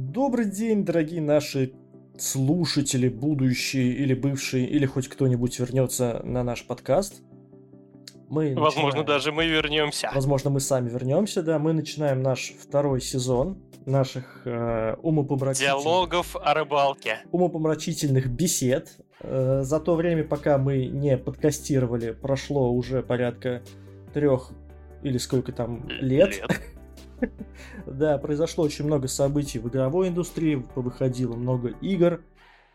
[0.00, 1.72] Добрый день, дорогие наши
[2.16, 7.20] слушатели, будущие или бывшие, или хоть кто-нибудь вернется на наш подкаст.
[8.28, 9.06] Мы Возможно, начинаем...
[9.06, 10.08] даже мы вернемся.
[10.14, 11.58] Возможно, мы сами вернемся, да.
[11.58, 15.82] Мы начинаем наш второй сезон наших э, умопомрачительных...
[15.82, 17.18] Диалогов о рыбалке.
[17.32, 19.00] Умопомрачительных бесед.
[19.18, 23.64] Э, за то время, пока мы не подкастировали, прошло уже порядка
[24.14, 24.52] трех
[25.02, 26.36] или сколько там лет.
[26.36, 26.60] лет.
[27.86, 32.20] Да, произошло очень много событий в игровой индустрии, выходило много игр.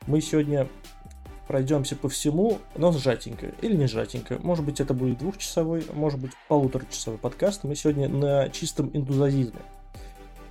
[0.08, 0.68] Мы сегодня
[1.48, 4.38] пройдемся по всему, но сжатенько или не сжатенько.
[4.40, 7.64] Может быть, это будет двухчасовой, может быть, полуторачасовой подкаст.
[7.64, 9.62] Мы сегодня на чистом энтузиазме.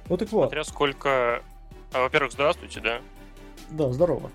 [0.06, 0.45] Вот так вот.
[0.45, 1.42] Смотря сколько...
[1.92, 3.00] А, во-первых, здравствуйте, да?
[3.70, 4.30] Да, здорово.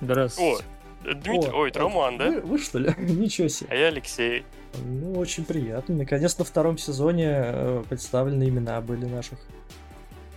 [0.00, 0.64] Здравствуйте.
[1.04, 2.30] О, Дмитрий, О, ой, это Роман, да?
[2.30, 2.94] Вы, вы что ли?
[2.98, 3.68] Ничего себе.
[3.70, 4.44] А я Алексей.
[4.84, 5.94] Ну, очень приятно.
[5.94, 9.38] Наконец, на втором сезоне э, представлены имена были наших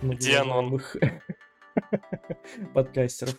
[0.02, 0.96] многоуважаемых
[2.74, 3.36] подкастеров.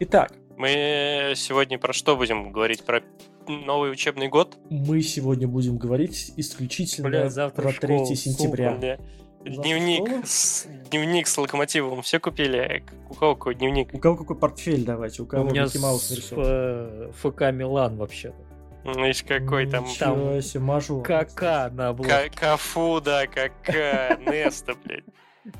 [0.00, 0.32] Итак.
[0.56, 2.82] Мы сегодня про что будем говорить?
[2.82, 3.02] Про
[3.46, 4.58] новый учебный год?
[4.70, 8.74] Мы сегодня будем говорить исключительно Бля, завтра про 3 сентября.
[8.74, 8.98] Сука,
[9.44, 12.84] Дневник с, дневник с локомотивом все купили?
[13.08, 13.94] У кого какой дневник?
[13.94, 15.22] У кого какой портфель давайте?
[15.22, 17.12] У кого у меня Микки Маус нарисован?
[17.12, 18.47] ФК Милан вообще-то.
[18.96, 19.86] Ну, какой там...
[19.86, 21.02] Себе, мажор.
[21.02, 22.30] Кака на обложке.
[22.34, 24.18] Кафу, да, кака.
[24.26, 25.04] Неста, блядь.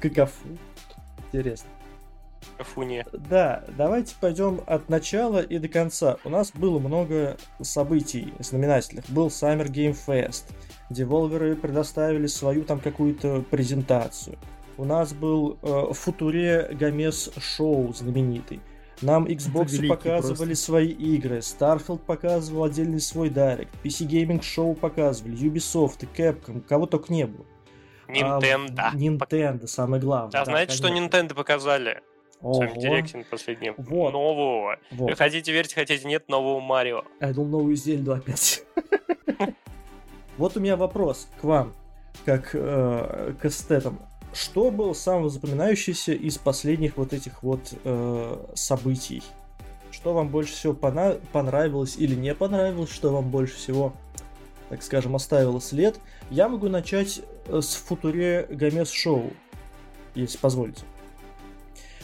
[0.00, 0.46] Какафу.
[1.26, 1.68] Интересно.
[2.56, 3.04] Кафуне.
[3.12, 6.16] Да, давайте пойдем от начала и до конца.
[6.24, 9.08] У нас было много событий знаменательных.
[9.10, 10.44] Был Summer Game Fest.
[10.90, 14.38] Деволверы предоставили свою там какую-то презентацию.
[14.76, 18.60] У нас был э, Футуре Гомес Шоу знаменитый.
[19.00, 20.64] Нам Xbox показывали просто.
[20.64, 26.86] свои игры, Starfield показывал отдельный свой директ, PC Gaming Show показывали, Ubisoft и Capcom, кого
[26.86, 27.46] только не было.
[28.08, 28.78] Nintendo.
[28.78, 30.30] А, Nintendo, самое главное.
[30.30, 31.08] А да, знаете, конечно.
[31.10, 32.02] что Nintendo показали?
[32.40, 33.74] В своем директе последнем.
[33.76, 34.12] Вот.
[34.12, 34.78] Нового.
[34.92, 35.18] Вот.
[35.18, 37.04] Хотите верить, хотите нет, нового Марио.
[37.20, 38.64] Я думал, новую Зельду опять.
[40.38, 41.74] Вот у меня вопрос к вам,
[42.24, 43.98] как э, к эстетам
[44.38, 49.22] что было самым запоминающееся из последних вот этих вот э, событий?
[49.90, 52.90] Что вам больше всего пона- понравилось или не понравилось?
[52.90, 53.94] Что вам больше всего,
[54.68, 55.98] так скажем, оставило след?
[56.30, 59.32] Я могу начать э, с Футуре Гомес Шоу,
[60.14, 60.82] если позволите.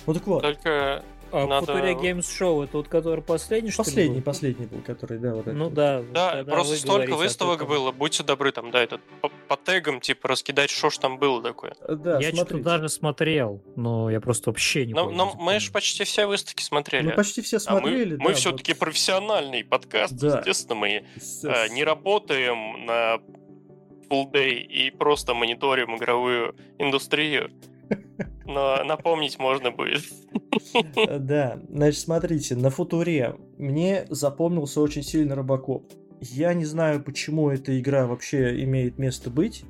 [0.06, 0.42] Вот так вот.
[0.42, 1.66] Только а Надо...
[1.66, 4.22] Футуре Games Show, это вот который последний, что Последний, был?
[4.22, 6.02] последний был, который, да, вот Ну да.
[6.12, 10.70] Да, просто столько выставок было, будьте добры, там, да, этот по, по тегам, типа, раскидать,
[10.70, 11.74] что ж там было такое.
[11.88, 15.16] Да, Я что-то даже смотрел, но я просто вообще не но, помню.
[15.16, 17.06] Но мы же почти все выставки смотрели.
[17.06, 18.24] Мы почти все смотрели, а мы, да.
[18.24, 18.78] Мы все-таки вот...
[18.78, 20.38] профессиональный подкаст, да.
[20.38, 23.18] естественно, мы э, не работаем на
[24.08, 27.50] full day и просто мониторим игровую индустрию.
[28.44, 30.02] Но напомнить можно будет.
[31.18, 35.92] Да, значит, смотрите, на футуре мне запомнился очень сильно Робокоп.
[36.20, 39.64] Я не знаю, почему эта игра вообще имеет место быть.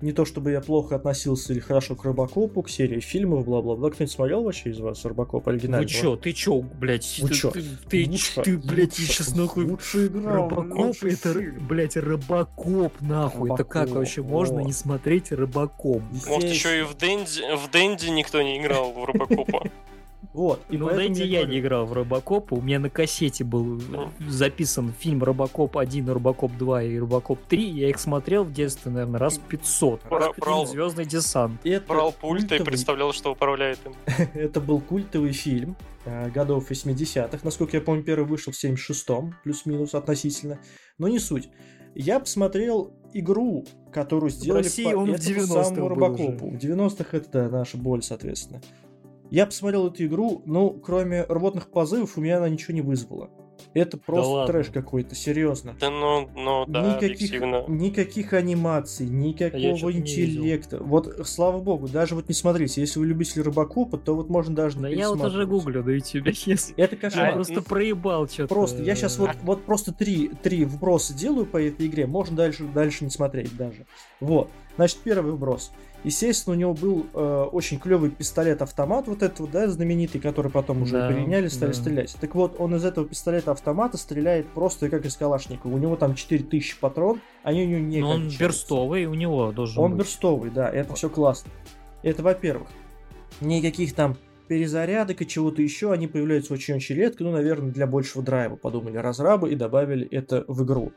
[0.00, 3.90] Не то чтобы я плохо относился или хорошо к Робокопу, к серии фильмов, бла-бла-бла.
[3.90, 5.86] Кто-нибудь смотрел вообще из вас Робокоп оригинальный?
[5.86, 7.18] Вы чё, ты чё, блядь?
[7.20, 7.50] Вы чё?
[7.50, 9.64] Ты, ты, лучше, ты блядь, лучше, сейчас нахуй...
[9.66, 11.34] Лучшая игра, Робокоп, это,
[11.68, 13.50] блядь, Робокоп, нахуй.
[13.50, 14.24] Робокоп, это как вообще о.
[14.24, 16.02] можно не смотреть Робокоп?
[16.26, 19.70] Может, еще и в Дэнди, в Дэнди никто не играл в Робокопа?
[20.32, 20.62] Вот.
[20.68, 22.52] И ну, знаете, я не играл в Робокоп.
[22.52, 23.80] У меня на кассете был
[24.28, 27.62] записан фильм Робокоп 1, Робокоп 2 и Робокоп 3.
[27.70, 30.02] Я их смотрел в детстве, наверное, раз 500.
[30.10, 31.60] Раз брал, Звездный десант.
[31.64, 32.62] Это брал пульт культовый...
[32.62, 33.94] и представлял, что управляет им.
[34.34, 37.38] Это был культовый фильм э, годов 80-х.
[37.42, 40.58] Насколько я помню, первый вышел в 76-м, плюс-минус относительно.
[40.98, 41.48] Но не суть.
[41.94, 46.50] Я посмотрел игру, которую сделали в России по он в 90-х Робокопу.
[46.50, 48.60] В 90-х это да, наша боль, соответственно.
[49.30, 53.30] Я посмотрел эту игру, но кроме работных позывов у меня она ничего не вызвала.
[53.74, 55.76] Это просто да трэш какой-то, серьезно.
[55.78, 60.78] Да ну, ну да, никаких, никаких анимаций, никакого а интеллекта.
[60.82, 64.78] Вот, слава богу, даже вот не смотрите, если вы любитель Робокопа, то вот можно даже
[64.78, 66.74] Да я вот уже гуглю на YouTube, если...
[66.76, 67.28] Это кошмар.
[67.28, 68.52] Я просто проебал что-то.
[68.52, 72.64] Просто, я сейчас вот, вот просто три, три вброса делаю по этой игре, можно дальше,
[72.64, 73.86] дальше не смотреть даже.
[74.20, 75.72] Вот, значит, первый вброс.
[76.02, 80.82] Естественно, у него был э, очень клевый пистолет-автомат, вот этот вот, да, знаменитый, который потом
[80.82, 81.76] уже да, переняли, стали да.
[81.76, 82.16] стрелять.
[82.18, 85.74] Так вот, он из этого пистолета-автомата стреляет просто как из Калашникова.
[85.74, 89.82] У него там 4000 патрон, они у него не Но он берстовый, у него должен
[89.82, 90.00] Он быть.
[90.00, 91.50] берстовый, да, это все классно.
[92.02, 92.68] Это во-первых.
[93.42, 94.16] Никаких там
[94.48, 99.52] перезарядок и чего-то еще, они появляются очень-очень редко, ну, наверное, для большего драйва подумали разрабы
[99.52, 100.92] и добавили это в игру.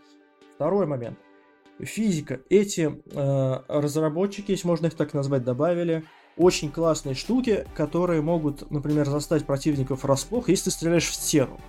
[0.55, 1.19] Второй момент–
[1.79, 2.39] физика.
[2.49, 6.03] Эти э, разработчики, если можно их так назвать, добавили
[6.37, 11.59] очень классные штуки, которые могут, например, застать противников врасплох, если ты стреляешь в стену.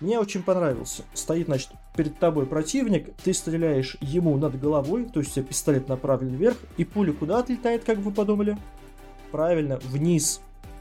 [0.00, 1.02] Мне очень понравился.
[1.12, 5.88] Стоит, значит, перед тобой противник, ты стреляешь ему над головой, то есть у тебя пистолет
[5.88, 8.56] направлен вверх, и пуля куда отлетает, как вы подумали?
[9.30, 10.40] Правильно, вниз.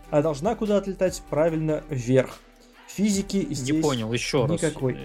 [0.10, 1.22] А должна куда отлетать?
[1.30, 2.40] Правильно, вверх.
[2.88, 4.94] Физики здесь Не понял, еще никакой.
[4.94, 5.04] раз.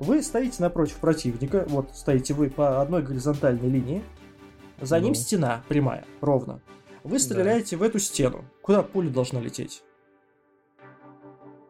[0.00, 4.02] Вы стоите напротив противника, вот стоите вы по одной горизонтальной линии,
[4.80, 5.04] за ну.
[5.04, 6.62] ним стена прямая, ровно.
[7.04, 7.80] Вы стреляете да.
[7.80, 8.46] в эту стену.
[8.62, 9.82] Куда пуля должна лететь?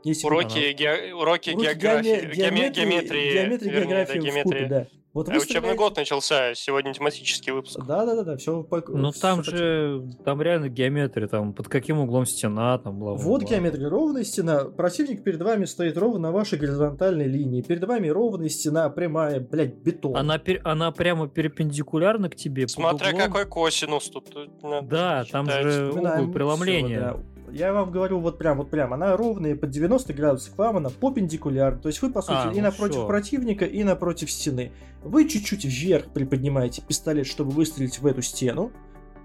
[0.05, 1.13] Есть уроки, ге...
[1.13, 4.65] уроки, уроки географии, геометрии, геометрии, геометрии, географии, геометрии.
[4.67, 4.87] да.
[5.13, 5.77] Вот а учебный стреляете...
[5.77, 7.81] год начался, сегодня тематический выпуск.
[7.85, 8.63] Да, да, да, да, все.
[8.63, 8.81] По...
[8.87, 13.23] Ну там все же, там реально геометрия, там под каким углом стена, там бла, бла
[13.23, 14.67] Вот геометрия, ровная стена.
[14.67, 17.61] Противник перед вами стоит ровно на вашей горизонтальной линии.
[17.61, 20.17] Перед вами ровная стена, прямая, блядь, бетон.
[20.17, 20.61] Она, пер...
[20.65, 22.69] она прямо перпендикулярна к тебе.
[22.69, 24.29] Смотря какой косинус тут.
[24.63, 27.15] Э, да, там же угол преломления.
[27.15, 27.40] Все, да.
[27.53, 31.81] Я вам говорю вот прям, вот прям, она ровная под 90 градусов вам, она попендикулярна.
[31.81, 33.07] То есть вы, по сути, а, и ну напротив все.
[33.07, 34.73] противника, и напротив стены.
[35.03, 38.73] Вы чуть-чуть вверх приподнимаете пистолет, чтобы выстрелить в эту стену.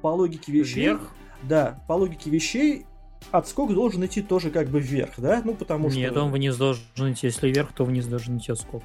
[0.01, 0.85] По логике вещей...
[0.85, 1.13] Вверх?
[1.43, 2.85] Да, по логике вещей
[3.31, 5.41] отскок должен идти тоже как бы вверх, да?
[5.43, 5.99] Ну, потому что...
[5.99, 7.27] Нет, он вниз должен идти.
[7.27, 8.83] Если вверх, то вниз должен идти отскок.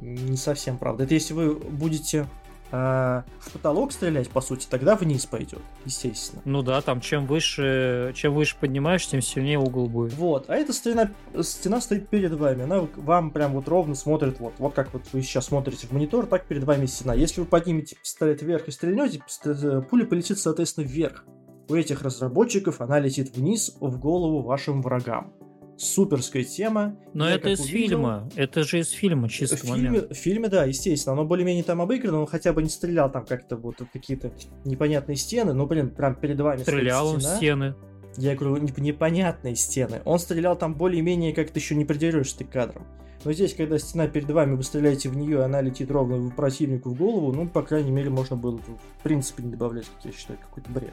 [0.00, 1.04] Не совсем правда.
[1.04, 2.26] Это если вы будете
[2.70, 6.42] а, в потолок стрелять, по сути, тогда вниз пойдет, естественно.
[6.44, 10.12] Ну да, там чем выше, чем выше поднимаешь, тем сильнее угол будет.
[10.14, 11.10] Вот, а эта стена,
[11.40, 15.22] стена стоит перед вами, она вам прям вот ровно смотрит, вот, вот как вот вы
[15.22, 17.14] сейчас смотрите в монитор, так перед вами стена.
[17.14, 21.24] Если вы поднимете пистолет вверх и стрельнете, э, пуля полетит, соответственно, вверх.
[21.68, 25.32] У этих разработчиков она летит вниз в голову вашим врагам
[25.78, 26.96] суперская тема.
[27.14, 28.28] Но я это из увидел, фильма.
[28.36, 30.10] Это же из фильма, чисто в фильме, момент.
[30.10, 31.14] В фильме, да, естественно.
[31.14, 34.32] Оно более-менее там обыграно, он хотя бы не стрелял там как-то вот какие-то
[34.64, 35.52] непонятные стены.
[35.52, 37.74] Ну, блин, прям перед вами Стрелял он в стены.
[38.16, 40.02] Я говорю, непонятные стены.
[40.04, 42.84] Он стрелял там более-менее как-то еще не придерешься ты к кадрам.
[43.24, 46.90] Но здесь, когда стена перед вами, вы стреляете в нее, и она летит ровно противнику
[46.90, 50.38] в голову, ну, по крайней мере, можно было, в принципе, не добавлять, как я считаю,
[50.38, 50.92] какой-то бред.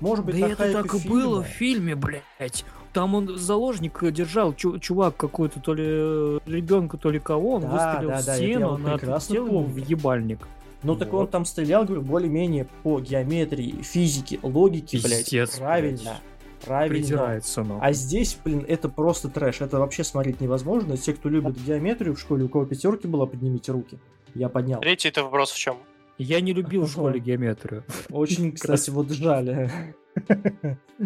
[0.00, 2.64] Может быть, да это так и было в фильме, блядь.
[2.96, 7.68] Там он заложник держал, чувак какой-то, то ли э, ребенка, то ли кого, он да,
[7.68, 10.48] выстрелил да, в стену, она отлетела ему в ебальник.
[10.82, 11.00] Ну вот.
[11.00, 16.00] так он там стрелял, говорю, более-менее по геометрии, физике, логике, Пиздец, блядь, правильно.
[16.00, 16.64] Блядь.
[16.64, 17.42] Правильно.
[17.56, 17.78] но.
[17.82, 19.60] А здесь, блин, это просто трэш.
[19.60, 20.96] Это вообще смотреть невозможно.
[20.96, 23.98] Те, кто любит геометрию в школе, у кого пятерки была, поднимите руки.
[24.34, 24.80] Я поднял.
[24.80, 25.76] Третий это вопрос в чем?
[26.16, 27.84] Я не любил в школе геометрию.
[28.08, 29.70] Очень, кстати, вот жаль.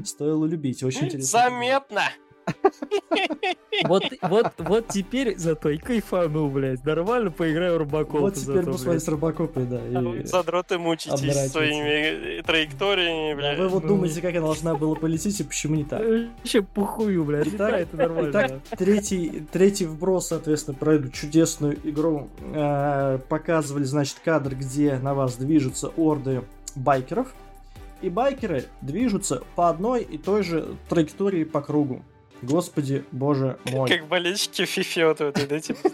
[0.05, 1.41] Стоило любить, очень интересно.
[1.41, 2.03] Заметно!
[3.85, 6.85] Вот, вот, вот теперь зато и кайфану, блядь.
[6.85, 8.21] Нормально поиграю в Робокоп.
[8.21, 9.81] Вот теперь посмотри с Робокопой, да.
[9.87, 10.25] И...
[10.27, 13.59] Задроты мучитесь своими траекториями, блядь.
[13.59, 13.91] вы вот ну...
[13.91, 16.03] думаете, как она должна была полететь и почему не так?
[16.03, 17.49] Вообще похую, блядь.
[17.49, 18.31] Итак, это нормально.
[18.31, 22.29] Итак, третий, третий вброс, соответственно, про эту чудесную игру.
[22.53, 26.43] Э, показывали, значит, кадр, где на вас движутся орды
[26.75, 27.29] байкеров.
[28.03, 32.05] И байкеры движутся по одной и той же траектории по кругу.
[32.43, 33.89] Господи, боже мой.
[33.89, 35.91] Как болельщики фифи вот этой, да, типа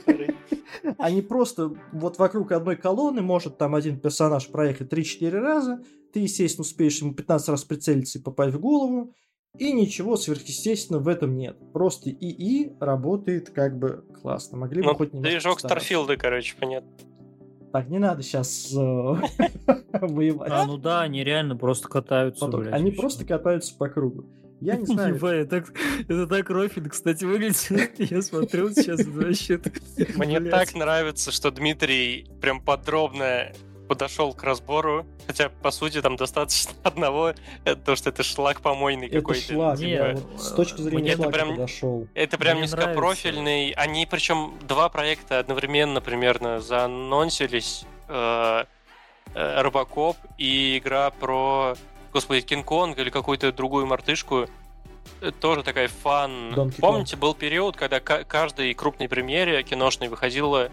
[0.98, 5.82] Они просто вот вокруг одной колонны может там один персонаж проехать 3-4 раза,
[6.12, 9.12] ты, естественно, успеешь ему 15 раз прицелиться и попасть в голову,
[9.58, 11.56] и ничего сверхъестественного в этом нет.
[11.72, 14.58] Просто ИИ работает как бы классно.
[14.58, 16.90] Могли бы ну, хоть немного Движок Старфилда, короче, понятно.
[17.72, 18.76] Так, не надо сейчас э,
[20.00, 20.50] воевать.
[20.50, 24.24] А, ну да, они реально просто катаются, блядь, Они просто катаются по кругу.
[24.60, 25.16] Я не знаю.
[25.16, 25.72] Ебать, так,
[26.08, 27.98] это так Рофин, кстати, выглядит.
[28.10, 29.60] Я смотрел сейчас вообще.
[30.16, 33.52] Мне так нравится, что Дмитрий прям подробно
[33.88, 39.08] подошел к разбору, хотя, по сути, там достаточно одного, это то, что это шлак помойный
[39.08, 39.44] какой-то.
[39.44, 40.20] Это шлак, Нет, да.
[40.20, 42.08] Вот, с точки зрения это прям, подошел.
[42.14, 43.72] Это прям Мне низкопрофильный.
[43.72, 43.80] Нравится.
[43.80, 47.84] Они, причем, два проекта одновременно примерно заанонсились.
[48.08, 48.64] Э,
[49.34, 51.76] э, Робокоп и игра про
[52.16, 54.46] господи, Кинг-Конг или какую-то другую мартышку,
[55.20, 56.54] э, тоже такая фан.
[56.54, 57.20] Donkey Помните, Kong.
[57.20, 60.70] был период, когда каждой крупной премьере киношной выходила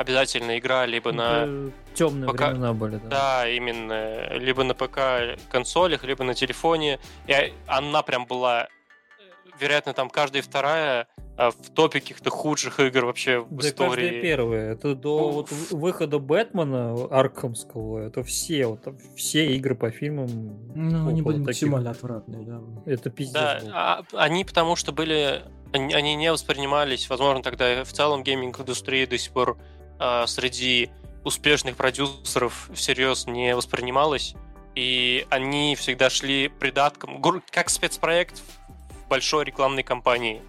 [0.00, 1.70] обязательно игра либо на...
[1.94, 2.40] Темные ПК...
[2.40, 3.08] времена были, да.
[3.08, 4.32] Да, именно.
[4.38, 6.98] Либо на ПК консолях, либо на телефоне.
[7.26, 9.22] И она прям была, э,
[9.60, 13.88] вероятно, там каждая вторая а, в топе каких-то худших игр вообще в да истории.
[13.88, 14.72] каждые первые.
[14.72, 18.80] Это до ну, вот выхода Бэтмена Аркхамского, это все, вот,
[19.16, 20.28] все игры по фильмам.
[20.74, 21.46] Ну, они были таких.
[21.46, 22.60] максимально отвратные, да.
[22.84, 23.34] Это пиздец.
[23.34, 25.42] Да, а, они потому что были,
[25.72, 29.58] они, они не воспринимались, возможно, тогда в целом гейминг-индустрии до сих пор
[30.00, 30.90] а, среди
[31.24, 34.34] успешных продюсеров всерьез не воспринималось.
[34.74, 40.40] и они всегда шли придатком, как спецпроект в большой рекламной кампании.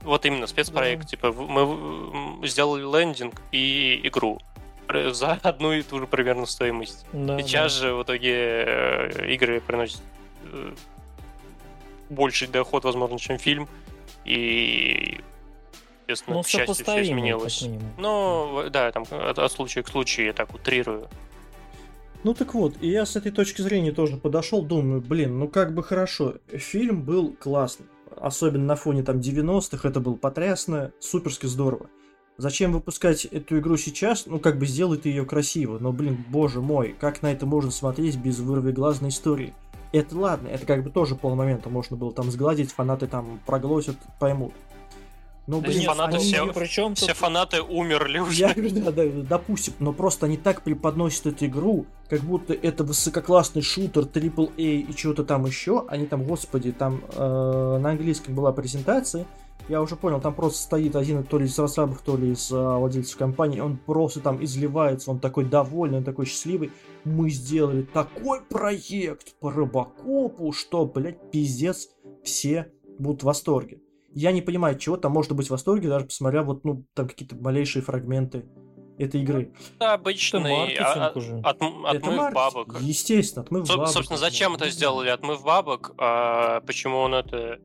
[0.00, 1.02] Вот именно спецпроект.
[1.02, 1.08] Да.
[1.08, 4.40] Типа мы сделали лендинг и игру
[4.88, 7.04] за одну и ту же примерно стоимость.
[7.12, 7.80] Да, Сейчас да.
[7.80, 10.00] же в итоге э, игры приносят
[10.52, 10.74] э,
[12.10, 13.68] больший доход, возможно, чем фильм.
[14.24, 15.20] И
[16.08, 17.68] естественно, ну, к счастью, все изменилось.
[17.98, 21.08] Но, да, там от, от случая к случаю я так утрирую.
[22.24, 25.74] Ну так вот, и я с этой точки зрения тоже подошел, думаю, блин, ну как
[25.74, 31.90] бы хорошо, фильм был классный, особенно на фоне там 90-х, это было потрясно, суперски здорово.
[32.36, 34.26] Зачем выпускать эту игру сейчас?
[34.26, 35.78] Ну, как бы сделать ее красиво.
[35.78, 39.54] Но, блин, боже мой, как на это можно смотреть без вырвиглазной истории?
[39.92, 44.52] Это ладно, это как бы тоже полмомента можно было там сгладить, фанаты там проглотят, поймут.
[45.46, 46.24] Ну, блин, Нет, фанаты они...
[46.24, 48.40] все, Причем все фанаты умерли уже.
[48.40, 53.60] Я, да, да, допустим, но просто они так преподносят эту игру, как будто это высококлассный
[53.60, 55.84] шутер AAA и что-то там еще.
[55.88, 59.26] Они там, господи, там э, на английском была презентация,
[59.68, 62.76] я уже понял, там просто стоит один то ли из разрабов, то ли из а,
[62.78, 66.70] владельцев компании, он просто там изливается, он такой довольный, он такой счастливый.
[67.04, 71.88] Мы сделали такой проект по Робокопу, что, блядь, пиздец,
[72.22, 73.80] все будут в восторге.
[74.14, 77.36] Я не понимаю, чего там можно быть в восторге, даже посмотря вот, ну, там какие-то
[77.36, 78.46] малейшие фрагменты
[78.96, 79.52] этой игры.
[79.76, 81.38] Это обычный а, а, уже.
[81.38, 82.76] От, отмыв это бабок.
[82.80, 83.92] Естественно, отмыв Со, бабок.
[83.92, 85.08] Собственно, зачем это сделали?
[85.08, 87.58] Отмыв бабок, а почему он это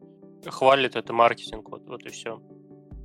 [0.46, 2.42] хвалит, это маркетинг, вот, вот и все.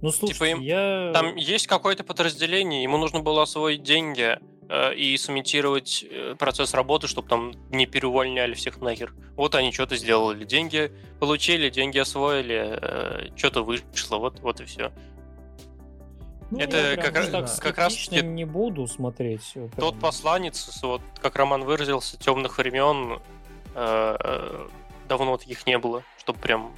[0.00, 1.10] Ну, слушай, типа им, я...
[1.12, 4.38] Там есть какое-то подразделение, ему нужно было освоить деньги,
[4.96, 9.12] и сымитировать э, процесс работы, чтобы там не переувольняли всех нахер.
[9.36, 14.92] Вот они что-то сделали, деньги получили, деньги освоили, э, что-то вышло, вот, вот и все.
[16.50, 19.52] Ну, это как, раз, так как раз не буду смотреть.
[19.52, 19.70] Прям.
[19.70, 23.20] Тот посланец, вот как Роман выразился, темных времен
[23.74, 24.66] э,
[25.08, 26.74] давно таких не было, чтобы прям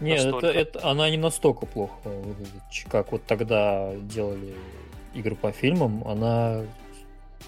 [0.00, 4.54] нет, это, это она не настолько плохо выглядит, как вот тогда делали
[5.14, 6.62] игр по фильмам, она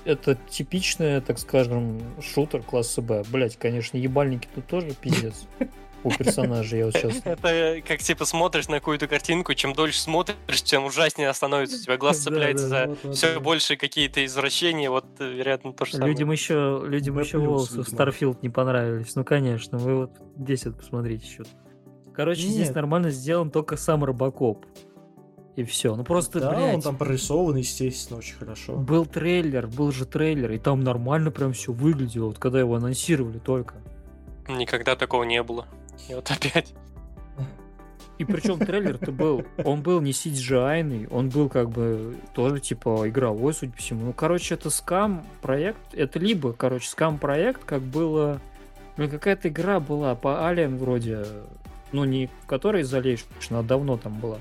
[0.04, 3.24] это типичная, так скажем, шутер класса Б.
[3.30, 5.46] Блять, конечно, ебальники тут тоже пиздец.
[6.04, 7.20] У персонажей я вот сейчас...
[7.24, 11.76] Это как типа смотришь на какую-то картинку, чем дольше смотришь, тем ужаснее становится.
[11.76, 14.90] У тебя глаз цепляется за все больше какие-то извращения.
[14.90, 16.10] Вот, вероятно, то же самое.
[16.10, 19.14] Людям еще, людям еще волосы в Starfield не понравились.
[19.14, 21.44] Ну, конечно, вы вот здесь вот посмотрите еще.
[22.12, 24.66] Короче, здесь нормально сделан только сам Робокоп.
[25.54, 25.94] И все.
[25.94, 28.74] Ну просто, да, блядь, он там прорисован, естественно, очень хорошо.
[28.74, 33.38] Был трейлер, был же трейлер, и там нормально прям все выглядело, вот когда его анонсировали
[33.38, 33.74] только.
[34.48, 35.66] Никогда такого не было.
[36.08, 36.72] И вот опять.
[38.18, 43.52] И причем трейлер-то был, он был не CGI, он был как бы тоже типа игровой,
[43.52, 44.06] судя по всему.
[44.06, 48.40] Ну, короче, это скам проект, это либо, короче, скам проект, как было,
[48.96, 51.26] ну, какая-то игра была по Alien вроде,
[51.90, 54.38] ну, не которая Isolation, а давно там была.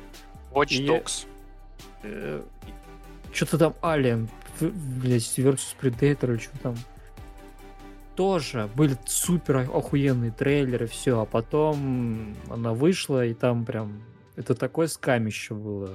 [0.54, 1.26] Watch Dogs.
[2.04, 2.42] Э,
[3.34, 4.28] что-то там Alien,
[4.60, 6.76] блядь, versus Predator или что там.
[8.16, 14.04] Тоже были супер охуенные трейлеры, все, а потом она вышла, и там прям
[14.36, 15.90] это такое скамище было.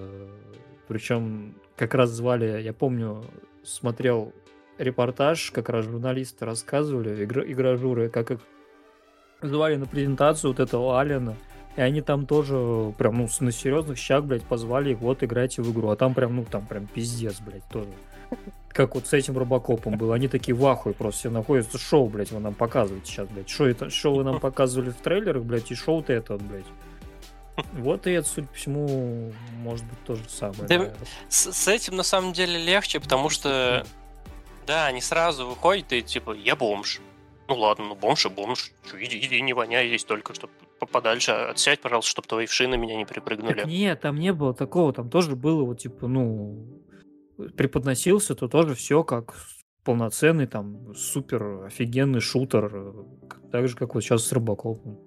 [0.89, 3.25] Причем как раз звали, я помню,
[3.65, 4.33] смотрел
[4.79, 8.41] репортаж, как раз журналисты рассказывали, игр, игражуры, как их
[9.43, 11.37] звали на презентацию вот этого Алина.
[11.77, 15.71] И они там тоже прям, ну, на серьезных щах, блядь, позвали их, вот, играйте в
[15.73, 15.91] игру.
[15.91, 17.91] А там прям, ну, там прям пиздец, блядь, тоже.
[18.69, 20.15] Как вот с этим Робокопом было.
[20.15, 21.79] Они такие в ахуе просто все находятся.
[21.79, 23.49] Шоу, блядь, вы нам показываете сейчас, блядь.
[23.49, 26.67] Шоу, это, шоу вы нам показывали в трейлерах, блядь, и шоу-то это, вот, блядь.
[27.73, 30.65] Вот и это, судя по всему, может быть то же самое.
[30.65, 30.93] Да,
[31.29, 33.87] с, с этим на самом деле легче, потому что,
[34.67, 37.01] да, они сразу выходят и типа, я бомж.
[37.49, 38.73] Ну ладно, ну бомж и бомж.
[38.99, 40.53] Иди, иди, не воняй, есть только, чтобы
[40.85, 43.61] подальше отсядь, пожалуйста, чтобы твои вшины меня не припрыгнули.
[43.61, 46.83] Так нет, там не было такого, там тоже было вот типа, ну,
[47.57, 49.35] преподносился, то тоже все как
[49.85, 52.95] полноценный там супер офигенный шутер,
[53.53, 54.99] так же, как вот сейчас с Рыбакопом.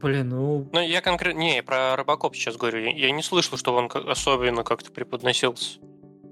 [0.00, 0.68] Блин, ну...
[0.72, 1.38] Ну, я конкретно...
[1.38, 2.84] Не, про Рыбакоп сейчас говорю.
[2.84, 5.80] Я не слышал, что он особенно как-то преподносился.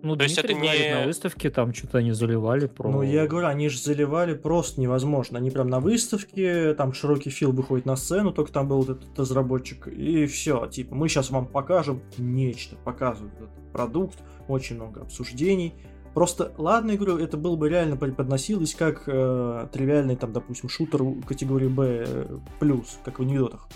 [0.05, 0.95] Ну, То есть это не...
[0.95, 2.91] на выставке там что-то они заливали про...
[2.91, 5.39] Ну, я говорю, они же заливали просто невозможно.
[5.39, 9.19] Они прям на выставке, там широкий фил выходит на сцену, только там был вот этот
[9.19, 10.67] разработчик, и все.
[10.67, 15.73] Типа, мы сейчас вам покажем нечто, показывают этот продукт, очень много обсуждений.
[16.13, 21.01] Просто, ладно, я говорю, это было бы реально преподносилось как э, тривиальный, там, допустим, шутер
[21.27, 23.67] категории B+, э, как в анекдотах.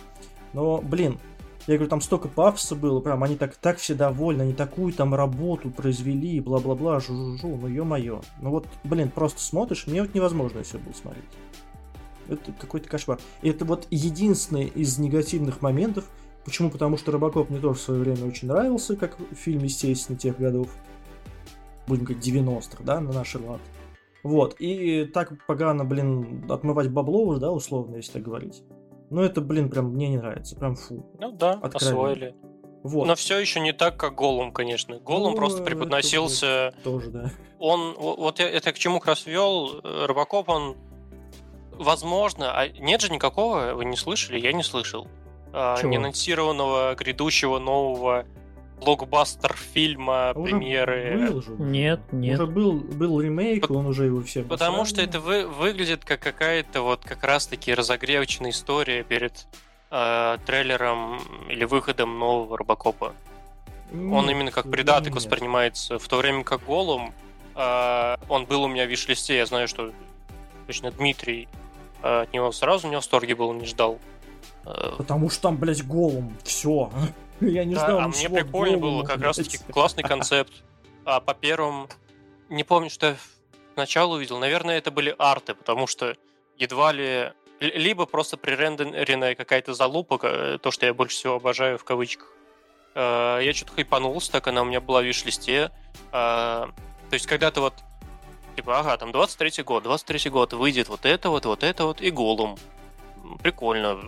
[0.52, 1.18] Но, блин,
[1.68, 5.14] Я говорю, там столько пафоса было, прям они так, так все довольны, они такую там
[5.14, 8.22] работу произвели, бла-бла-бла, жу-жу-жу, ну ё-моё.
[8.40, 11.26] Ну вот, блин, просто смотришь, мне вот невозможно все было смотреть.
[12.26, 13.18] Это какой-то кошмар.
[13.42, 16.06] И это вот единственный из негативных моментов.
[16.46, 16.70] Почему?
[16.70, 20.74] Потому что Робокоп мне тоже в свое время очень нравился, как фильм, естественно, тех годов.
[21.86, 23.60] Будем говорить, 90-х, да, на нашей лад.
[24.22, 28.62] Вот, и так погано, блин, отмывать бабло уже, да, условно, если так говорить.
[29.10, 31.10] Ну, это, блин, прям мне не нравится, прям фу.
[31.18, 31.76] Ну да, откровенно.
[31.76, 32.34] освоили.
[32.82, 33.06] Вот.
[33.06, 34.98] Но все еще не так, как Голум, конечно.
[34.98, 36.72] Голум ну, просто преподносился.
[36.84, 37.30] Тоже, да.
[37.58, 40.76] Он, вот это к чему как раз вел, Робокоп, он
[41.72, 45.08] возможно, а нет же никакого, вы не слышали, я не слышал,
[45.52, 48.26] а, неанонсированного грядущего нового
[48.80, 51.28] блокбастер фильма, уже премьеры.
[51.30, 51.50] Был же.
[51.58, 52.40] Нет, нет.
[52.40, 56.20] Уже был, был ремейк, По- он уже его все Потому что это вы, выглядит как
[56.20, 59.46] какая-то вот как раз-таки разогревочная история перед
[59.90, 63.14] э, трейлером или выходом нового Робокопа.
[63.90, 67.12] Нет, он именно как придаток воспринимается, в то время как Голум,
[67.54, 69.92] э, он был у меня в виш-листе, я знаю, что
[70.66, 71.48] точно Дмитрий
[72.02, 73.98] э, от него сразу не в восторге был, не ждал.
[74.64, 76.36] Э, Потому что там, блядь, голым.
[76.44, 76.90] Все.
[77.46, 78.04] Я не да.
[78.04, 80.52] А мне прикольно было, как раз таки классный концепт.
[81.04, 81.88] А по первым,
[82.48, 83.16] не помню, что я
[83.74, 84.38] сначала увидел.
[84.38, 86.16] Наверное, это были арты, потому что
[86.56, 90.18] едва ли либо просто прирендеренная какая-то залупа,
[90.58, 92.32] то, что я больше всего обожаю в кавычках.
[92.94, 95.72] Э, я что-то хайпанулся, так она у меня была в виш-листе.
[96.12, 96.66] Э,
[97.10, 97.74] то есть, когда ты вот
[98.58, 102.10] типа, ага, там 23-й год, 23-й год, выйдет вот это вот, вот это вот и
[102.10, 102.58] Голум.
[103.40, 104.00] Прикольно.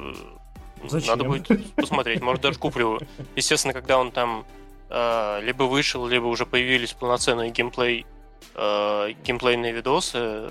[0.85, 1.11] Зачем?
[1.11, 2.99] Надо будет посмотреть, может даже куплю.
[3.37, 4.47] Естественно, когда он там
[4.89, 8.07] э, либо вышел, либо уже появились полноценные геймплей,
[8.55, 10.51] э, геймплейные видосы,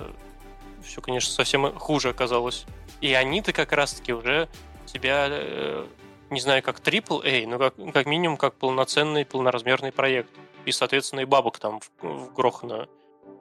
[0.82, 2.66] все, конечно, совсем хуже оказалось.
[3.00, 4.48] И они-то как раз-таки уже
[4.86, 5.86] себя, э,
[6.30, 10.30] не знаю, как AAA, но как, как минимум как полноценный, полноразмерный проект.
[10.66, 12.88] И, соответственно, и бабок там в, вгрохано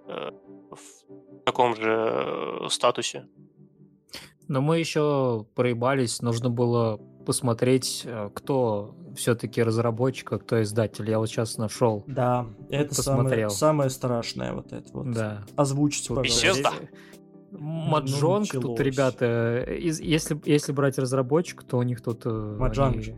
[0.07, 0.31] э,
[0.71, 3.27] в таком же э, статусе.
[4.49, 11.07] Но мы еще проебались, нужно было посмотреть, э, кто все-таки разработчик, а кто издатель.
[11.07, 12.03] Я вот сейчас нашел.
[12.07, 15.11] Да, это самое, самое страшное вот это вот.
[15.11, 15.45] Да.
[15.55, 16.71] Озвучьте, пожалуйста.
[17.51, 22.25] Маджонг ну, тут, ребята, если, если брать разработчик, то у них тут...
[22.25, 23.15] Э, Маджанг они...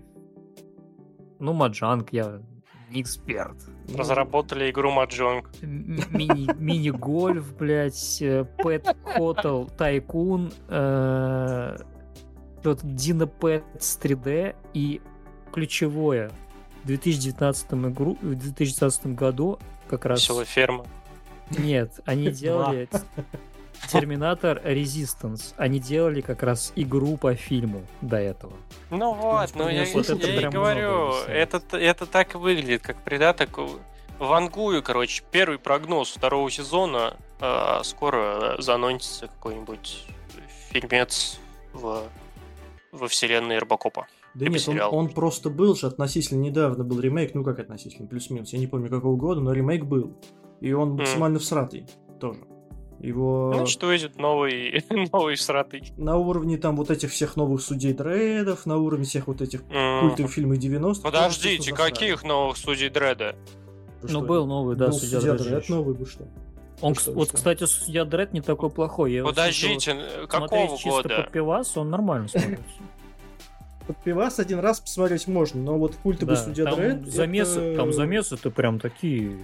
[1.39, 2.41] Ну, Маджанг, я
[2.89, 3.56] не эксперт.
[3.96, 5.50] Разработали игру Маджонг.
[5.62, 8.24] Мини-гольф, блядь,
[8.58, 10.52] Пэт Хотел, Тайкун,
[12.63, 15.02] вот Дина Пэтс 3D и
[15.52, 16.32] ключевое
[16.84, 20.22] в 2019, игру, в 2019 году как раз...
[20.22, 20.86] Веселая ферма.
[21.58, 22.89] Нет, они делали
[23.89, 25.54] Терминатор Resistance.
[25.58, 28.54] Они делали как раз игру по фильму до этого.
[28.89, 33.60] Ну вот, ну я, вот я, я и говорю, это, это так выглядит, как придаток.
[34.20, 37.17] Вангую, короче, первый прогноз второго сезона.
[37.39, 40.06] А скоро занонится какой-нибудь
[40.70, 41.39] фильмец
[41.74, 42.04] в,
[42.91, 44.06] во вселенной Робокопа.
[44.36, 48.54] Да нет, он, он просто был же относительно недавно был ремейк, ну как относительно, плюс-минус,
[48.54, 50.15] я не помню какого года, но ремейк был.
[50.62, 51.39] И он максимально mm.
[51.39, 51.88] всратый
[52.20, 52.39] тоже.
[53.02, 53.54] Его...
[53.58, 55.92] Ну, что выйдет новый, новый сратый.
[55.98, 60.02] На уровне там вот этих всех новых судей дредов, на уровне всех вот этих mm.
[60.02, 61.02] культовых фильмов 90-х.
[61.02, 63.36] Подождите, каких новых судей дреда?
[64.04, 65.48] Ну, был новый, да, был судья, судья Дред.
[65.48, 66.28] Дред новый был, что?
[66.82, 67.38] Он, что, вот, что?
[67.38, 69.14] кстати, судья Дред не такой плохой.
[69.14, 71.24] Я Подождите, вот, какого года?
[71.24, 72.64] под пивас, он нормально смотрится.
[73.88, 77.08] Под пивас один раз посмотреть можно, но вот культовый да, судья Дред...
[77.08, 77.78] Замесы, это...
[77.78, 79.40] Там замесы это прям такие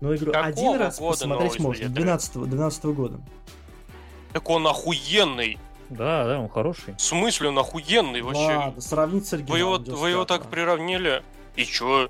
[0.00, 3.20] но игру Какого один раз посмотреть можно, 12 -го, 12 -го года.
[4.32, 5.58] Так он охуенный.
[5.88, 6.94] Да, да, он хороший.
[6.94, 8.56] В смысле он охуенный вообще?
[8.56, 9.82] Ладно, сравнить с оригиналом.
[9.82, 11.22] Вы его, вы его так приравнили?
[11.56, 12.08] И чё?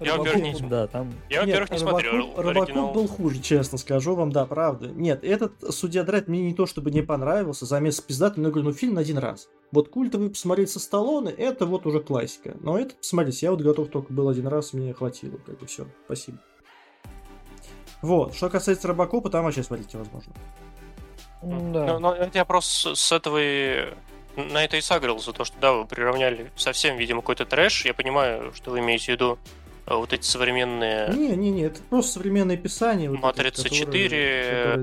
[0.00, 1.14] Я, во-первых, не, да, там...
[1.30, 4.88] я, во-первых, не смотрел Робокоп был хуже, честно скажу вам, да, правда.
[4.88, 8.68] Нет, этот Судья Дред мне не то чтобы не понравился, замес пиздатый, но я говорю,
[8.68, 9.48] ну фильм на один раз.
[9.72, 12.56] Вот культовый посмотреть со Сталлоне, это вот уже классика.
[12.60, 15.86] Но этот, посмотрите, я вот готов только был один раз, мне хватило, как бы все,
[16.04, 16.38] спасибо.
[18.02, 20.32] Вот, что касается Робокопа, там вообще смотреть невозможно.
[21.42, 21.86] Да.
[21.86, 23.94] Но, но это я просто с этого и
[24.36, 27.84] на это и сагрился, то, что да, вы приравняли совсем, видимо, какой-то трэш.
[27.86, 29.38] Я понимаю, что вы имеете в виду
[29.86, 31.08] а вот эти современные...
[31.14, 33.08] Не-не-не, это просто современное писание.
[33.08, 34.08] Вот Матрица 4,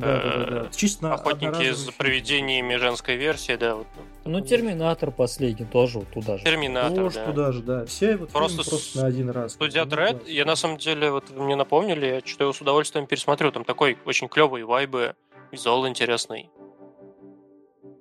[0.02, 3.76] э, Чисто Охотники за привидениями женской версии, да.
[3.76, 3.88] Вот.
[4.24, 6.46] Ну, Терминатор последний тоже вот туда же.
[6.46, 7.26] Терминатор, тоже да.
[7.26, 7.86] туда же, да.
[7.86, 9.58] Все вот просто, просто на один раз.
[9.60, 13.06] Судья Дред, я на самом деле, вот вы мне напомнили, я что-то его с удовольствием
[13.06, 13.52] пересмотрю.
[13.52, 15.16] Там такой очень клевый вайбы,
[15.52, 16.50] визуал интересный.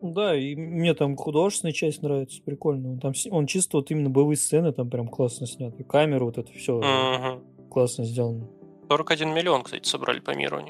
[0.02, 2.90] Да, и мне там художественная часть нравится, прикольно.
[2.92, 5.78] Он, там, он чисто вот именно боевые сцены там прям классно снят.
[5.78, 7.68] И камеру вот это все угу.
[7.70, 8.48] классно сделано.
[8.88, 10.60] 41 миллион, кстати, собрали по миру.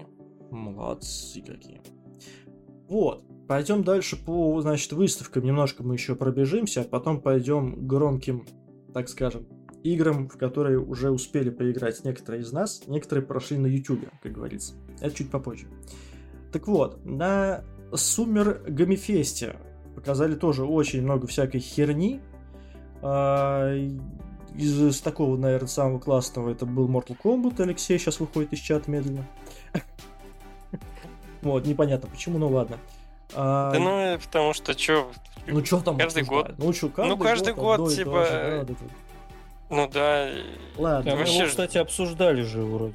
[0.50, 1.80] Молодцы какие.
[2.88, 3.24] Вот.
[3.48, 5.44] Пойдем дальше по, значит, выставкам.
[5.44, 8.46] Немножко мы еще пробежимся, а потом пойдем к громким,
[8.92, 9.46] так скажем,
[9.82, 12.82] играм, в которые уже успели поиграть некоторые из нас.
[12.86, 14.74] Некоторые прошли на YouTube, как говорится.
[15.00, 15.66] Это чуть попозже.
[16.52, 19.56] Так вот, на Сумер Гамифесте
[19.94, 22.20] показали тоже очень много всякой херни.
[23.02, 23.72] А,
[24.56, 27.62] из, из такого, наверное, самого классного это был Mortal Kombat.
[27.62, 29.26] Алексей сейчас выходит из чата медленно.
[31.42, 32.78] Вот, непонятно почему, ну ладно.
[33.34, 33.72] А...
[33.72, 35.10] Да ну, потому что что...
[35.48, 35.98] Ну что там?
[35.98, 36.54] Каждый год.
[36.56, 38.64] Ну каждый, ну, каждый год, год типа...
[39.68, 40.30] Ну да.
[40.76, 41.16] Ладно.
[41.16, 41.38] Вообще...
[41.38, 42.94] его, кстати, обсуждали же вроде.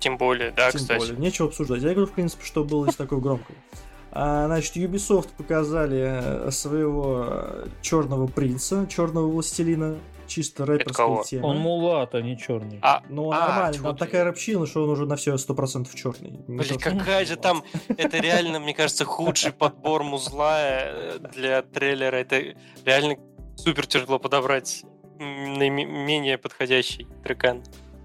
[0.00, 0.98] Тем более, да, Тем кстати.
[0.98, 1.16] Более.
[1.18, 1.82] Нечего обсуждать.
[1.82, 3.56] Я говорю, в принципе, что было из такого громкого.
[4.20, 11.46] А, значит, Ubisoft показали э, своего э, черного принца, черного властелина, чисто рэперская тема.
[11.46, 12.80] Он мулат, а не черный.
[12.82, 16.40] А, ну, а, нормально, там такая рабщина, что он уже на все сто процентов черный.
[16.48, 17.62] Блин, какая же там...
[17.96, 22.16] Это реально, мне кажется, худший подбор музла э, для трейлера.
[22.16, 23.18] Это реально
[23.54, 24.82] супер тяжело подобрать
[25.20, 27.62] наименее подходящий трекан.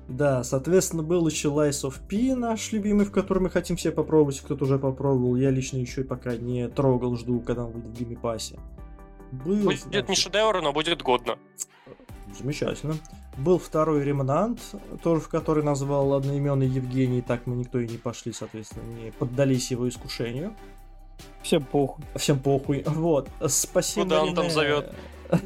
[0.07, 4.39] Да, соответственно, был еще Lies of P, наш любимый, в который мы хотим все попробовать.
[4.41, 5.35] Кто-то уже попробовал.
[5.35, 8.59] Я лично еще и пока не трогал, жду, когда он выйдет в геймпассе.
[9.31, 10.09] Был, будет значит...
[10.09, 11.37] не шедевр, но будет годно.
[12.37, 12.95] Замечательно.
[13.37, 14.59] Был второй Remnant,
[15.01, 19.11] тоже в который нас звал одноименный Евгений, так мы никто и не пошли, соответственно, не
[19.11, 20.53] поддались его искушению.
[21.41, 22.03] Всем похуй.
[22.15, 22.83] Всем похуй.
[22.85, 23.29] Вот.
[23.47, 24.03] Спасибо.
[24.03, 24.93] Куда он там зовет?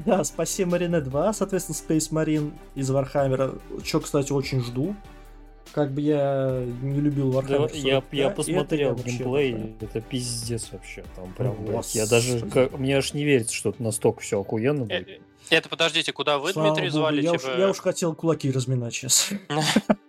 [0.06, 3.56] Да, Space Marine 2, соответственно, Space Marine из Вархаммера.
[3.84, 4.96] Что, кстати, очень жду.
[5.74, 10.70] Как бы я не любил Warhammer да, я, я посмотрел это геймплей, вообще, это пиздец
[10.72, 11.04] вообще.
[11.16, 14.40] Там прям, ну, блядь, я даже, как, мне аж не верится, что это настолько все
[14.40, 15.08] охуенно будет.
[15.08, 15.20] Э,
[15.50, 17.22] это подождите, куда вы, Слава Дмитрий, звали?
[17.22, 17.52] Я, типа...
[17.52, 19.30] уж, я уж хотел кулаки разминать сейчас.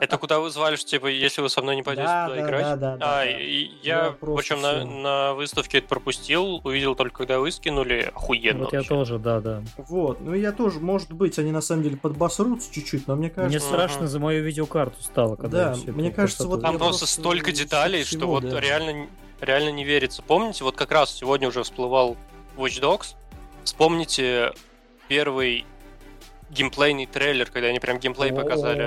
[0.00, 2.46] Это куда вы звали, что типа, если вы со мной не пойдете да, туда да,
[2.46, 2.62] играть?
[2.62, 3.20] Да, да, да.
[3.20, 8.64] А, и я, причем на, на выставке это пропустил, увидел только когда вы скинули, охуенно.
[8.64, 9.62] Вот я тоже, да, да.
[9.76, 13.58] Вот, ну я тоже, может быть, они на самом деле подбасрутся чуть-чуть, но мне кажется...
[13.58, 16.62] Мне страшно за мою видеокарту стало, когда Да, мне кажется, вот...
[16.62, 19.08] Там просто столько деталей, всего, что вот реально,
[19.40, 20.22] реально не верится.
[20.22, 22.16] Помните, вот как раз сегодня уже всплывал
[22.56, 23.14] Watch Dogs,
[23.64, 24.52] вспомните
[25.08, 25.66] первый
[26.54, 28.86] геймплейный трейлер, когда они прям геймплей показали.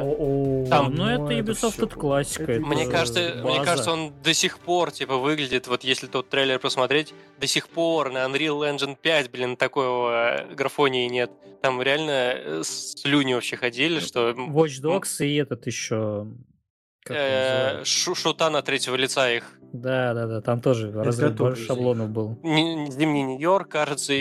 [0.70, 2.54] Там, ну, это Ubisoft, это классика.
[2.54, 7.14] Мне кажется, мне кажется, он до сих пор, типа, выглядит, вот если тот трейлер посмотреть,
[7.40, 11.32] до сих пор на Unreal Engine 5, блин, такого графонии нет.
[11.62, 14.30] Там реально э, слюни вообще ходили, что...
[14.30, 16.28] Watch Dogs и этот еще...
[17.10, 19.58] Э, Шутана третьего лица их.
[19.74, 22.40] Да, да, да, там тоже разрыв шаблонов был.
[22.44, 24.14] Зимний Нью-Йорк, кажется,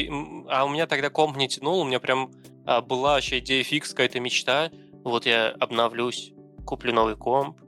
[0.48, 2.30] а у меня тогда комп не тянул, у меня прям
[2.64, 4.70] а, была вообще идея фикс, какая-то мечта.
[5.04, 6.32] Вот я обновлюсь,
[6.64, 7.60] куплю новый комп,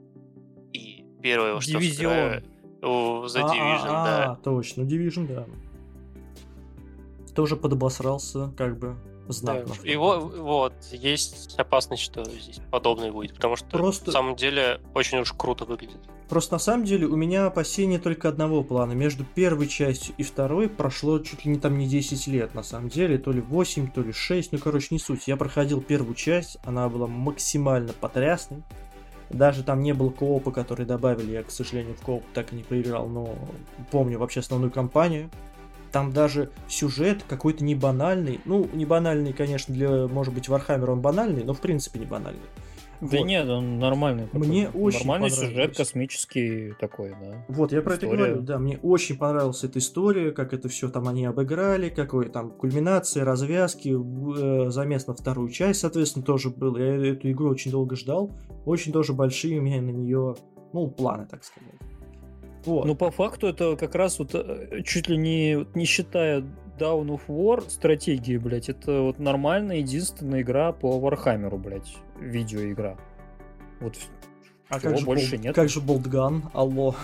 [0.73, 2.43] и первое, что Division.
[3.27, 4.31] за Division, да.
[4.31, 5.45] А, точно, Division, да.
[7.33, 8.97] Тоже подобосрался, как бы,
[9.33, 9.75] знатно.
[9.81, 14.07] Да, и вот, вот, есть опасность, что здесь подобное будет, потому что Просто...
[14.07, 15.99] на самом деле очень уж круто выглядит.
[16.29, 18.91] Просто на самом деле у меня опасения только одного плана.
[18.91, 22.89] Между первой частью и второй прошло чуть ли не там не 10 лет, на самом
[22.89, 25.27] деле, то ли 8, то ли 6, ну короче не суть.
[25.27, 28.61] Я проходил первую часть, она была максимально потрясной.
[29.31, 32.63] Даже там не было коопа, который добавили, я, к сожалению, в кооп так и не
[32.63, 33.35] поиграл, но
[33.91, 35.29] помню вообще основную кампанию.
[35.91, 38.39] Там даже сюжет какой-то не банальный.
[38.45, 42.41] Ну, не банальный, конечно, для, может быть, Вархаммера он банальный, но в принципе не банальный.
[43.01, 43.25] Да вот.
[43.25, 44.25] нет, он нормальный.
[44.25, 44.47] Такой.
[44.47, 47.45] Мне очень Нормальный сюжет космический такой, да.
[47.47, 48.13] Вот, я про история.
[48.13, 52.27] это говорю, да, мне очень понравилась эта история, как это все там они обыграли, какой
[52.27, 56.75] там кульминация, развязки, э, замес на вторую часть, соответственно, тоже был.
[56.75, 58.31] Я эту игру очень долго ждал,
[58.65, 60.35] очень тоже большие у меня на нее,
[60.73, 61.75] ну, планы, так сказать.
[62.65, 62.85] Вот.
[62.85, 66.41] Ну, по факту, это как раз вот э, чуть ли не, не считая
[66.77, 72.97] Dawn of War стратегии, блядь, это вот нормальная единственная игра по Warhammer у, блядь, видеоигра.
[73.79, 73.95] Вот
[74.69, 75.55] а как же больше болт, нет.
[75.55, 76.49] Как же Boltgun?
[76.53, 76.95] Алло.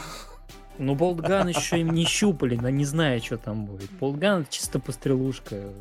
[0.77, 3.91] Ну, Boltgun еще им не щупали, но не знаю, что там будет.
[3.91, 5.73] Boltgun это чисто пострелушка.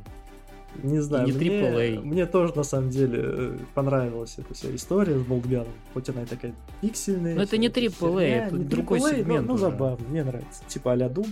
[0.83, 5.73] Не знаю, не мне, мне тоже на самом деле понравилась эта вся история с Болтганом,
[5.93, 7.35] хоть она и такая пиксельная.
[7.35, 9.47] Но это не AAA, это не другой AAA, сегмент.
[9.47, 10.63] Ну, ну забавно, мне нравится.
[10.67, 11.29] Типа а-ля Doom.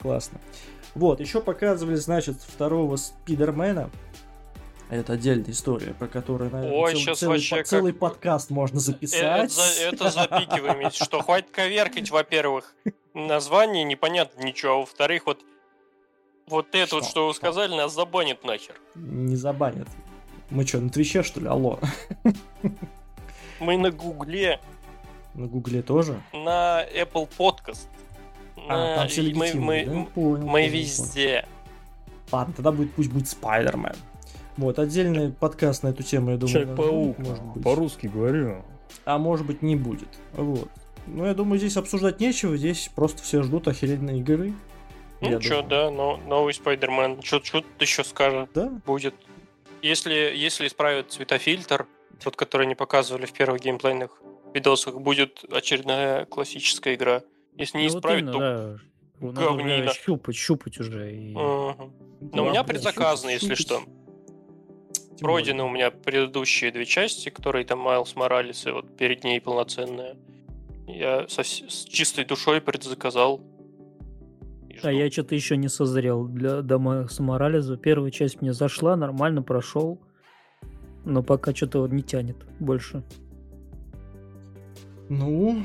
[0.00, 0.38] Классно.
[0.94, 3.90] Вот, еще показывали, значит, второго Спидермена.
[4.90, 8.00] Это отдельная история, про которую, наверное, Ой, цел, целый, по, целый как...
[8.00, 9.52] подкаст можно записать.
[9.52, 12.74] Это, это запикиваем, что хватит коверкать, во-первых,
[13.12, 15.40] название непонятно ничего, а во-вторых, вот
[16.48, 18.74] Вот это вот, что вы сказали, нас забанит нахер.
[18.94, 19.88] Не забанят.
[20.48, 21.46] Мы что, на Твиче, что ли?
[21.46, 21.78] Алло.
[23.60, 24.58] Мы на Гугле.
[25.34, 26.22] На Гугле тоже?
[26.32, 27.86] На Apple Podcast.
[28.68, 29.90] А, там все мы, мы, да?
[30.14, 31.46] понял, мы понял, везде.
[32.32, 33.94] Ладно, тогда будет, пусть будет Спайдермен.
[34.56, 37.62] Вот, отдельный подкаст на эту тему, я думаю, Человек-паук, может быть.
[37.62, 38.62] По-русски говорю.
[39.04, 40.08] А может быть не будет.
[40.32, 40.68] Вот.
[41.06, 44.54] Ну, я думаю, здесь обсуждать нечего, здесь просто все ждут охеренной игры.
[45.20, 47.22] Ну что, да, но новый Спайдермен.
[47.22, 47.40] Что
[47.80, 48.50] еще скажет?
[48.54, 48.68] Да.
[48.86, 49.14] Будет.
[49.82, 51.86] Если, если исправят цветофильтр,
[52.22, 54.10] тот, который они показывали в первых геймплейных
[54.54, 57.22] видосах, будет очередная классическая игра.
[57.56, 58.78] Если не ну, исправить, вот именно,
[59.20, 59.42] то да.
[59.42, 59.92] говнина.
[59.92, 61.14] щупать, щупать уже.
[61.14, 61.34] И...
[61.34, 61.92] Угу.
[62.32, 63.82] Но у меня предзаказано, если что.
[65.20, 70.16] Пройдены у меня предыдущие две части, которые там Майлз Моралес и вот перед ней полноценная.
[70.86, 73.40] Я со, с чистой душой предзаказал.
[74.82, 77.76] А я что-то еще не созрел для дома Морализа.
[77.76, 80.00] Первая часть мне зашла, нормально прошел.
[81.04, 83.02] Но пока что-то не тянет больше.
[85.08, 85.64] Ну,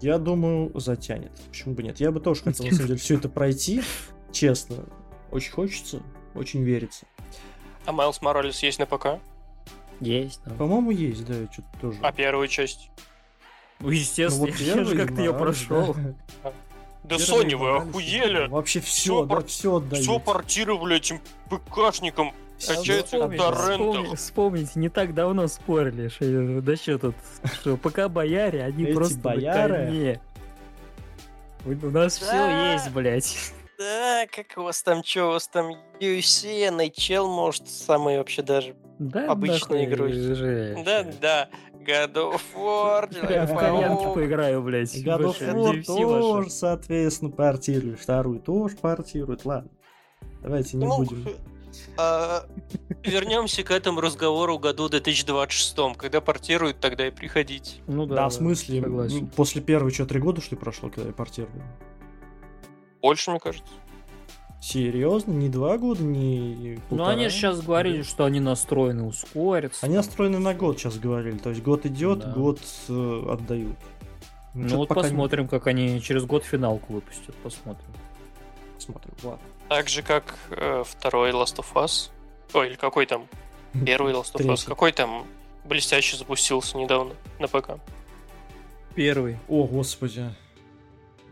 [0.00, 1.32] я думаю, затянет.
[1.48, 2.00] Почему бы нет?
[2.00, 3.82] Я бы тоже хотел, на самом деле, все это пройти.
[4.32, 4.76] Честно.
[5.30, 6.02] Очень хочется,
[6.34, 7.06] очень верится.
[7.84, 9.20] А Майлз Моралес есть на ПК?
[10.00, 10.54] Есть, да.
[10.54, 11.98] По-моему, есть, да, что-то тоже.
[12.02, 12.90] А первую часть?
[13.80, 15.94] Ну, естественно, ну, вот я же как-то ее прошел.
[16.42, 16.52] Да,
[17.02, 18.46] да Sony, вы охуели?
[18.48, 20.04] Вообще все, да, все отдают.
[20.04, 22.32] Все портировали этим ПКшникам.
[22.66, 24.18] Качается в торрентах.
[24.18, 27.14] Вспомните, не так давно спорили, что, да что тут,
[27.54, 30.20] что пока бояре, они просто бояры.
[31.64, 33.52] У нас все есть, блядь.
[33.78, 38.74] Да, как у вас там, что у вас там UFC, NHL, может, самые вообще даже
[39.00, 40.84] да, обычные игры.
[40.84, 41.48] Да, да.
[41.72, 44.94] God of War, Я в кальянке поиграю, блядь.
[44.94, 47.98] God of War тоже, соответственно, портирует.
[47.98, 49.46] Вторую тоже портирует.
[49.46, 49.70] Ладно.
[50.42, 51.26] Давайте не ну, будем.
[51.96, 52.44] А,
[53.02, 55.96] вернемся к этому разговору году 2026.
[55.96, 57.80] Когда портируют, тогда и приходить.
[57.86, 58.16] Ну да.
[58.16, 59.28] Да, в смысле, согласен.
[59.28, 61.62] после первого что, три года, что ли, прошло, когда я портировал?
[63.00, 63.72] Больше, мне кажется.
[64.60, 65.32] Серьезно?
[65.32, 69.86] Не два года, не Ну, они сейчас говорили, что они настроены ускориться.
[69.86, 71.38] Они настроены на год сейчас говорили.
[71.38, 72.32] То есть год идет, да.
[72.32, 73.76] год э, отдают.
[74.52, 75.48] Ну, ну вот посмотрим, не...
[75.48, 77.34] как они через год финалку выпустят.
[77.36, 77.88] Посмотрим.
[78.76, 79.44] Посмотрим, ладно.
[79.68, 82.10] Так же, как э, второй Last of Us.
[82.52, 83.28] Ой, или какой там?
[83.86, 84.66] Первый Last of Us.
[84.66, 85.26] Какой там
[85.64, 87.78] блестяще запустился недавно на ПК?
[88.94, 89.38] Первый.
[89.48, 90.34] О, господи.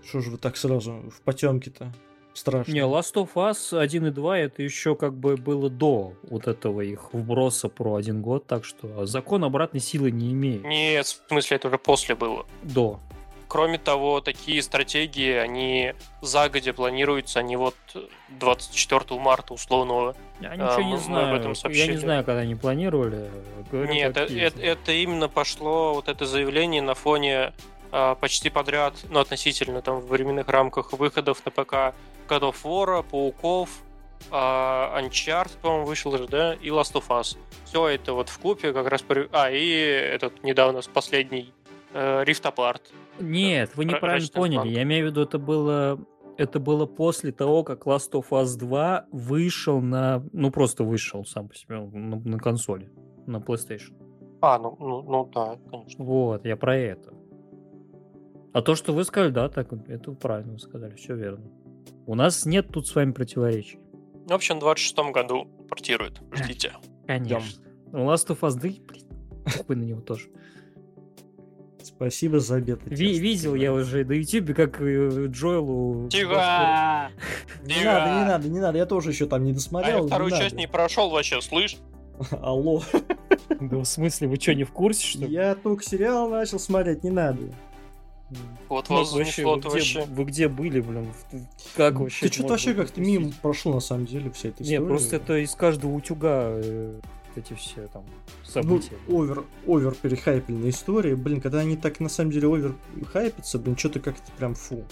[0.02, 1.92] Что же вы так сразу в потемке-то?
[2.38, 2.72] Страшно.
[2.72, 6.83] Не, Last of Us 1 и 2 это еще как бы было до вот этого
[6.83, 10.62] их вброса про один год, так что закон обратной силы не имеет.
[10.62, 12.46] Нет, в смысле это уже после было.
[12.62, 13.01] До.
[13.48, 17.74] Кроме того, такие стратегии, они загодя планируются, они вот
[18.29, 20.14] 24 марта условного.
[20.40, 21.35] Я ничего не знаю.
[21.35, 21.87] Об этом сообщили.
[21.87, 23.31] Я не знаю, когда они планировали.
[23.72, 27.53] Говорю, Нет, это, это, это именно пошло вот это заявление на фоне
[27.90, 31.94] почти подряд, ну относительно там в временных рамках выходов на ПК
[32.29, 33.83] God of War, Пауков,
[34.31, 37.37] uh, Uncharted, по-моему, вышел же, да, и Last of Us.
[37.64, 39.05] Все это вот в купе как раз...
[39.33, 41.53] А, и этот недавно последний
[41.94, 42.83] uh, Rift Apart.
[43.20, 44.68] Нет, вы неправильно поняли.
[44.68, 45.98] Я имею в виду, это было
[46.37, 50.24] это было после того, как Last of Us 2 вышел на...
[50.33, 52.92] Ну, просто вышел сам по себе на, на консоли,
[53.27, 53.94] на PlayStation.
[54.40, 56.05] А, ну, ну, ну да, конечно.
[56.05, 57.12] Вот, я про это.
[58.59, 61.44] А то, что вы сказали, да, так, это правильно вы сказали, все верно.
[62.07, 63.79] У нас нет тут с вами противоречий.
[64.27, 66.21] В общем, в 26 году портирует.
[66.33, 66.73] Ждите.
[67.07, 67.62] Конечно.
[67.92, 69.07] У Last of Us, да, блин,
[69.68, 70.31] вы на него тоже.
[71.85, 72.83] Спасибо за бета.
[72.87, 76.09] Ви- видел я уже на ютубе, как э, Джоэлу...
[76.09, 77.12] Тихо!
[77.64, 79.99] Не надо, не надо, не надо, я тоже еще там не досмотрел.
[79.99, 81.77] А я вторую часть не прошел вообще, слышь?
[82.42, 82.83] Алло.
[83.61, 87.11] Да в смысле, вы что, не в курсе, что Я только сериал начал смотреть, не
[87.11, 87.38] надо.
[88.68, 90.04] Вот ну, вас вообще, вы, где, вообще.
[90.04, 91.08] вы где были, блин?
[91.76, 92.26] Как вообще?
[92.26, 94.78] Ты что-то вообще как-то мимо прошло, на самом деле, вся эта история.
[94.78, 97.00] Нет, просто это из каждого утюга э,
[97.36, 98.04] эти все там
[98.44, 98.96] события.
[99.06, 101.16] Ну, овер, овер перехайпленная история.
[101.16, 102.74] Блин, когда они так на самом деле овер
[103.12, 104.84] хайпятся, блин, что-то как-то прям фу.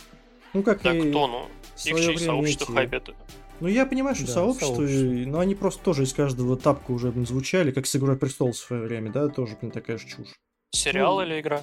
[0.55, 1.47] Ну, как так и кто, ну?
[1.85, 2.73] Их же сообщество эти...
[2.73, 3.15] хайпят.
[3.61, 7.11] Ну, я понимаю, что да, сообщество, сообщество, но они просто тоже из каждого тапка уже
[7.11, 10.29] блин, звучали, как с Игрой Престолов в свое время, да, тоже, блин, такая же чушь.
[10.73, 11.63] Сериал ну, или игра?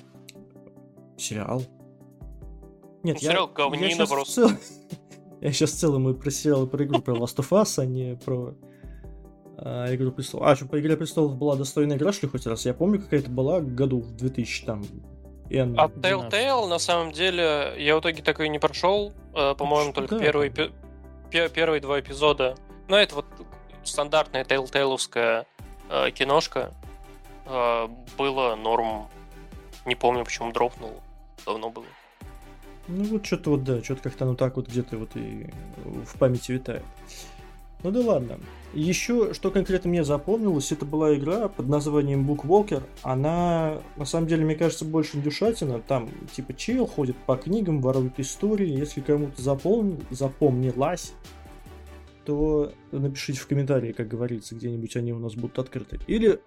[1.23, 1.63] Сериал.
[3.03, 4.47] Нет, ну, я, сериал говнина я просто.
[4.47, 4.57] Цел...
[5.41, 8.15] я сейчас в целом и про сериал про игру про Last of Us, а не
[8.15, 8.55] про
[9.57, 10.47] а, Игру престолов.
[10.47, 12.65] А, что по Игре престолов была достойная игра, что ли, хоть раз?
[12.65, 14.83] Я помню, какая-то была году в 2000 там.
[15.49, 19.13] N а Telltale, на самом деле, я в итоге так и не прошел.
[19.36, 20.21] Э, по-моему, только да.
[20.21, 20.51] первый,
[21.29, 22.55] первые два эпизода.
[22.88, 23.25] Ну, это вот
[23.83, 25.45] стандартная тейлтейловская
[25.89, 26.73] э, киношка.
[27.45, 29.07] Э, было норм.
[29.86, 31.03] Не помню, почему дропнул.
[31.45, 31.86] Давно было.
[32.88, 35.49] Ну вот что-то вот, да, что-то как-то оно так вот где-то вот и
[36.06, 36.84] в памяти витает.
[37.84, 38.39] Ну да ладно.
[38.73, 42.82] Еще, что конкретно мне запомнилось, это была игра под названием Bookwalker.
[43.03, 45.79] Она, на самом деле, мне кажется, больше дюшатина.
[45.82, 48.67] Там, типа, чел ходит по книгам, ворует истории.
[48.67, 51.13] Если кому-то запомнил, запомнилась,
[52.25, 55.99] то напишите в комментарии, как говорится, где-нибудь они у нас будут открыты.
[56.08, 56.39] Или,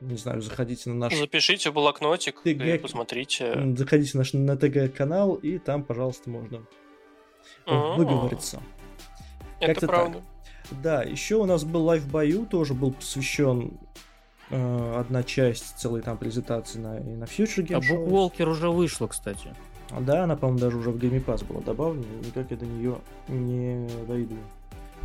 [0.00, 1.16] не знаю, заходите на наш...
[1.16, 2.46] Запишите блокнотик ТГ...
[2.46, 3.74] и посмотрите.
[3.76, 6.62] Заходите на наш на ТГ-канал, и там, пожалуйста, можно
[7.66, 7.96] mm-hmm.
[7.96, 8.62] выговориться.
[9.60, 10.18] Это Как-то правда.
[10.18, 10.80] Так.
[10.82, 13.78] Да, еще у нас был Life by You, тоже был посвящен
[14.50, 19.54] э, одна часть целой там презентации на, на Future Game А Bookwalker уже вышла, кстати.
[20.00, 23.88] Да, она, по-моему, даже уже в Game Pass была добавлена, никак я до нее не
[24.06, 24.36] дойду.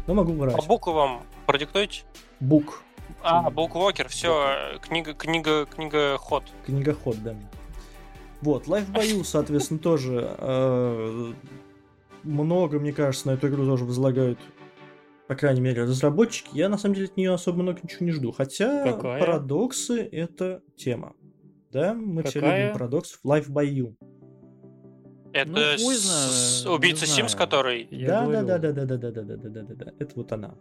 [0.06, 0.56] Но могу врать.
[0.60, 2.04] А букву вам продиктуйте?
[2.42, 2.84] Бук.
[3.24, 6.44] А, Bookwalker, все, книга, книга, книга ход.
[6.66, 7.36] Книга ход, да.
[8.42, 11.34] Вот, Life by You, соответственно, тоже э,
[12.24, 14.40] много, мне кажется, на эту игру тоже возлагают
[15.28, 18.32] по крайней мере, разработчики, я на самом деле от нее особо много ничего не жду.
[18.32, 19.20] Хотя Какая?
[19.20, 21.14] парадоксы это тема.
[21.72, 22.30] Да, мы Какая?
[22.30, 23.20] все любим парадоксов.
[23.26, 23.96] Life by You.
[25.32, 25.58] Это ну,
[25.90, 26.66] с...
[26.68, 27.88] убийца Симс, который.
[27.90, 29.94] Да, да, да, да, да, да, да, да, да, да, да, да, да.
[29.98, 30.56] Это вот она.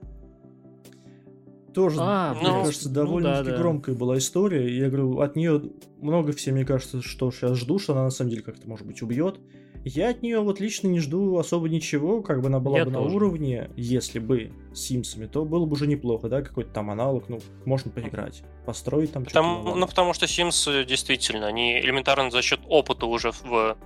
[1.74, 3.98] Тоже, а, мне ну, кажется, довольно-таки ну, да, громкая да.
[3.98, 4.76] была история.
[4.76, 5.62] Я говорю, от нее
[6.00, 9.02] много все, мне кажется, что сейчас жду, что она на самом деле как-то, может быть,
[9.02, 9.40] убьет.
[9.84, 12.92] Я от нее вот лично не жду особо ничего, как бы она была Я бы
[12.92, 13.08] тоже.
[13.08, 17.28] на уровне, если бы с Симсами, то было бы уже неплохо, да, какой-то там аналог,
[17.28, 22.60] ну, можно поиграть, построить там потому, Ну, потому что Sims действительно, они элементарно за счет
[22.68, 23.76] опыта уже в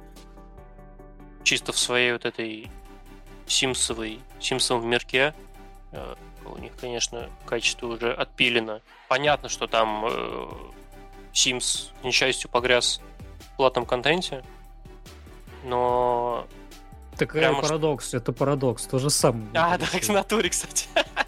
[1.45, 2.69] чисто в своей вот этой
[3.47, 5.33] симсовой, симсовом мирке,
[6.47, 8.81] э, у них, конечно, качество уже отпилено.
[9.09, 10.49] Понятно, что там э,
[11.33, 13.01] Sims, к несчастью, погряз
[13.53, 14.43] в платном контенте,
[15.65, 16.47] но...
[17.17, 18.17] Такая Прямо парадокс, что...
[18.19, 19.49] это парадокс, то же самое.
[19.55, 20.89] А, да, в натуре, кстати.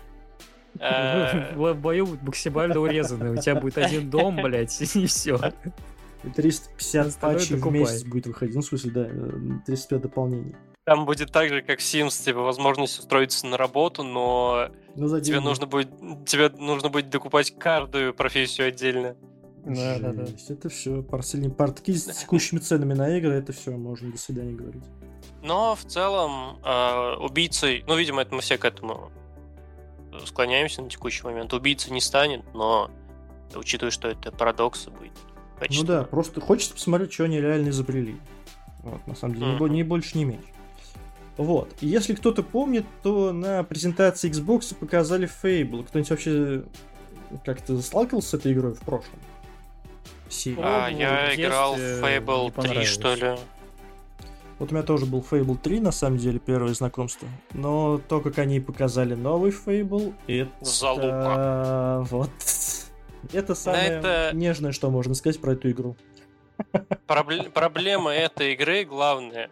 [0.79, 5.53] В бою максимально урезанный, у тебя будет один дом, блядь, и все.
[6.37, 9.05] 350 патчей в месяц будет выходить, ну, в смысле, да,
[9.67, 10.55] 350 дополнений.
[10.85, 15.41] Там будет так же, как в Sims, типа, возможность устроиться на работу, но ну, тебе
[15.41, 15.91] нужно будет
[16.27, 19.17] тебе нужно будет докупать каждую профессию отдельно.
[19.65, 20.25] Да, да, да.
[20.49, 21.03] Это все.
[21.03, 24.85] Парсельные портки с текущими ценами на игры, это все, можно до свидания говорить.
[25.43, 29.11] Но в целом э, убийцей, ну, видимо, это мы все к этому
[30.27, 31.53] склоняемся на текущий момент.
[31.53, 32.91] Убийца не станет, но
[33.55, 35.13] учитывая, что это парадокс, будет
[35.71, 38.17] Ну да, просто хочется посмотреть, что они реально изобрели.
[38.83, 39.69] Вот, на самом деле, mm-hmm.
[39.71, 40.49] ни больше, ни меньше.
[41.39, 41.73] Вот.
[41.81, 45.87] И если кто-то помнит, то на презентации Xbox показали Fable.
[45.87, 46.65] Кто-нибудь вообще
[47.45, 49.19] как-то сталкивался с этой игрой в прошлом?
[50.31, 50.61] серии.
[50.61, 53.37] А, я играл в Fable 3, что ли.
[54.59, 57.29] Вот у меня тоже был Fable 3, на самом деле, первое знакомство.
[57.53, 60.51] Но то, как они показали новый Fable, это...
[60.61, 62.07] Залупа.
[62.11, 62.31] Вот.
[63.33, 64.31] Это самое это...
[64.35, 65.97] нежное, что можно сказать про эту игру.
[67.07, 67.51] Пробл...
[67.55, 69.51] Проблема этой игры главная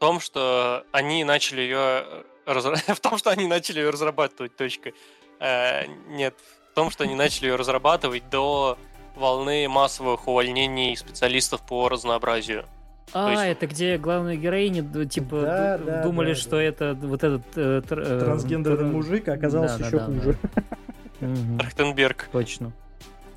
[0.00, 2.04] том, что они начали ее
[2.46, 2.64] раз...
[2.88, 4.56] в том, что они начали ее разрабатывать.
[4.56, 4.92] Точка.
[5.38, 6.34] Э, нет,
[6.72, 8.78] в том, что они начали ее разрабатывать до
[9.14, 12.64] волны массовых увольнений специалистов по разнообразию.
[13.12, 13.58] А, есть...
[13.58, 16.62] это где главная героиня, типа, да, да, думали, да, что да.
[16.62, 17.42] это вот этот...
[17.56, 18.96] Э, тр, э, Трансгендерный тр...
[18.96, 20.36] мужик, а оказался да, еще да, хуже.
[21.58, 22.28] Трахтенберг.
[22.32, 22.72] Точно.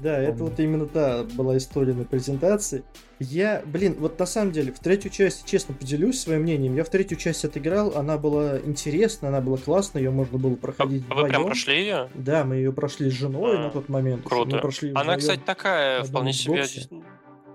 [0.03, 0.29] Да, Помню.
[0.29, 2.83] это вот именно та была история на презентации.
[3.19, 6.89] Я, блин, вот на самом деле, в третью часть, честно поделюсь своим мнением, я в
[6.89, 11.29] третью часть отыграл, она была интересна, она была классная, ее можно было проходить а, Вы
[11.29, 12.09] прям прошли ее?
[12.15, 14.23] Да, мы ее прошли с женой а, на тот момент.
[14.25, 14.55] Круто.
[14.55, 16.65] Мы прошли она, кстати, такая, вполне себе...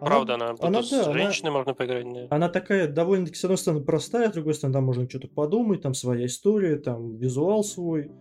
[0.00, 2.04] Правда, она, она, да, с женщиной она, можно поиграть.
[2.04, 2.26] Да.
[2.30, 5.92] Она такая довольно-таки, с одной стороны, простая, с другой стороны, там можно что-то подумать, там
[5.92, 8.12] своя история, там визуал свой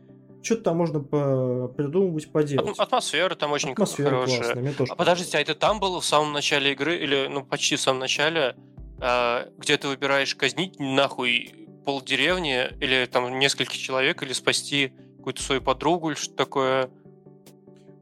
[0.41, 2.77] что-то там можно по придумывать, поделать.
[2.77, 4.37] Атмосфера там очень Атмосфера хорошая.
[4.37, 7.43] Классная, мне тоже а подождите, а это там было в самом начале игры, или ну
[7.43, 8.55] почти в самом начале,
[9.01, 15.41] э, где ты выбираешь казнить нахуй пол деревни, или там нескольких человек, или спасти какую-то
[15.41, 16.89] свою подругу, или что такое?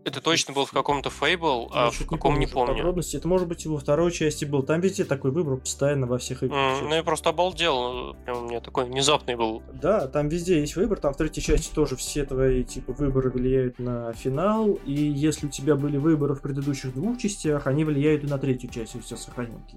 [0.06, 2.76] Это точно был в каком-то Fable, а в каком не помню.
[2.76, 3.18] Подробности.
[3.18, 4.62] Это может быть и во второй части был.
[4.62, 6.80] Там везде такой выбор постоянно во всех играх.
[6.80, 8.16] Mm, ну я просто обалдел.
[8.24, 9.64] Прям у меня такой внезапный был.
[9.74, 10.99] Да, там везде есть выбор.
[10.99, 14.78] Там в третьей части тоже все твои типа выборы влияют на финал.
[14.86, 18.70] И если у тебя были выборы в предыдущих двух частях, они влияют и на третью
[18.70, 19.76] часть, если все сохраненки.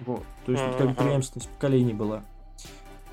[0.00, 0.24] Вот.
[0.44, 0.78] То есть mm-hmm.
[0.78, 2.24] как бы преемственность поколений была.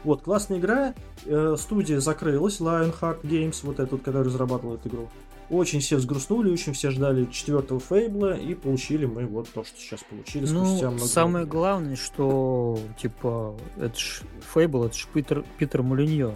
[0.03, 5.09] Вот, классная игра, э, студия закрылась, Lionheart Games, вот этот, который разрабатывал эту игру.
[5.54, 10.01] Очень все взгрустнули, очень все ждали четвертого Фейбла, и получили мы вот то, что сейчас
[10.04, 11.51] получили ну, спустя много самое лет.
[11.51, 14.22] главное, что, типа, это ж
[14.54, 16.34] Фейбл, это ж Питер, Питер Мулиньо.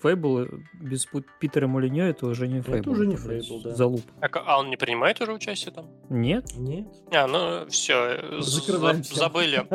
[0.00, 1.08] Фейбл э, без
[1.40, 2.78] Питера Мулиньо это уже не Фейбл.
[2.78, 3.74] Это уже не Фейбл, да.
[3.74, 4.02] Залуп.
[4.20, 5.86] А, а он не принимает уже участие там?
[6.08, 6.46] Нет.
[6.56, 6.86] Нет.
[7.10, 9.66] А, ну все, забыли.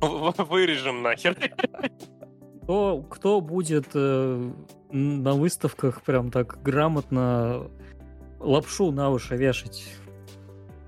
[0.00, 1.36] Вырежем нахер.
[2.62, 4.52] Кто, кто будет э,
[4.92, 7.68] на выставках прям так грамотно
[8.42, 9.84] лапшу на уши вешать?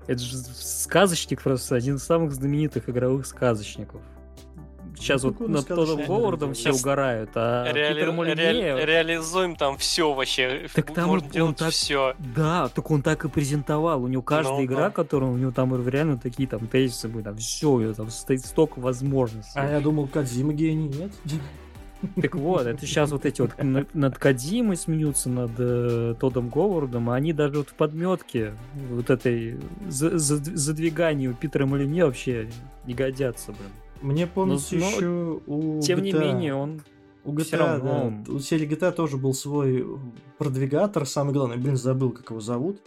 [0.07, 4.01] Это же сказочник просто, один из самых знаменитых игровых сказочников
[4.97, 7.93] сейчас ну, вот над Тодом Говардом все угорают, а Реали...
[7.93, 8.75] Питер Молинье...
[8.75, 8.85] Ре...
[8.85, 10.67] Реализуем там все вообще.
[10.73, 11.71] Так там Можно он, делать так...
[11.71, 12.15] все.
[12.35, 14.03] Да, так он так и презентовал.
[14.03, 14.89] У него каждая ну, игра, да.
[14.89, 18.45] которая у него там реально такие там тезисы были, там все, у него там стоит
[18.45, 19.53] столько возможностей.
[19.55, 21.11] А я думал, Кадзима гений, нет?
[22.21, 23.51] Так вот, это сейчас вот эти вот
[23.93, 28.53] над Кадимой смеются, над э, Тодом Говардом, а они даже вот в подметке
[28.89, 32.49] вот этой за, за, задвиганию Питера Молине вообще
[32.85, 33.71] не годятся, блин.
[34.01, 36.81] Мне помнится но, еще у Тем GTA, не менее, он
[37.23, 38.13] у GTA, равно...
[38.25, 39.85] да, у серии GTA тоже был свой
[40.37, 42.81] продвигатор, самый главный, блин, забыл, как его зовут.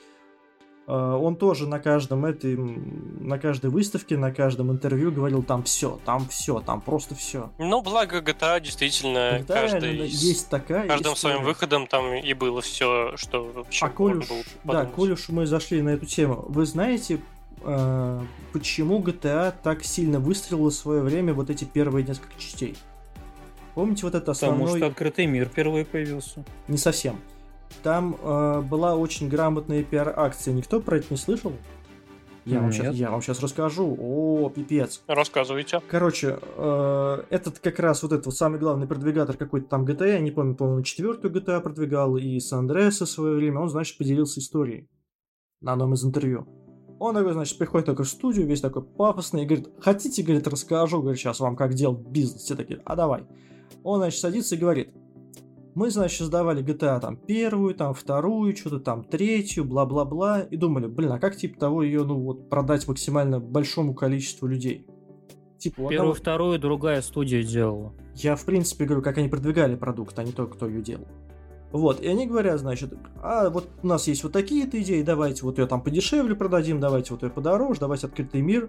[0.90, 6.00] А, он тоже на каждом этой, на каждой выставке, на каждом интервью говорил там все,
[6.06, 7.50] там все, там просто все.
[7.58, 10.88] Ну, благо GTA действительно GTA, каждый есть такая.
[10.88, 11.34] Каждым история.
[11.34, 14.26] своим выходом там и было все, что вообще а коль уж,
[14.64, 17.20] Да, коль уж мы зашли на эту тему, вы знаете,
[17.62, 18.20] э,
[18.54, 22.78] почему GTA так сильно выстрелила в свое время вот эти первые несколько частей.
[23.74, 24.60] Помните вот это основной...
[24.60, 26.44] Потому что открытый мир впервые появился.
[26.66, 27.20] Не совсем.
[27.82, 30.54] Там э, была очень грамотная пиар-акция.
[30.54, 31.52] Никто про это не слышал?
[32.48, 33.96] Я вам, сейчас, я вам сейчас расскажу.
[34.00, 35.02] О, пипец.
[35.06, 35.82] Рассказывайте.
[35.90, 40.20] Короче, э, этот как раз вот этот вот самый главный продвигатор какой-то там GTA, я
[40.20, 44.40] не помню, по-моему, четвертую GTA продвигал, и Сан Андреаса в свое время, он, значит, поделился
[44.40, 44.88] историей
[45.60, 46.46] на одном из интервью.
[46.98, 51.00] Он такой, значит, приходит такой в студию, весь такой пафосный, и говорит, хотите, говорит, расскажу,
[51.00, 52.42] говорит, сейчас вам как делать бизнес.
[52.42, 53.24] Все такие, а давай.
[53.84, 54.90] Он, значит, садится и говорит,
[55.78, 61.12] мы, значит, создавали GTA там первую, там вторую, что-то там третью, бла-бла-бла, и думали, блин,
[61.12, 64.86] а как типа того ее, ну вот, продать максимально большому количеству людей?
[65.56, 66.14] Типа, Первую, одного...
[66.14, 67.92] вторую другая студия делала.
[68.16, 71.06] Я, в принципе, говорю, как они продвигали продукт, а не то, кто ее делал.
[71.70, 75.58] Вот, и они говорят, значит, а вот у нас есть вот такие-то идеи, давайте вот
[75.58, 78.68] ее там подешевле продадим, давайте вот ее подороже, давайте открытый мир.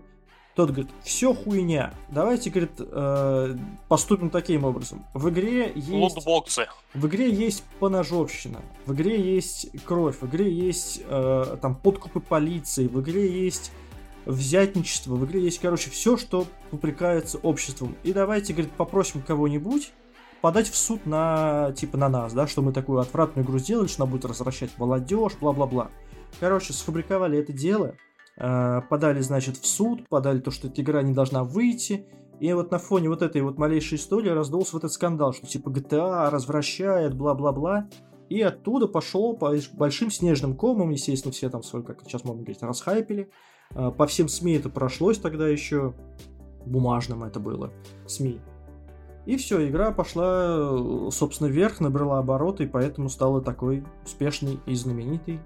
[0.56, 3.56] Тот говорит, все хуйня, давайте, говорит, э,
[3.88, 5.06] поступим таким образом.
[5.14, 6.16] В игре есть...
[6.16, 6.68] Лутбоксы.
[6.93, 12.88] В игре есть поножовщина, в игре есть кровь, в игре есть э, там подкупы полиции,
[12.88, 13.72] в игре есть
[14.26, 17.95] взятничество, в игре есть, короче, все, что упрекается обществом.
[18.04, 19.93] И давайте, говорит, попросим кого-нибудь
[20.41, 24.04] подать в суд на, типа, на нас, да, что мы такую отвратную игру сделали, что
[24.04, 25.89] она будет развращать молодежь, бла-бла-бла.
[26.39, 27.95] Короче, сфабриковали это дело,
[28.40, 32.08] подали, значит, в суд, подали то, что эта игра не должна выйти,
[32.40, 35.70] и вот на фоне вот этой вот малейшей истории раздулся вот этот скандал, что типа
[35.70, 37.90] GTA развращает, бла-бла-бла.
[38.30, 42.62] И оттуда пошло по большим снежным комам, естественно, все там свой, как сейчас можно говорить,
[42.62, 43.30] расхайпили.
[43.72, 45.94] Э, по всем СМИ это прошлось тогда еще,
[46.66, 47.74] бумажным это было,
[48.06, 48.40] СМИ.
[49.26, 55.40] И все, игра пошла, собственно, вверх, набрала обороты, и поэтому стала такой успешной и знаменитой.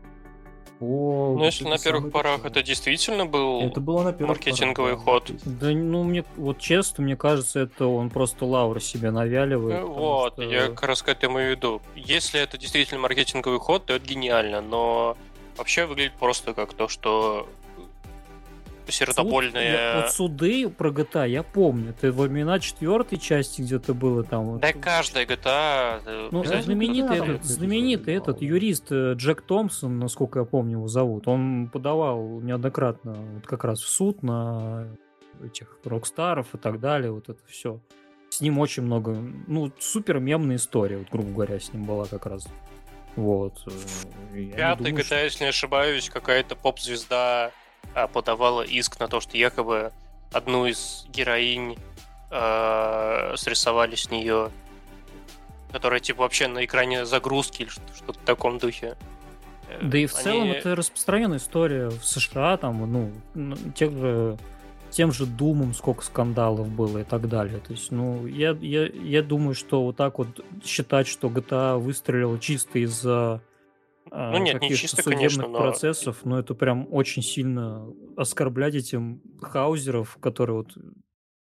[0.84, 5.32] По ну, если на первых порах это действительно был это было на маркетинговый порах, ход.
[5.46, 9.82] Да, ну, мне, вот честно, мне кажется, это он просто лавры себе навяливает.
[9.82, 10.44] Ну, вот, что...
[10.44, 11.82] я как раз к этому и веду.
[11.96, 15.16] Если это действительно маркетинговый ход, то это гениально, но
[15.58, 17.48] вообще выглядит просто как то, что
[18.92, 19.78] сердобольные...
[19.78, 21.92] Суд, вот суды про GTA я помню.
[21.92, 24.60] Это во времена четвертой части где-то было там.
[24.60, 24.84] Да вот.
[24.84, 26.02] каждая GTA...
[26.06, 30.88] Э, ну, знаменитый, да, этот, знаменитый этот юрист э, Джек Томпсон, насколько я помню его
[30.88, 34.88] зовут, он подавал неоднократно вот как раз в суд на
[35.44, 37.80] этих рокстаров и так далее, вот это все.
[38.30, 39.16] С ним очень много,
[39.48, 42.48] ну, супер мемная история, вот, грубо говоря, с ним была как раз.
[43.16, 43.62] Вот.
[44.34, 45.24] Э, Пятый GTA, что...
[45.24, 47.52] если не ошибаюсь, какая-то поп-звезда а,
[48.14, 49.92] подавала иск на то, что якобы
[50.32, 51.78] одну из героинь
[52.32, 54.50] э, срисовали с нее,
[55.72, 58.98] которая типа вообще на экране загрузки или что-то в таком духе.
[59.70, 60.24] Э, да и в Они...
[60.24, 64.38] целом это распространенная история в США, там, ну, тех же,
[64.90, 67.60] тем же Думом сколько скандалов было и так далее.
[67.60, 72.40] То есть, ну, я, я, я думаю, что вот так вот считать, что GTA выстрелила
[72.40, 73.42] чисто из-за
[74.16, 75.58] ну нет, не чисто, конечно, но...
[75.58, 80.78] процессов, но это прям очень сильно оскорблять этим хаузеров, которые вот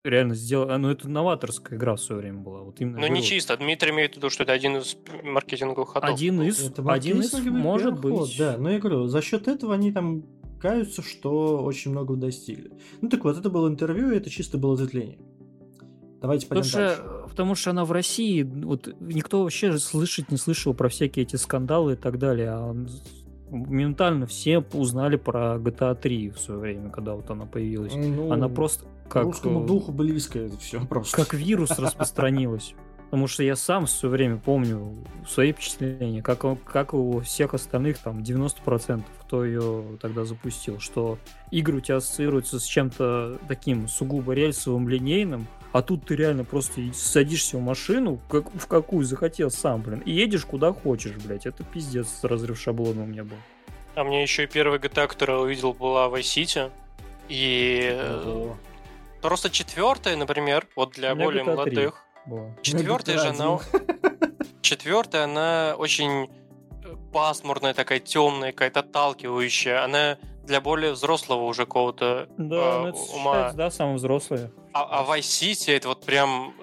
[0.03, 0.77] реально сделал.
[0.77, 2.61] Ну, это новаторская игра в свое время была.
[2.61, 3.55] Вот именно Но ну, не чисто.
[3.57, 6.09] Дмитрий имеет в виду, что это один из маркетинговых ходов.
[6.09, 8.13] Один из, это один из может быть.
[8.13, 10.23] Ход, да, но я говорю, за счет этого они там
[10.59, 12.71] каются, что очень много достигли.
[13.01, 15.19] Ну так вот, это было интервью, и это чисто было ответвление.
[16.23, 17.01] Давайте пойдем потому дальше.
[17.01, 21.35] Что, потому что она в России, вот никто вообще слышать не слышал про всякие эти
[21.35, 22.49] скандалы и так далее.
[22.51, 22.73] А
[23.49, 27.93] моментально все узнали про GTA 3 в свое время, когда вот она появилась.
[27.93, 29.25] Ну, она просто как...
[29.25, 31.17] Русскому э, духу близко это все просто.
[31.17, 32.73] Как вирус распространилась.
[33.03, 34.95] Потому что я сам все время помню
[35.27, 41.19] свои впечатления, как, как у всех остальных, там, 90%, кто ее тогда запустил, что
[41.51, 46.81] игры у тебя ассоциируются с чем-то таким сугубо рельсовым, линейным, а тут ты реально просто
[46.93, 51.47] садишься в машину, как, в какую захотел сам, блин, и едешь куда хочешь, блядь.
[51.47, 53.37] Это пиздец, разрыв шаблона у меня был.
[53.95, 56.71] А мне еще и первый GTA, который увидел, была Vice City.
[57.27, 58.55] И Ого.
[59.21, 62.51] просто четвертая, например, вот для более молодых, была.
[62.61, 63.59] Четвертая же, она...
[64.61, 66.29] Четвертая, она очень
[66.83, 69.83] э, пасмурная, такая темная, какая-то отталкивающая.
[69.83, 73.33] Она для более взрослого уже какого-то да, э, это ума.
[73.33, 74.49] Считается, да, самый взрослый.
[74.73, 76.53] А, а Vice City это вот прям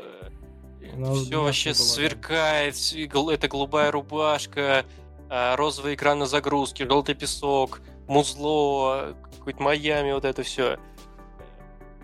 [0.83, 2.77] э, все вообще была, сверкает,
[3.13, 3.35] да.
[3.35, 4.85] это голубая рубашка,
[5.29, 10.79] э, розовый экран на загрузке, желтый песок, музло, какой-то Майами, вот это все.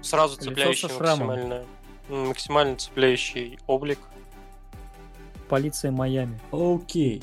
[0.03, 1.65] Сразу цепляющее максимально
[2.09, 3.99] максимально цепляющий облик.
[5.49, 6.39] Полиция Майами.
[6.53, 7.23] Окей.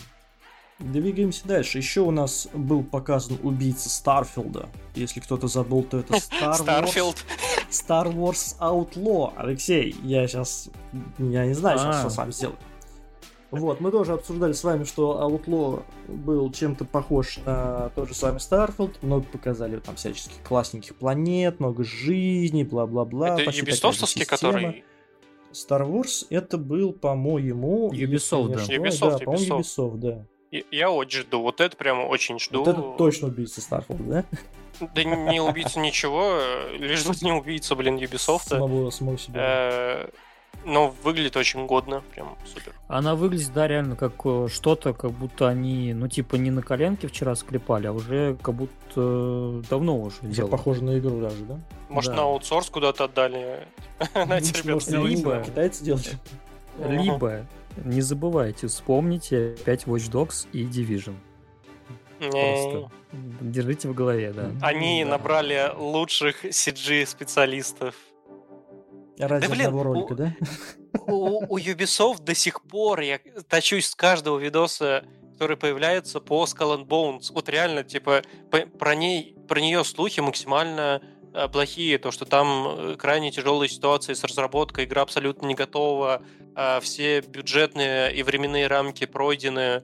[0.84, 1.78] Двигаемся дальше.
[1.78, 4.68] Еще у нас был показан убийца Старфилда.
[4.96, 7.16] Если кто-то забыл, то это Star Wars.
[7.70, 9.34] Star Wars Outlaw.
[9.38, 10.70] Алексей, я сейчас...
[11.18, 12.60] Я не знаю сейчас, что с вами сделать.
[13.52, 18.40] Вот, мы тоже обсуждали с вами, что Outlaw был чем-то похож на тот же самый
[18.40, 18.96] Starfield.
[19.04, 23.40] Много показали там всяческих классненьких планет, много жизни, бла-бла-бла.
[23.40, 24.84] Это Ubisoftовский, который...
[25.54, 27.92] Star Wars это был, по-моему...
[27.94, 28.76] Ubisoft, да.
[28.76, 30.26] Ubisoft, да, по-моему, Ubisoft, да.
[30.72, 32.64] Я очень жду, вот это прямо очень жду.
[32.64, 34.26] Вот это точно убийца Starfield, да?
[34.94, 36.40] Да не убийца ничего,
[36.74, 38.48] лишь бы не убийца, блин, Ubisoft.
[38.48, 39.40] Самого, самого себя.
[39.42, 40.10] Э,
[40.66, 42.74] но выглядит очень годно, прям супер.
[42.88, 47.08] Она выглядит, да, реально как э, что-то, как будто они, ну, типа, не на коленке
[47.08, 50.52] вчера склепали, а уже как будто э, давно уже делали.
[50.52, 51.60] Похоже на игру даже, да?
[51.90, 52.18] Может, да.
[52.18, 53.68] на аутсорс куда-то отдали?
[54.14, 55.40] Знаете, ребята, либо...
[55.42, 56.04] Китайцы делали.
[56.80, 57.46] Либо,
[57.78, 61.16] не забывайте, вспомните опять Watch Dogs и Division.
[62.20, 62.92] Просто
[63.42, 64.52] держите в голове, да.
[64.62, 67.96] Они набрали лучших CG-специалистов
[69.18, 70.36] Ради да, блин, одного ролика, у, да?
[71.08, 76.80] У, у Ubisoft до сих пор я тащусь с каждого видоса, который появляется по Skull
[76.80, 77.32] and Bones.
[77.32, 78.24] Вот реально, типа,
[78.80, 81.02] про, ней, про нее слухи максимально
[81.52, 86.22] плохие, то, что там э, крайне тяжелые ситуации с разработкой, игра абсолютно не готова,
[86.56, 89.84] э, все бюджетные и временные рамки пройдены,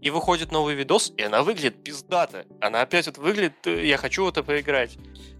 [0.00, 2.46] и выходит новый видос, и она выглядит пиздато.
[2.60, 4.98] Она опять вот выглядит, я хочу это поиграть.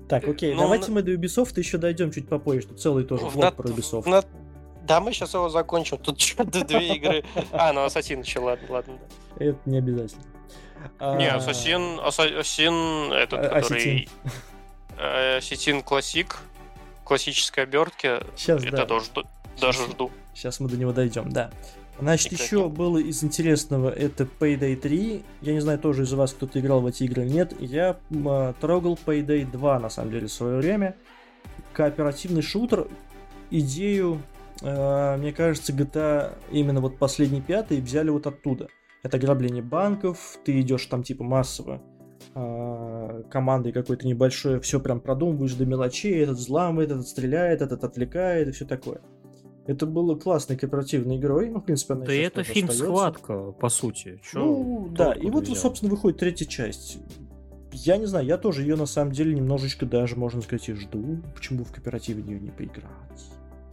[0.08, 0.94] Так, окей, ну, давайте на...
[0.94, 3.50] мы до Ubisoft еще дойдем чуть попозже, что целый тоже влог на...
[3.50, 4.08] про Ubisoft.
[4.08, 4.22] На...
[4.82, 5.98] Да, мы сейчас его закончим.
[5.98, 7.24] Тут что-то две игры.
[7.52, 8.98] А, ну Ассасин еще, ладно, ладно.
[9.38, 10.24] Это не обязательно.
[11.00, 14.08] Не, Ассасин, Ассасин, этот, а, который...
[15.00, 16.38] Ассасин Классик,
[17.04, 18.20] классической обертки.
[18.36, 19.06] Сейчас, Это тоже
[19.60, 20.10] даже жду.
[20.34, 21.50] Сейчас мы до него дойдем, да.
[21.98, 25.22] Значит, еще было из интересного, это Payday 3.
[25.42, 27.54] Я не знаю, тоже из вас кто-то играл в эти игры или нет.
[27.60, 30.96] Я э, трогал Payday 2, на самом деле, в свое время.
[31.74, 32.88] Кооперативный шутер.
[33.50, 34.22] Идею,
[34.62, 38.68] э, мне кажется, GTA именно вот последний пятый взяли вот оттуда.
[39.02, 41.99] Это грабление банков, ты идешь там типа массово э,
[42.32, 48.52] командой какой-то небольшой, все прям продумываешь до мелочей, этот взламывает, этот стреляет, этот отвлекает и
[48.52, 49.00] все такое.
[49.66, 51.48] Это было классной кооперативной игрой.
[51.48, 52.84] Ну, в принципе, она Да и это фильм остается.
[52.84, 54.20] «Схватка», по сути.
[54.22, 55.56] Чё ну, да, и вот, взял?
[55.56, 56.98] собственно, выходит третья часть.
[57.72, 61.22] Я не знаю, я тоже ее на самом деле немножечко даже, можно сказать, и жду.
[61.34, 62.84] Почему в кооперативе не, не поиграть?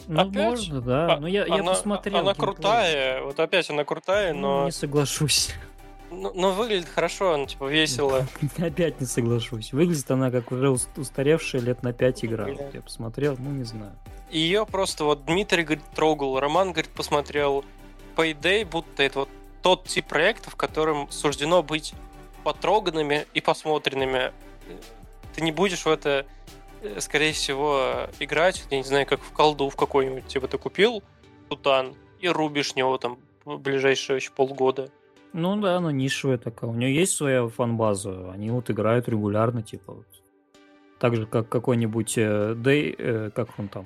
[0.07, 0.49] Ну, опять?
[0.49, 1.15] можно, да.
[1.15, 2.17] А, но я, она, я посмотрел.
[2.17, 4.65] Она крутая, вот опять она крутая, ну, но...
[4.65, 5.53] Не соглашусь.
[6.09, 8.25] Ну, но выглядит хорошо, она типа весело.
[8.57, 9.73] Опять не соглашусь.
[9.73, 12.47] Выглядит она как уже устаревшая лет на 5 игра.
[12.47, 13.97] Я посмотрел, ну не знаю.
[14.29, 17.63] Ее просто вот Дмитрий, говорит, трогал, Роман, говорит, посмотрел.
[18.15, 19.29] По идее, будто это вот
[19.61, 21.93] тот тип проектов, которым суждено быть
[22.43, 24.31] потроганными и посмотренными.
[25.35, 26.25] Ты не будешь в это,
[26.81, 31.03] э, скорее всего, играть, я не знаю, как в колду в какой-нибудь, типа ты купил
[31.49, 34.89] тутан и рубишь него там в ближайшие еще полгода.
[35.37, 36.67] Ну да, она нишевая такая.
[36.67, 38.31] У нее есть своя фан-база.
[38.31, 40.07] Они вот играют регулярно, типа вот.
[40.99, 43.85] Так же, как какой-нибудь э, Day, э, как он там?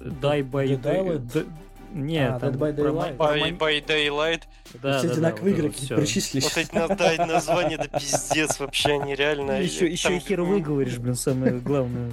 [0.00, 1.46] Die by Day.
[1.92, 3.16] Нет, а, Dead by Daylight.
[3.16, 4.42] By, by Daylight.
[4.80, 6.44] Да, все да, одинаковые да, игры вот причислишь.
[6.44, 9.60] Вот эти да, названия, это пиздец вообще, они реально...
[9.60, 12.12] Еще, еще и хер выговоришь, блин, самое главное.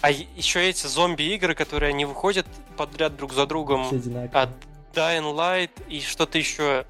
[0.00, 3.86] А еще эти зомби-игры, которые они выходят подряд друг за другом.
[4.32, 4.50] От
[4.94, 6.84] Dying Light и что-то еще.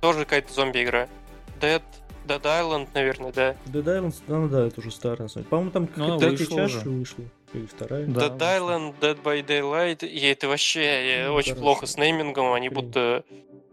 [0.00, 1.08] Тоже какая-то зомби-игра.
[1.60, 1.82] Dead,
[2.26, 3.56] Dead Island, наверное, да.
[3.66, 5.28] Dead Island, ну да, это уже старая.
[5.28, 7.24] По-моему, там ну, третья чаша вышла.
[7.52, 8.06] Или вторая.
[8.06, 12.68] Да, Dead Island, Dead by Daylight, и это вообще ну, очень плохо с неймингом, они
[12.68, 13.24] будто...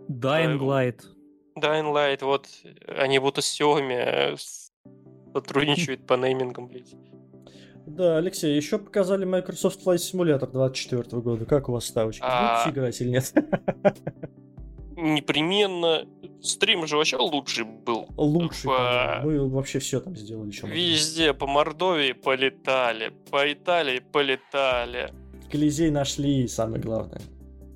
[0.09, 1.01] Dying Light.
[1.57, 2.47] Dying Light, вот,
[2.87, 4.35] они будто с Xiaomi э,
[5.33, 6.95] сотрудничают по неймингам, блядь.
[7.85, 11.45] Да, Алексей, еще показали Microsoft Flight Simulator 24 года.
[11.45, 12.21] Как у вас ставочки?
[12.23, 12.63] А...
[12.65, 13.33] Будете играть или нет?
[14.97, 16.05] Непременно.
[16.41, 18.07] Стрим же вообще лучший был.
[18.15, 18.65] Лучший.
[18.65, 19.21] По...
[19.23, 20.51] Мы вообще все там сделали.
[20.51, 21.33] Чем Везде.
[21.33, 23.13] По Мордовии полетали.
[23.31, 25.11] По Италии полетали.
[25.51, 27.21] Колизей нашли, самое главное.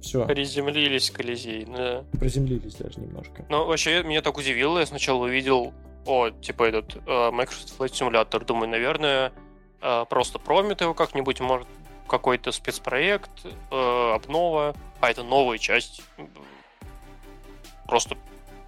[0.01, 0.25] Все.
[0.25, 2.03] Приземлились Колизей, да.
[2.19, 3.45] Приземлились даже немножко.
[3.49, 4.79] Ну, вообще, меня так удивило.
[4.79, 5.73] Я сначала увидел,
[6.05, 8.43] о, типа этот uh, Microsoft Flight Simulator.
[8.43, 9.31] Думаю, наверное,
[9.81, 11.67] Э, просто промит его как-нибудь, может,
[12.07, 13.31] какой-то спецпроект,
[13.71, 16.03] э, обнова, а это новая часть.
[17.87, 18.15] Просто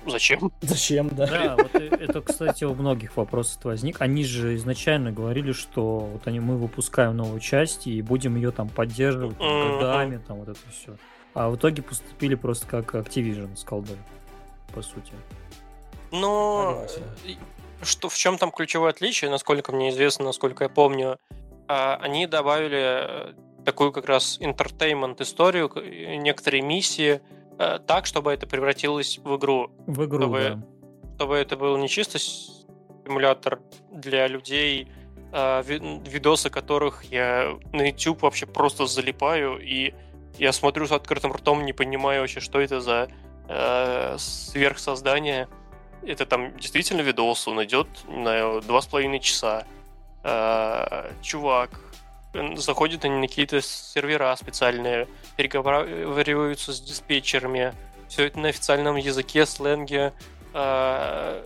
[0.08, 0.52] зачем?
[0.62, 1.28] Зачем, да.
[1.28, 4.02] Да, вот это, кстати, у многих вопросов возник.
[4.02, 8.70] Они же изначально говорили, что вот они, мы выпускаем новую часть и будем ее там
[8.70, 10.96] поддерживать там, годами, там вот это все.
[11.34, 13.98] А в итоге поступили просто как Activision с колдой,
[14.74, 15.14] по сути.
[16.12, 16.86] Но
[17.82, 21.18] что в чем там ключевое отличие, насколько мне известно, насколько я помню,
[21.68, 23.34] а, они добавили э,
[23.66, 25.72] такую как раз entertainment историю,
[26.22, 27.22] некоторые миссии,
[27.60, 29.72] э, так, чтобы это превратилось в игру.
[29.88, 31.16] В игру, чтобы, да.
[31.16, 33.60] Чтобы это был не чисто симулятор
[33.92, 34.88] для людей,
[35.32, 39.94] а видосы которых я на YouTube вообще просто залипаю, и
[40.38, 43.10] я смотрю с открытым ртом, не понимаю вообще, что это за
[43.48, 45.48] э, сверхсоздание
[46.06, 49.66] это там действительно видос, он идет на два с половиной часа.
[50.24, 51.70] А, чувак
[52.56, 55.08] заходит они на какие-то сервера специальные,
[55.38, 57.74] переговариваются с диспетчерами,
[58.08, 60.14] все это на официальном языке, сленге.
[60.54, 61.44] А,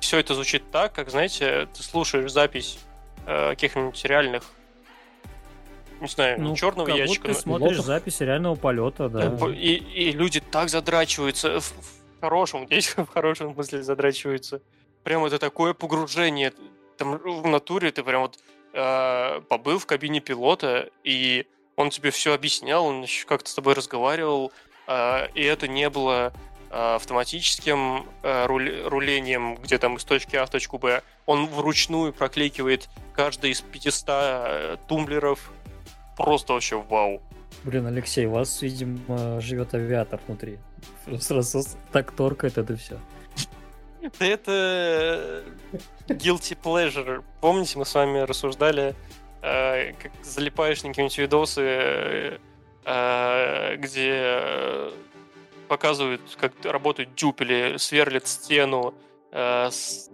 [0.00, 2.78] все это звучит так, как, знаете, ты слушаешь запись
[3.26, 4.44] а, каких-нибудь реальных
[6.02, 7.28] не знаю, ну, черного как ящика.
[7.28, 7.86] Ты смотришь пилотов.
[7.86, 9.32] запись реального полета, да.
[9.50, 11.72] И, и люди так задрачиваются в,
[12.20, 14.60] хорошем, здесь в хорошем смысле задрачиваются.
[15.04, 16.52] Прям это такое погружение.
[16.98, 18.38] Там в натуре ты прям вот
[18.72, 21.46] э, побыл в кабине пилота, и
[21.76, 24.52] он тебе все объяснял, он как-то с тобой разговаривал,
[24.86, 26.32] э, и это не было
[26.70, 31.02] э, автоматическим э, рулением, где там из точки А в точку Б.
[31.26, 35.52] Он вручную прокликивает каждый из 500 э, тумблеров.
[36.16, 37.22] Просто вообще вау.
[37.64, 40.58] Блин, Алексей, у вас, видимо, живет авиатор внутри.
[41.20, 41.62] Сразу
[41.92, 42.98] так торкает это все.
[44.02, 45.44] Да это
[46.08, 47.22] guilty pleasure.
[47.40, 48.94] Помните, мы с вами рассуждали,
[49.42, 52.40] э, как залипаешь на какие-нибудь видосы,
[52.84, 54.90] э, где
[55.68, 58.94] показывают, как работают дюпели, сверлят стену,
[59.30, 60.10] э, с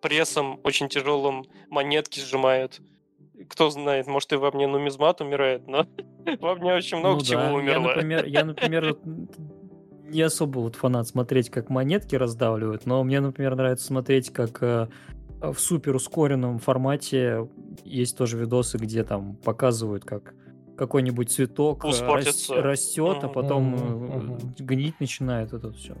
[0.00, 2.80] прессом очень тяжелым монетки сжимают
[3.48, 5.86] кто знает, может и во мне нумизмат умирает, но
[6.40, 7.52] во мне очень много ну, чего да.
[7.52, 7.72] умерло.
[7.72, 8.96] Я, например, я, например,
[10.08, 14.88] не особо вот фанат смотреть, как монетки раздавливают, но мне, например, нравится смотреть, как э,
[15.40, 17.48] в супер ускоренном формате
[17.84, 20.34] есть тоже видосы, где там показывают, как
[20.76, 24.62] какой-нибудь цветок э, рас, растет, а потом uh-huh.
[24.62, 25.96] гнить начинает это все.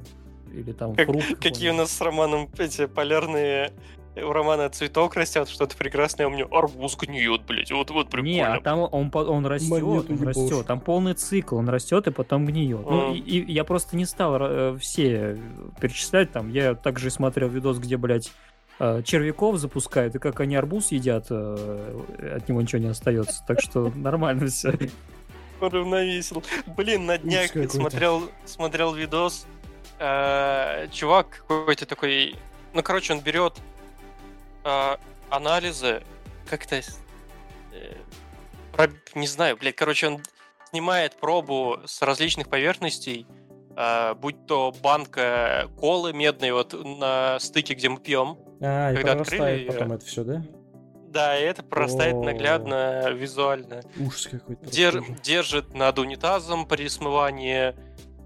[0.52, 1.08] Или там как,
[1.40, 3.72] Какие у нас с Романом эти полярные
[4.16, 8.28] у Романа цветок растет, что-то прекрасное, а у меня арбуз гниет, блядь, вот, вот прикольно.
[8.28, 12.10] Не, а там он, он растет, Монету он растет, там полный цикл, он растет и
[12.10, 12.80] потом гниет.
[12.86, 12.90] А.
[12.90, 15.38] Ну, и, и я просто не стал э, все
[15.80, 18.32] перечислять, там, я также смотрел видос, где, блядь,
[18.80, 23.44] э, червяков запускают, и как они арбуз едят, э, от него ничего не остается.
[23.46, 24.72] Так что нормально все.
[25.60, 26.42] Уравновесил.
[26.76, 29.46] Блин, на днях смотрел, смотрел видос.
[30.92, 32.36] Чувак какой-то такой...
[32.72, 33.54] Ну, короче, он берет
[34.64, 34.98] а,
[35.30, 36.02] анализы
[36.48, 36.80] как-то...
[37.72, 40.22] Э, не знаю, блядь, короче, он
[40.70, 43.26] снимает пробу с различных поверхностей,
[43.76, 48.38] э, будь то банка колы медной вот на стыке, где мы пьем.
[48.60, 50.44] А, когда и открыли потом это все, да?
[51.08, 53.80] Да, и это прорастает наглядно, визуально.
[53.98, 54.66] Ужас какой-то.
[54.66, 57.74] Дер, держит над унитазом при смывании,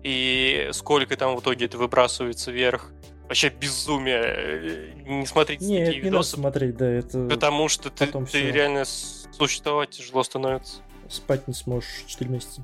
[0.03, 2.91] и сколько там в итоге это выбрасывается вверх.
[3.33, 4.23] Вообще безумие.
[4.23, 6.37] Э, не смотрите не, такие не видосы.
[6.37, 7.29] Надо смотреть, да, это...
[7.29, 10.81] Потому что ты, ты реально существовать тяжело становится.
[11.09, 12.63] Спать не сможешь 4 месяца.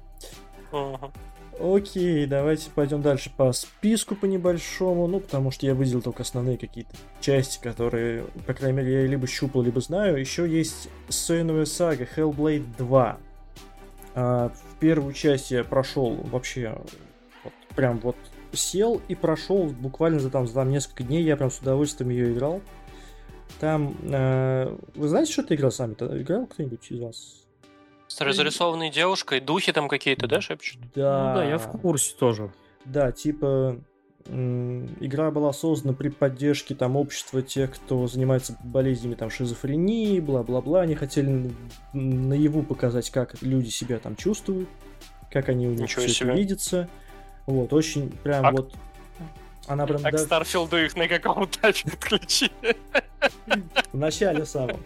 [0.71, 1.11] Ага.
[1.59, 6.57] Окей, давайте пойдем дальше по списку по небольшому, ну, потому что я выделил только основные
[6.57, 10.19] какие-то части, которые, по крайней мере, я либо щупал, либо знаю.
[10.19, 13.19] Еще есть Сойновая сага Hellblade 2.
[14.14, 16.79] А, в первую часть я прошел вообще,
[17.43, 18.16] вот, прям вот
[18.53, 22.32] сел и прошел буквально за там, за там несколько дней, я прям с удовольствием ее
[22.32, 22.61] играл.
[23.61, 26.20] Там, э, вы знаете, что ты играл сами-то?
[26.20, 27.46] Играл кто-нибудь из вас?
[28.07, 30.80] С разрисованной девушкой, духи там какие-то, да, шепчут?
[30.94, 31.28] Да.
[31.28, 32.53] Ну да, я в курсе тоже.
[32.84, 33.78] Да, типа
[34.30, 40.82] игра была создана при поддержке там общества тех, кто занимается болезнями там шизофрении, бла-бла-бла.
[40.82, 41.51] Они хотели
[41.94, 44.68] наяву показать, как люди себя там чувствуют,
[45.30, 46.30] как они у них Ничего все себе.
[46.30, 46.88] это видится.
[47.49, 48.53] Вот, очень прям а...
[48.53, 48.74] вот
[49.66, 50.03] она прям...
[50.05, 52.76] А к Старфилду их на каком этапе подключили?
[53.90, 54.80] В начале самом.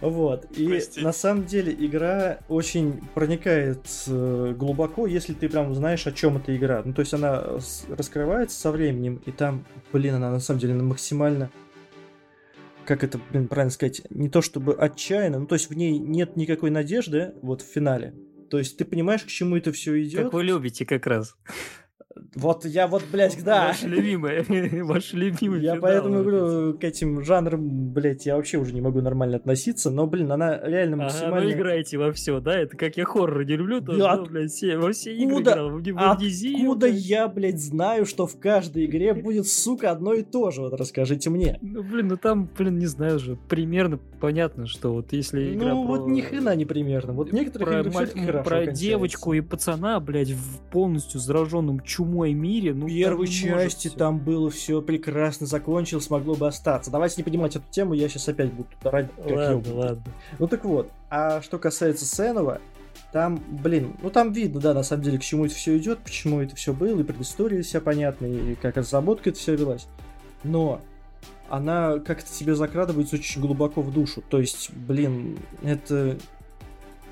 [0.00, 0.44] Вот.
[0.52, 1.00] И Прости.
[1.00, 6.56] на самом деле игра очень проникает э, глубоко, если ты прям знаешь, о чем эта
[6.56, 6.80] игра.
[6.84, 7.42] Ну, то есть она
[7.88, 11.50] раскрывается со временем, и там, блин, она на самом деле максимально
[12.84, 16.36] как это, блин, правильно сказать, не то чтобы отчаянно, ну то есть в ней нет
[16.36, 18.12] никакой надежды вот в финале.
[18.52, 20.24] То есть ты понимаешь, к чему это все идет.
[20.24, 21.38] Как вы любите как раз.
[22.34, 23.68] Вот я вот, блядь, да.
[23.68, 24.42] Ваш любимый,
[24.82, 29.36] ваш любимый Я поэтому говорю, к этим жанрам, блядь, я вообще уже не могу нормально
[29.36, 31.36] относиться, но, блин, она реально максимально...
[31.38, 32.58] Ага, вы играете во все, да?
[32.58, 35.70] Это как я хоррор не люблю, то, да, ну, блядь, все, во все игры играл,
[35.70, 40.50] в, в Откуда я, блядь, знаю, что в каждой игре будет, сука, одно и то
[40.50, 40.62] же?
[40.62, 41.58] Вот расскажите мне.
[41.62, 45.86] Ну, блин, ну там, блин, не знаю же, примерно понятно, что вот если игра Ну,
[45.86, 45.96] про...
[45.96, 47.12] вот ни хрена не примерно.
[47.12, 52.74] Вот некоторые про, игры про девочку и пацана, блядь, в полностью зараженном чумой мире.
[52.74, 53.96] Ну, в первой части все.
[53.96, 56.90] там было все прекрасно закончилось, могло бы остаться.
[56.90, 59.08] Давайте не поднимать эту тему, я сейчас опять буду орать.
[59.18, 60.04] Ладно, ладно.
[60.38, 62.60] Ну так вот, а что касается Сенова,
[63.12, 66.40] там, блин, ну там видно, да, на самом деле, к чему это все идет, почему
[66.40, 69.86] это все было, и предыстория вся понятна, и как разработка это все велась.
[70.44, 70.80] Но
[71.48, 74.22] она как-то тебе закрадывается очень глубоко в душу.
[74.28, 76.16] То есть, блин, это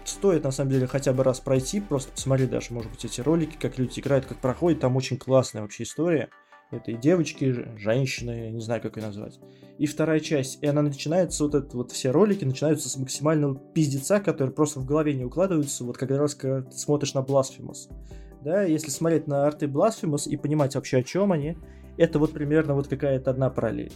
[0.05, 3.57] стоит на самом деле хотя бы раз пройти, просто посмотреть даже, может быть, эти ролики,
[3.61, 6.31] как люди играют, как проходит, там очень классная вообще история.
[6.71, 9.41] Это и девочки, и женщины, не знаю, как ее назвать.
[9.79, 14.21] И вторая часть, и она начинается, вот это вот все ролики начинаются с максимального пиздеца,
[14.21, 17.91] который просто в голове не укладывается, вот как раз, когда ты смотришь на Blasphemous.
[18.43, 21.59] Да, если смотреть на арты Blasphemous и понимать вообще, о чем они,
[21.97, 23.93] это вот примерно вот какая-то одна параллель.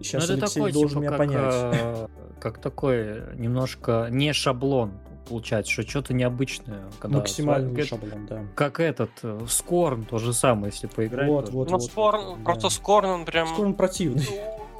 [0.00, 1.54] Сейчас ну, это Алексей такой, должен типа, меня как, понять.
[1.54, 2.06] Э,
[2.40, 4.92] как такой немножко не шаблон
[5.28, 6.84] получается, что что-то необычное.
[6.98, 8.44] Когда Максимальный как, шаблон, да.
[8.54, 11.28] Как этот, э, Скорн, то же самое, если поиграть.
[11.28, 12.70] Вот, вот, ну, вот, Скорн, вот, просто да.
[12.70, 13.48] Скорн, он прям...
[13.48, 14.28] Скорн противный.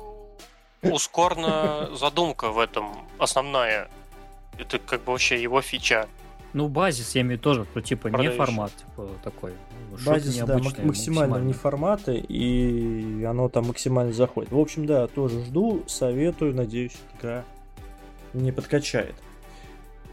[0.82, 3.88] У Скорна задумка в этом основная.
[4.58, 6.08] Это как бы вообще его фича.
[6.54, 8.30] Ну, базис, я имею тоже, что типа Продающий.
[8.30, 9.52] не формат, типа такой.
[10.06, 14.52] Базис, да, максимально, максимально не форматы, и оно там максимально заходит.
[14.52, 17.44] В общем, да, тоже жду, советую, надеюсь, игра
[18.34, 19.16] не подкачает.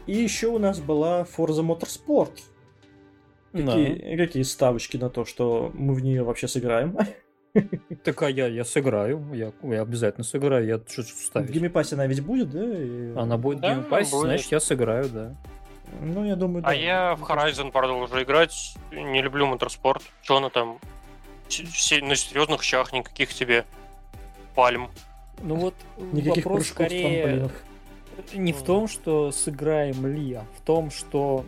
[0.06, 2.32] И еще у нас была Forza Motorsport.
[3.52, 4.24] Какие, да.
[4.24, 6.96] какие ставочки на то, что мы в нее вообще сыграем?
[8.02, 11.50] Так а я, я сыграю, я, я обязательно сыграю, я что вставить.
[11.50, 12.64] В Game Pass е она ведь будет, да?
[12.64, 13.14] И...
[13.14, 15.36] Она будет да, в Game Pass е, значит я сыграю, да.
[16.00, 16.68] Ну, я думаю, а да.
[16.70, 18.74] А я в Horizon продолжу играть.
[18.90, 20.02] Не люблю моторспорт.
[20.22, 20.78] Что она там?
[21.48, 23.64] На серьезных щах никаких тебе
[24.54, 24.90] пальм.
[25.42, 27.50] Ну вот Никаких вопрос скорее
[28.34, 31.44] не в том, что сыграем ли, а в том, что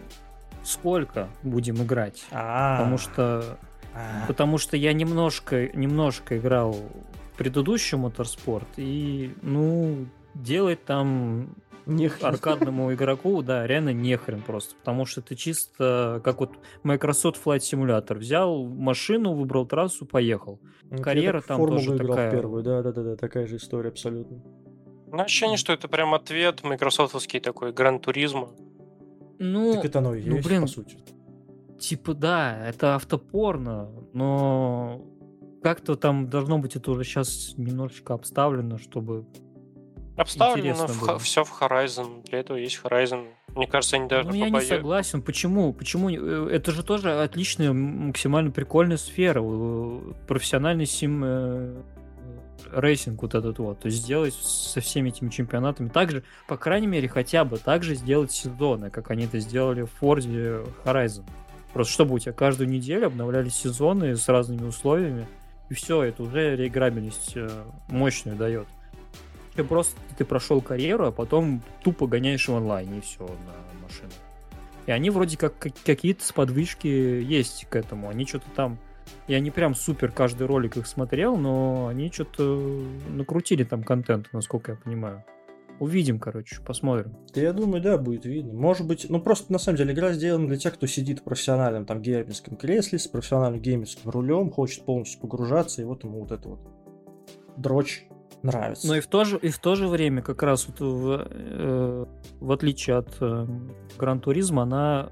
[0.62, 2.24] сколько будем играть.
[2.30, 2.78] А-а-а.
[2.78, 3.58] Потому что
[3.94, 4.26] А-а-а.
[4.26, 11.54] потому что я немножко немножко играл в предыдущий моторспорт и ну делать там
[11.86, 12.26] Нехрен.
[12.26, 14.74] аркадному игроку, да, реально нехрен просто.
[14.76, 18.14] Потому что это чисто как вот Microsoft Flight Simulator.
[18.16, 20.60] Взял машину, выбрал трассу, поехал.
[20.90, 22.30] Ну, Карьера там тоже такая.
[22.30, 24.42] первую, да, да, да, да, такая же история абсолютно.
[25.06, 28.50] Ну, ощущение, что это прям ответ майкрософтовский такой, гран-туризма.
[29.38, 30.96] Ну, так это оно и ну, есть, блин, по сути.
[31.78, 35.04] Типа, да, это автопорно, но
[35.62, 39.26] как-то там должно быть это уже сейчас немножечко обставлено, чтобы
[40.16, 42.22] Обставлено в, все в Horizon.
[42.28, 43.26] Для этого есть Horizon.
[43.54, 45.22] Мне кажется, они даже Ну, я не согласен.
[45.22, 45.72] Почему?
[45.72, 46.10] Почему?
[46.10, 49.42] Э, это же тоже отличная, максимально прикольная сфера.
[50.26, 51.82] Профессиональный sim э,
[52.72, 53.80] racing вот этот вот.
[53.80, 55.88] То есть сделать со всеми этими чемпионатами.
[55.88, 59.90] Также, по крайней мере, хотя бы так же сделать сезоны, как они это сделали в
[59.98, 61.24] Forza Horizon.
[61.72, 65.26] Просто чтобы у тебя каждую неделю обновлялись сезоны с разными условиями
[65.70, 67.48] И все, это уже реиграбельность э,
[67.88, 68.68] мощную дает.
[69.54, 74.10] Ты просто ты прошел карьеру, а потом тупо гоняешь в онлайне, и все на машину.
[74.86, 78.08] И они вроде как какие-то сподвижки есть к этому.
[78.08, 78.78] Они что-то там...
[79.28, 82.42] Я не прям супер каждый ролик их смотрел, но они что-то
[83.08, 85.24] накрутили там контент, насколько я понимаю.
[85.80, 87.16] Увидим, короче, посмотрим.
[87.34, 88.52] Да я думаю, да, будет видно.
[88.52, 91.84] Может быть, ну просто на самом деле игра сделана для тех, кто сидит в профессиональном
[91.84, 96.48] там геймерском кресле с профессиональным геймерским рулем, хочет полностью погружаться, и вот ему вот это
[96.48, 96.60] вот
[97.56, 98.06] дрочь
[98.44, 98.86] нравится.
[98.86, 102.06] Но и в то же, и в то же время, как раз вот в, э,
[102.40, 103.46] в отличие от э,
[103.98, 105.10] Гран-туризма, она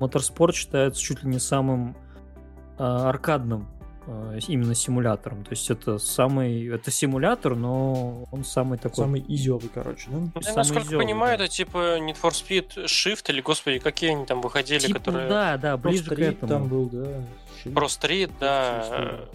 [0.00, 1.96] моторспорт считается чуть ли не самым
[2.78, 3.68] э, аркадным
[4.06, 5.44] э, именно симулятором.
[5.44, 9.04] То есть это самый, это симулятор, но он самый такой...
[9.04, 10.18] Самый изёвый, короче, да?
[10.18, 11.44] Я, самый насколько изёвый, понимаю, да.
[11.44, 15.28] это типа Need for Speed Shift или, господи, какие они там выходили, типа, которые...
[15.28, 16.48] Да, да, ближе Pro к этому.
[16.48, 17.06] там был, да.
[17.64, 19.28] Pro Street, да.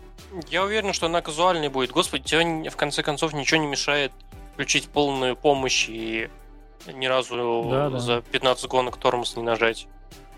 [0.50, 1.92] Я уверен, что она казуальной будет.
[1.92, 4.12] Господи, тебе в конце концов ничего не мешает
[4.54, 6.30] включить полную помощь и
[6.92, 8.00] ни разу да, да.
[8.00, 9.88] за 15 гонок тормоз не нажать.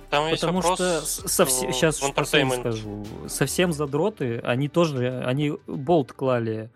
[0.10, 6.70] Там есть Потому вопрос что совсем, сейчас скажу, совсем задроты, они тоже, они болт клали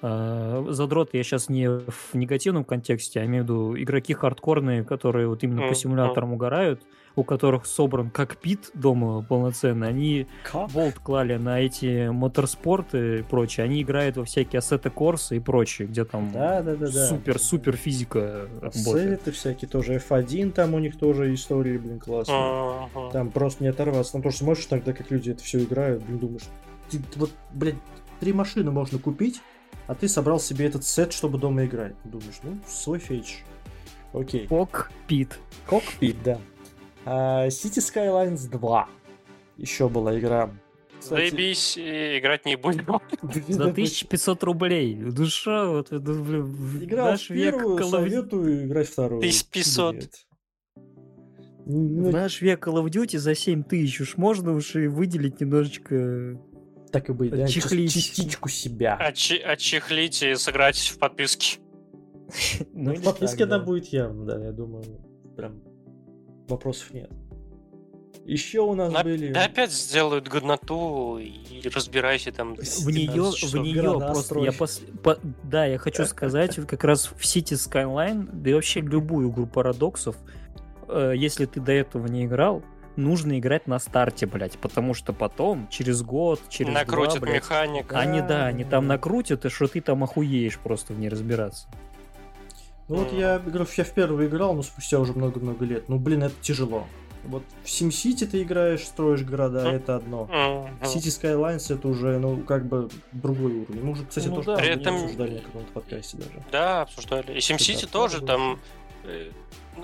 [0.00, 5.28] э, задроты, я сейчас не в негативном контексте, а имею в виду игроки хардкорные, которые
[5.28, 5.68] вот именно mm-hmm.
[5.68, 6.80] по симуляторам угорают,
[7.16, 10.70] у которых собран кокпит дома полноценный, они как?
[10.70, 13.64] болт клали на эти моторспорты и прочее.
[13.64, 18.48] Они играют во всякие ассеты Корса и прочее, где там да, да, да, супер-супер физика
[18.62, 19.96] Ассеты всякие тоже.
[19.96, 22.36] F1 там у них тоже истории, блин, классные.
[22.36, 23.12] Uh-huh.
[23.12, 24.12] Там просто не оторваться.
[24.12, 26.44] Там тоже смотришь тогда, как люди это все играют, блин, думаешь,
[26.90, 27.76] ты, вот, блядь,
[28.20, 29.40] три машины можно купить,
[29.86, 31.94] а ты собрал себе этот сет, чтобы дома играть.
[32.04, 33.42] Думаешь, ну, свой фетч.
[34.12, 34.46] Окей.
[34.46, 35.38] Кокпит.
[35.66, 36.38] Кокпит, да.
[37.08, 38.88] Uh, City Skylines 2.
[39.56, 40.50] Еще была игра.
[41.00, 41.30] Кстати...
[41.30, 43.00] Заебись, играть не будем.
[43.48, 44.94] За 1500 рублей.
[44.94, 49.20] Душа, вот, Игра наш век первую, Call советую играть вторую.
[49.20, 50.26] 1500.
[51.64, 56.38] В наш век Call of Duty за 7 тысяч уж можно уж и выделить немножечко
[56.90, 57.46] так и быть, да?
[57.46, 57.92] Чехлить.
[57.92, 58.96] Частичку себя.
[58.96, 61.58] Отчехлить и сыграть в подписке.
[62.74, 64.84] Ну, в подписке это будет явно, да, я думаю.
[65.34, 65.62] Прям
[66.48, 67.10] вопросов нет.
[68.24, 69.32] Еще у нас На, были...
[69.32, 72.56] Да опять сделают годноту и разбирайся там.
[72.56, 74.82] В нее, в нее просто я пос...
[75.02, 75.18] по...
[75.42, 80.16] да, я хочу сказать, как раз в City Skyline, да и вообще любую игру парадоксов,
[80.88, 82.62] э, если ты до этого не играл,
[82.96, 87.92] нужно играть на старте, блядь, потому что потом, через год, через Накрутят два, блядь, механик.
[87.94, 91.68] Они, да, они там накрутят, и что ты там охуеешь просто в ней разбираться.
[92.88, 95.88] Ну вот я, я в первую играл, но спустя уже много-много лет.
[95.88, 96.86] Ну, блин, это тяжело.
[97.24, 100.24] Вот в SimCity ты играешь, строишь города, это одно.
[100.80, 103.82] В City Skylines это уже, ну, как бы другой уровень.
[103.82, 104.62] Мы уже, кстати, ну, тоже да.
[104.62, 104.94] этом...
[104.94, 106.42] обсуждали на каком-то подкасте даже.
[106.50, 107.32] Да, обсуждали.
[107.32, 108.58] И SimCity тоже там...
[109.04, 109.30] Э,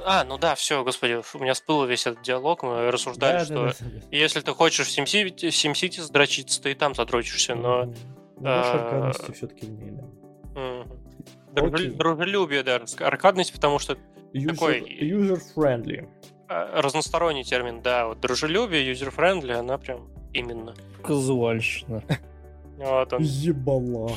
[0.05, 3.55] а, ну да, все, господи, у меня всплыл весь этот диалог, мы рассуждали, да, что
[3.55, 4.17] да, да, да.
[4.17, 7.85] если ты хочешь в SimCity, SimCity задрочиться, ты и там задрочишься, но...
[8.37, 9.13] Ну, а...
[9.33, 10.05] все-таки не, да.
[11.55, 13.97] Дружелюбие, да, аркадность, потому что
[14.33, 14.81] user, такой...
[14.81, 16.09] User-friendly.
[16.49, 18.09] А, разносторонний термин, да.
[18.09, 20.75] Вот дружелюбие, user-friendly, она прям именно.
[21.03, 22.03] Казуальщина.
[22.77, 23.23] Вот он.
[23.23, 24.11] Ебала.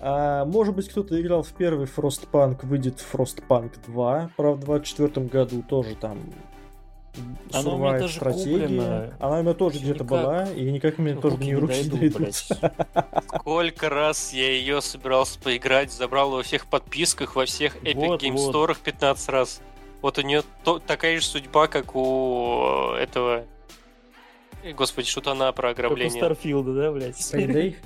[0.00, 5.62] А, может быть, кто-то играл в первый Frostpunk, выйдет Frostpunk 2, правда, в 24 году
[5.68, 6.18] тоже там
[7.52, 8.60] она у меня тоже стратегия.
[8.60, 9.14] Куплена.
[9.18, 12.34] Она у меня тоже где-то была, и никак мне тоже не руки не дойдут.
[12.34, 18.36] Сколько раз я ее собирался поиграть, забрал во всех подписках, во всех Epic вот, Game
[18.36, 18.54] вот.
[18.54, 19.60] Store 15 раз.
[20.00, 23.44] Вот у нее то, такая же судьба, как у этого...
[24.74, 26.20] Господи, что-то она про ограбление.
[26.20, 27.16] Как у Старфилда, да, блядь?
[27.34, 27.76] Payday?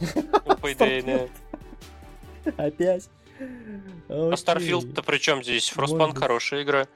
[0.62, 1.28] Payday,
[2.44, 2.52] да.
[2.64, 3.08] Опять?
[4.08, 5.72] А Starfield-то при чем здесь?
[5.74, 6.86] Frostpunk хорошая игра.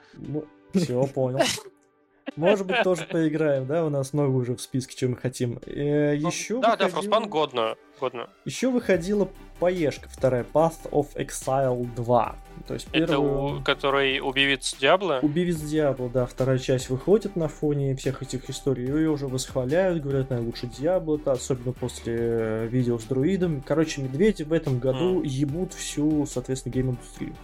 [0.75, 1.39] Все, понял.
[2.35, 3.85] Может быть, тоже поиграем, да?
[3.85, 5.59] У нас много уже в списке, чем мы хотим.
[5.65, 7.01] Э, еще да, выходила...
[7.01, 7.75] да, Frostpunk годно.
[7.99, 8.29] годно.
[8.45, 12.35] Еще выходила поешка вторая, Path of Exile 2.
[12.67, 13.07] То есть первую...
[13.07, 13.63] Это у...
[13.63, 15.19] который убивец Диабло?
[15.21, 16.25] Убивец Диабло, да.
[16.25, 18.85] Вторая часть выходит на фоне всех этих историй.
[18.85, 23.61] Ее уже восхваляют, говорят, наилучший Диабло, -то, особенно после э, видео с друидом.
[23.65, 25.27] Короче, медведи в этом году mm.
[25.27, 27.35] ебут всю, соответственно, гейм-индустрию.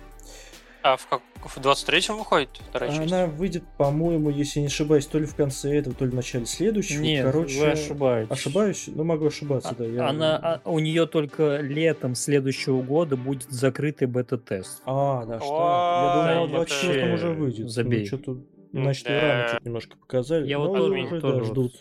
[0.84, 3.14] А в, как, в 23-м выходит вторая Она часть?
[3.14, 6.46] Она выйдет, по-моему, если не ошибаюсь, то ли в конце этого, то ли в начале
[6.46, 7.02] следующего.
[7.02, 8.32] Нет, Короче, вы ошибаетесь.
[8.32, 8.86] Ошибаюсь?
[8.88, 9.86] Ну, могу ошибаться, а, да.
[9.86, 10.08] Я...
[10.08, 14.82] Она, а, у нее только летом следующего года будет закрытый бета-тест.
[14.86, 16.26] А, да, что?
[16.26, 17.70] Я думал, в 24 уже выйдет.
[17.70, 18.00] Забей.
[18.02, 18.38] Ну, что-то,
[18.72, 19.22] значит, да.
[19.22, 20.48] рано чуть немножко показали.
[20.48, 21.74] Я вот тоже, тоже ждут.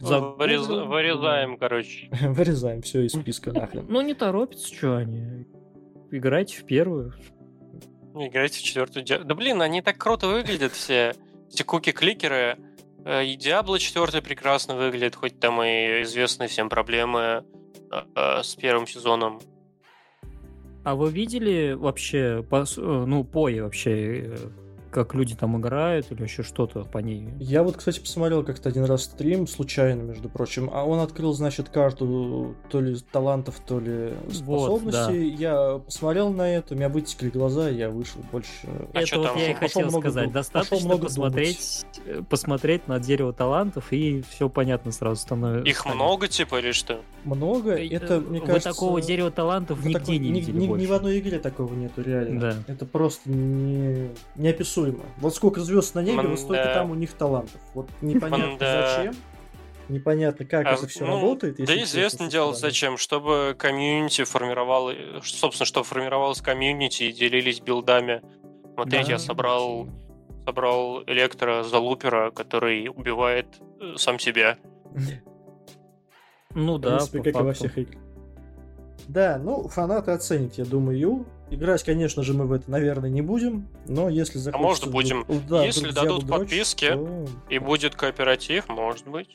[0.00, 2.08] Вырезаем, короче.
[2.20, 3.86] Вырезаем все из списка нахрен.
[3.88, 5.46] Ну не торопится, что они.
[6.10, 7.14] Играйте в первую.
[8.26, 9.04] Играйте в четвертую.
[9.06, 11.14] Да блин, они так круто выглядят все.
[11.50, 12.58] Все куки-кликеры.
[13.04, 17.44] Э, и Diablo 4 прекрасно выглядит, хоть там и известны всем проблемы
[17.90, 19.40] э, э, с первым сезоном.
[20.84, 22.44] А вы видели вообще,
[22.76, 24.36] ну, пои вообще
[24.90, 27.28] как люди там играют или еще что-то по ней.
[27.38, 31.68] Я вот, кстати, посмотрел как-то один раз стрим, случайно, между прочим, а он открыл, значит,
[31.68, 34.80] карту то ли талантов, то ли способностей.
[34.80, 35.12] Вот, да.
[35.12, 38.50] Я посмотрел на это, у меня вытекли глаза, я вышел больше...
[38.94, 40.32] А это вот я и хотел сказать, дум...
[40.32, 42.28] достаточно много посмотреть, думать.
[42.28, 45.68] посмотреть на дерево талантов, и все понятно сразу становится.
[45.68, 47.00] Их много, типа, или что?
[47.24, 48.70] Много, это, мне Вы кажется...
[48.70, 52.02] такого дерева талантов нигде такой, не видели ни, ни, ни в одной игре такого нету,
[52.02, 52.40] реально.
[52.40, 52.56] Да.
[52.66, 54.08] Это просто не...
[54.36, 55.04] неописуемо неописуемо.
[55.18, 57.60] Вот сколько звезд на небе, вот столько там у них талантов.
[57.74, 59.14] Вот непонятно зачем.
[59.88, 61.56] Непонятно, как а, это все ну, работает.
[61.56, 68.20] Да известно дело зачем, чтобы комьюнити формировало, собственно, чтобы формировалось комьюнити и делились билдами.
[68.74, 69.88] Смотрите, да, я собрал,
[70.44, 73.46] собрал электро залупера, который убивает
[73.80, 74.58] э, сам себя.
[76.54, 78.02] Ну да, В принципе, как и во всех играх.
[79.08, 81.24] Да, ну, фанаты оценят, я думаю.
[81.50, 84.58] Играть, конечно же, мы в это, наверное, не будем, но если захочется...
[84.58, 85.24] А может будем.
[85.48, 87.26] Да, если дадут дрочь, подписки то...
[87.48, 89.30] и будет кооператив, может быть.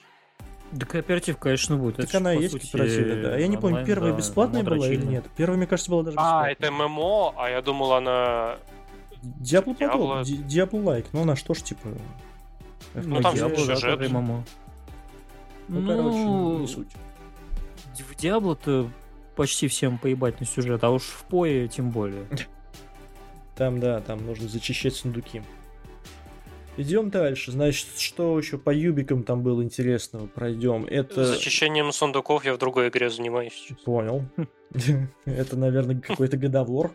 [0.72, 1.98] Да кооператив, конечно, будет.
[1.98, 3.38] Так это она есть сути, кооперативе, да.
[3.38, 5.26] Я не помню, первая да, бесплатная была или нет?
[5.36, 6.50] Первая, мне кажется, была даже бесплатная.
[6.50, 8.58] А, это ММО, а я думал, она...
[9.40, 11.90] Diablo Diablo, Diablo like, ну она что ж, типа...
[12.94, 14.00] Ну, там Diablo, сюжет.
[14.00, 14.44] Да, ММО.
[15.68, 16.90] Ну, ну, короче, не суть.
[17.98, 18.90] В Диабло-то
[19.36, 22.26] почти всем поебать на сюжет, а уж в пое тем более.
[23.56, 25.44] Там, да, там нужно зачищать сундуки.
[26.76, 27.52] Идем дальше.
[27.52, 30.26] Значит, что еще по юбикам там было интересного?
[30.26, 30.86] Пройдем.
[30.86, 31.24] Это...
[31.24, 33.70] Зачищением сундуков я в другой игре занимаюсь.
[33.86, 34.26] Понял.
[35.26, 36.92] Это, наверное, какой-то годовор.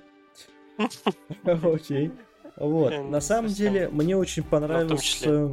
[1.45, 2.11] Окей.
[2.57, 2.93] Вот.
[3.09, 5.53] На самом деле, мне очень понравился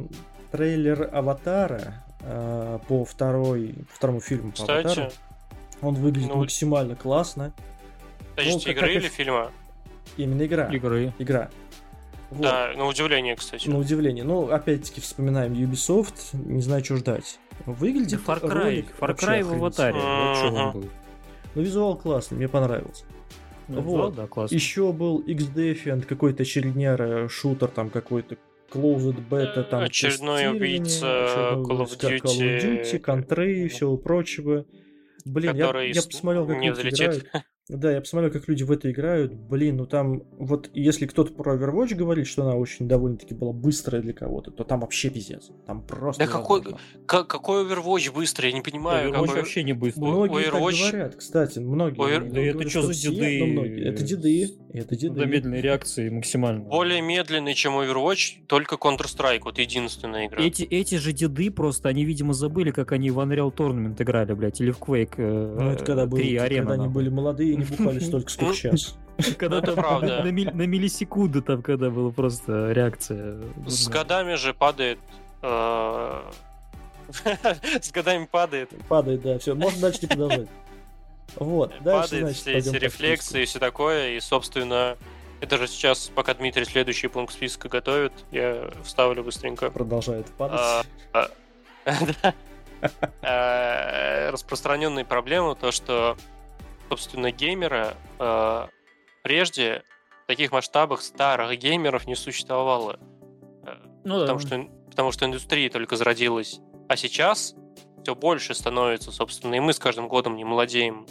[0.50, 5.10] трейлер Аватара а, по второй, второму фильму по Аватару.
[5.82, 7.52] Он выглядит ну, максимально классно.
[8.34, 9.52] То есть ну, игры как, или фильма?
[10.16, 10.68] Именно игра.
[10.72, 11.12] Игры.
[11.18, 11.50] Игра.
[12.30, 12.42] Вот.
[12.42, 13.68] Да, на удивление, кстати.
[13.68, 14.24] На удивление.
[14.24, 17.38] Ну, опять-таки, вспоминаем Ubisoft, не знаю, что ждать.
[17.66, 19.98] Выглядит да Far Cry, ролик Far Cry в аватаре.
[19.98, 20.72] Uh-huh.
[20.72, 20.84] Вот
[21.54, 23.04] ну, визуал классный, мне понравился.
[23.68, 24.14] Ну, вот.
[24.14, 24.54] да, классно.
[24.54, 28.36] Еще был X-Defiant, какой-то очередняра, шутер там какой-то
[28.70, 34.66] Closed Beta, там Очередной убийца Call of Duty, Call of Duty контры и всего прочего.
[35.26, 37.00] Блин, я, я посмотрел, как не взлетит.
[37.00, 37.30] Играют.
[37.68, 39.34] Да, я посмотрел, как люди в это играют.
[39.34, 44.00] Блин, ну там, вот если кто-то про Overwatch говорит, что она очень довольно-таки была быстрая
[44.00, 45.50] для кого-то, то там вообще пиздец.
[45.66, 46.24] Там просто...
[46.24, 46.62] Да какой,
[47.06, 48.50] как, какой Overwatch быстрый?
[48.50, 49.10] Я не понимаю.
[49.10, 49.36] Overwatch какой...
[49.36, 50.04] вообще не быстрый.
[50.04, 50.80] Многие Overwatch...
[50.80, 51.98] так говорят, кстати, многие.
[51.98, 52.30] Over...
[52.30, 53.84] Да это что за деды?
[53.84, 54.50] Это деды.
[54.72, 55.18] Это деды.
[55.18, 56.60] Замедленные реакции максимально.
[56.60, 60.40] Более медленный, чем Overwatch, только Counter-Strike, вот единственная игра.
[60.40, 64.60] Эти, эти же деды просто, они, видимо, забыли, как они в Unreal Tournament играли, блядь,
[64.60, 68.30] или в Quake э, ну, это когда, был, когда они были молодые не бухали столько,
[68.30, 68.96] сколько сейчас.
[69.38, 73.40] Когда там на, миллисекунду там, когда была просто реакция.
[73.66, 74.98] С годами же падает
[75.42, 76.20] э,
[77.80, 78.70] с годами падает.
[78.88, 80.48] Падает, да, все, можно дальше не продолжать.
[81.36, 84.96] Вот, дальше, Падает значит, все эти рефлексы и все такое, и, собственно,
[85.40, 89.70] это же сейчас, пока Дмитрий следующий пункт списка готовит, я вставлю быстренько.
[89.70, 90.86] Продолжает падать.
[91.12, 91.28] А,
[93.22, 96.16] а, распространенные проблемы, то, что
[96.88, 98.66] собственно, геймера э,
[99.22, 99.82] прежде
[100.24, 102.98] в таких масштабах старых геймеров не существовало.
[103.64, 104.46] Э, ну, потому, да.
[104.46, 106.60] что, потому что индустрия только зародилась.
[106.88, 107.54] А сейчас
[108.02, 111.06] все больше становится, собственно, и мы с каждым годом не молодеем.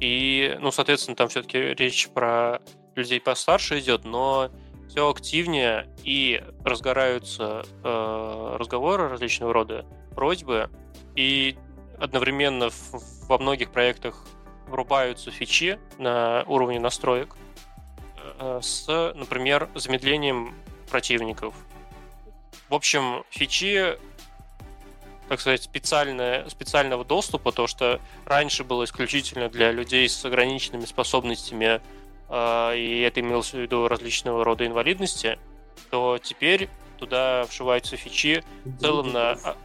[0.00, 2.60] И, ну, соответственно, там все-таки речь про
[2.96, 4.50] людей постарше идет, но
[4.88, 10.70] все активнее и разгораются э, разговоры различного рода, просьбы,
[11.16, 11.56] и
[11.98, 14.26] одновременно в, во многих проектах
[14.66, 17.36] врубаются фичи на уровне настроек
[18.38, 20.54] э, с, например, замедлением
[20.90, 21.54] противников.
[22.68, 23.98] В общем, фичи,
[25.28, 31.80] так сказать, специальное, специального доступа, то, что раньше было исключительно для людей с ограниченными способностями,
[32.28, 35.38] э, и это имелось в виду различного рода инвалидности,
[35.90, 39.32] то теперь туда вшиваются фичи в целом на...
[39.32, 39.56] А,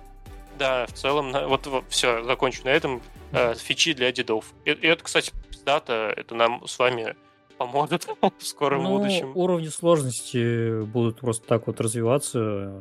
[0.57, 3.01] да, в целом, на, вот, вот все, закончу на этом
[3.31, 4.53] э, фичи для дедов.
[4.65, 5.31] И, и это, кстати,
[5.65, 7.15] дата, это нам с вами
[7.57, 8.07] поможет
[8.37, 9.31] в скором ну, будущем.
[9.35, 12.39] Уровни сложности будут просто так вот развиваться,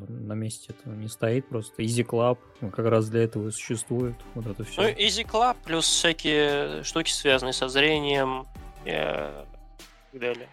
[0.09, 1.83] на месте это не стоит просто.
[1.83, 2.39] Easy Club
[2.71, 4.83] как раз для этого и существует, вот это все.
[4.83, 8.47] Ну, Easy Club плюс всякие штуки, связанные со зрением
[8.85, 10.49] и так далее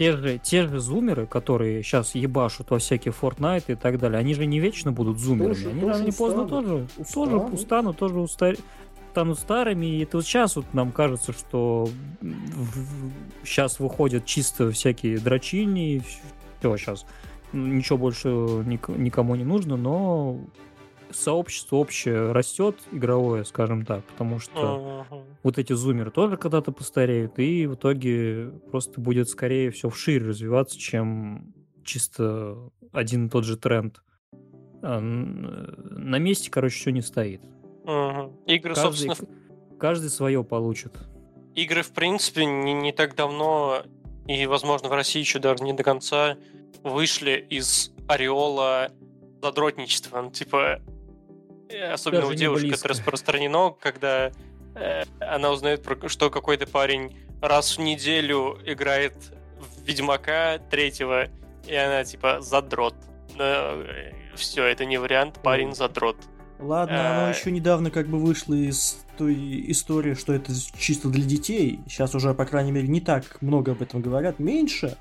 [0.00, 4.32] те же, те же зумеры, которые сейчас ебашут во всякие Fortnite и так далее, они
[4.32, 5.52] же не вечно будут зумерами.
[5.52, 8.56] Тоже, они тоже рано поздно тоже, тоже устанут, тоже устар...
[9.10, 9.86] станут старыми.
[9.86, 11.88] И это вот сейчас вот нам кажется, что
[13.44, 16.02] сейчас выходят чисто всякие дрочильни,
[16.60, 17.06] все сейчас
[17.52, 20.38] ничего больше никому не нужно, но
[21.10, 25.24] сообщество общее растет игровое, скажем так, потому что uh-huh.
[25.42, 30.78] вот эти зумеры тоже когда-то постареют, и в итоге просто будет скорее все вширь развиваться,
[30.78, 31.52] чем
[31.84, 34.02] чисто один и тот же тренд.
[34.82, 37.42] А, на месте, короче, все не стоит.
[37.90, 38.32] Uh-huh.
[38.46, 39.28] Игры, каждый, собственно...
[39.78, 40.92] Каждый свое получит.
[41.54, 43.82] Игры, в принципе, не, не так давно,
[44.26, 46.36] и, возможно, в России еще даже не до конца,
[46.82, 48.92] вышли из ореола
[49.42, 50.20] задротничества.
[50.20, 50.80] Ну, типа,
[51.92, 54.30] особенно Даже у девушек это распространено, когда
[54.74, 59.14] э, она узнает, про, что какой-то парень раз в неделю играет
[59.58, 61.28] в Ведьмака третьего,
[61.66, 62.94] и она типа задрот.
[63.36, 66.16] Но, э, все, это не вариант, парень задрот.
[66.60, 67.28] Ладно, оно а...
[67.30, 71.80] еще недавно как бы вышло из той истории, что это чисто для детей.
[71.88, 74.38] Сейчас уже, по крайней мере, не так много об этом говорят.
[74.38, 74.96] Меньше,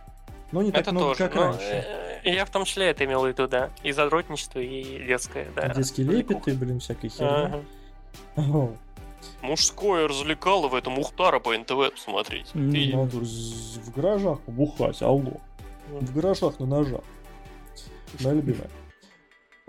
[0.51, 1.85] но не так это много, тоже, как но, раньше.
[2.23, 3.69] Э, я в том числе это имел в виду, да.
[3.83, 5.73] И задротничество, и детское, да.
[5.73, 7.61] Детские лепеты, блин, всякой херня.
[8.35, 8.69] Ага.
[9.41, 12.53] Мужское развлекало в этом Ухтара по НТВ посмотреть.
[12.55, 15.33] Не надо в гаражах побухать, алло.
[15.89, 17.01] В гаражах на ножах.
[18.21, 18.69] Моя любимая.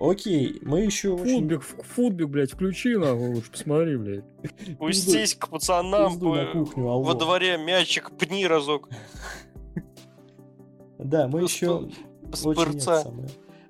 [0.01, 1.83] Окей, мы еще футбик, очень...
[1.85, 4.25] Футбик, блядь, включи нахуй лучше, посмотри, блядь.
[4.79, 8.89] Пустись к пацанам во дворе мячик пни разок.
[10.99, 11.91] Да, мы еще...
[12.45, 12.81] Очень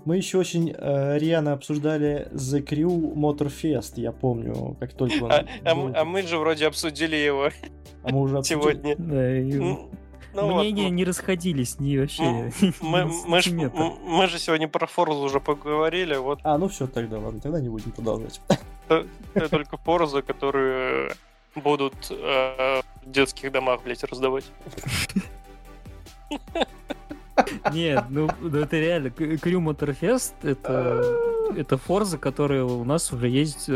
[0.05, 5.31] мы еще очень э, рьяно обсуждали The Crew Motorfest, я помню, как только он...
[5.31, 7.51] А, а, а мы же вроде обсудили его
[8.03, 8.61] а мы уже обсудили?
[8.61, 8.97] сегодня.
[8.97, 9.79] Да.
[10.33, 12.53] Ну, Мнения вот, не расходились, не вообще.
[12.81, 16.41] Мы, мы, ж, мы же сегодня про Forza уже поговорили, вот.
[16.43, 18.41] А, ну все, тогда ладно, тогда не будем продолжать.
[18.89, 21.13] Только Forza, которые
[21.55, 24.45] будут э, в детских домах, блядь, раздавать.
[27.73, 29.11] Нет, ну, ну это реально.
[29.11, 31.03] Крю Моторфест это
[31.57, 33.69] это Форза, которая у нас уже есть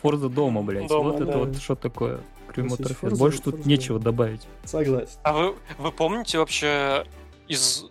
[0.00, 0.88] Форза дома, блядь.
[0.88, 1.28] Дома, вот да.
[1.28, 2.20] это вот что такое.
[2.62, 3.16] Моторфест.
[3.16, 4.42] Больше тут нечего добавить.
[4.64, 5.18] Согласен.
[5.22, 7.06] А вы, вы помните вообще
[7.48, 7.86] из...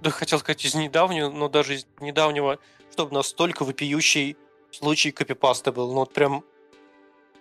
[0.00, 2.58] Да хотел сказать из недавнего, но даже из недавнего,
[2.92, 4.36] чтобы настолько вопиющий
[4.70, 5.88] случай копипаста был.
[5.88, 6.44] Ну вот прям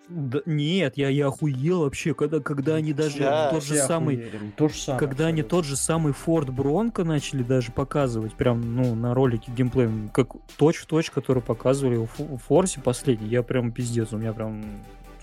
[0.10, 4.70] да, нет, я, я охуел вообще, когда, когда они даже да, тот же самый, то
[4.70, 5.28] же самое, когда абсолютно.
[5.28, 10.30] они тот же самый Ford Bronco начали даже показывать, прям, ну, на ролике геймплей, как
[10.56, 14.64] точь в точь, который показывали в Форсе последний, я прям пиздец, у меня прям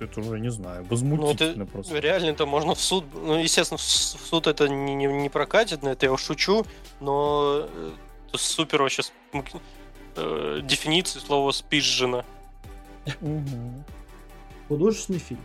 [0.05, 1.99] это уже не знаю, возмутительно ну, это просто.
[1.99, 5.91] Реально это можно в суд, ну, естественно, в суд это не, не, не прокатит, на
[5.91, 6.65] это я шучу,
[7.01, 7.93] но э,
[8.29, 9.03] это супер вообще
[10.17, 12.25] э, дефиниции слова спизжено.
[13.21, 13.85] Угу
[14.69, 15.41] художественный фильм.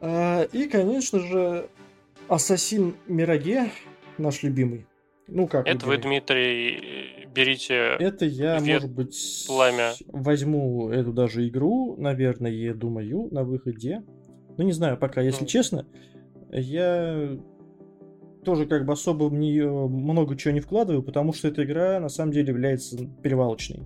[0.00, 1.68] А, и, конечно же,
[2.28, 3.70] Ассасин Мираге,
[4.18, 4.86] наш любимый.
[5.26, 5.66] Ну как?
[5.66, 7.96] Это вы, Дмитрий, берите.
[7.98, 9.92] Это я, может быть, пламя.
[10.08, 14.02] возьму эту даже игру, наверное, я думаю, на выходе.
[14.56, 15.48] Ну, не знаю, пока, если mm.
[15.48, 15.86] честно,
[16.52, 17.36] я
[18.44, 22.08] тоже как бы особо в нее много чего не вкладываю, потому что эта игра на
[22.08, 23.82] самом деле является перевалочной.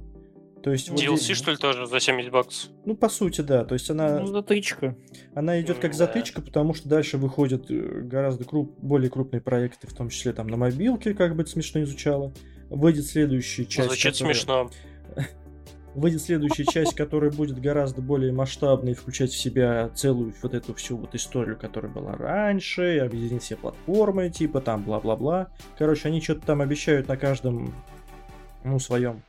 [0.69, 2.71] То есть DLC, вот, что ли, тоже за 70 баксов?
[2.85, 3.65] Ну, по сути, да.
[3.65, 4.19] То есть она...
[4.19, 4.99] Ну, затычка.
[5.35, 5.97] Она идет как да.
[5.97, 8.77] затычка, потому что дальше выходят э, гораздо круп...
[8.83, 12.35] более крупные проекты, в том числе там на мобилке, как бы это смешно изучало.
[12.69, 13.89] Выйдет следующая часть.
[13.89, 14.35] Звучит которая...
[14.35, 14.71] смешно.
[15.95, 20.99] Выйдет следующая часть, которая будет гораздо более масштабной, включать в себя целую вот эту всю
[20.99, 25.49] вот историю, которая была раньше, объединить все платформы, типа там бла-бла-бла.
[25.79, 27.75] Короче, они что-то там обещают на каждом,
[28.65, 29.23] ну, своем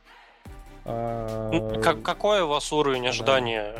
[0.84, 1.80] а...
[1.82, 3.74] Как, какой у вас уровень ожидания?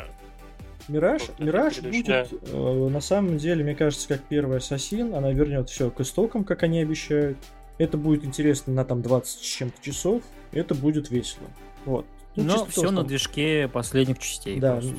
[0.87, 5.89] Мираж, Мираж будет, э, на самом деле, мне кажется, как первый Ассасин, она вернет все
[5.89, 7.37] к истокам, как они обещают.
[7.77, 10.21] Это будет интересно на там 20 с чем-то часов,
[10.51, 11.47] это будет весело.
[11.85, 12.05] Вот.
[12.35, 14.59] Ну, Но все на движке последних частей.
[14.59, 14.95] Да, просто.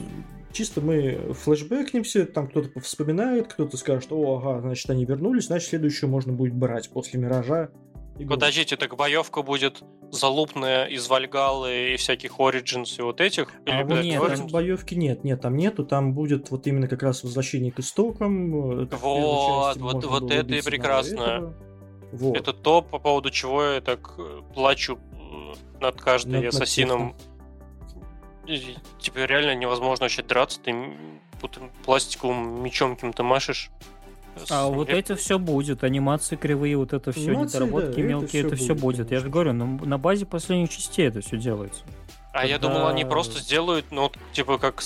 [0.53, 6.11] чисто мы флешбэкнемся, там кто-то вспоминает, кто-то скажет, о, ага, значит, они вернулись, значит, следующую
[6.11, 7.71] можно будет брать после Миража
[8.19, 8.35] Игру.
[8.35, 13.53] Подождите, так боевка будет залупная из Вальгалы и всяких Origins и вот этих?
[13.67, 17.25] А вот нет, там боевки нет, нет, там нету, там будет вот именно как раз
[17.25, 18.81] возвращение к истокам.
[18.81, 21.55] Это вот, вот, вот это и прекрасно.
[22.13, 22.37] Вот.
[22.37, 24.99] Это то, по поводу чего я так э, плачу
[25.81, 27.15] над каждым над, ассасином.
[29.01, 30.75] Типа реально невозможно вообще драться, ты
[31.85, 33.71] пластиковым мечом каким-то машешь.
[34.49, 38.57] А вот это все будет, анимации кривые, вот это все, Анимации, недоработки да, мелкие, это
[38.57, 38.99] все, это будет.
[38.99, 39.13] будет.
[39.13, 41.83] Я же говорю, ну, на базе последних частей это все делается.
[42.33, 42.49] А Когда...
[42.49, 44.83] я думал, они просто сделают, ну, типа как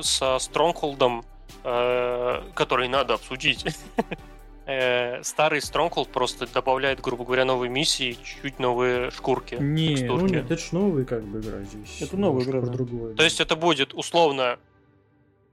[0.00, 1.24] со Стронгхолдом,
[1.64, 3.64] э, который надо обсудить.
[4.66, 9.56] э, старый Stronghold просто добавляет, грубо говоря, новые миссии, чуть-чуть новые шкурки.
[9.56, 12.02] Не, ну нет, это ж новый как бы игра здесь.
[12.02, 13.14] Это новая игра, другое.
[13.14, 14.58] То есть это будет условно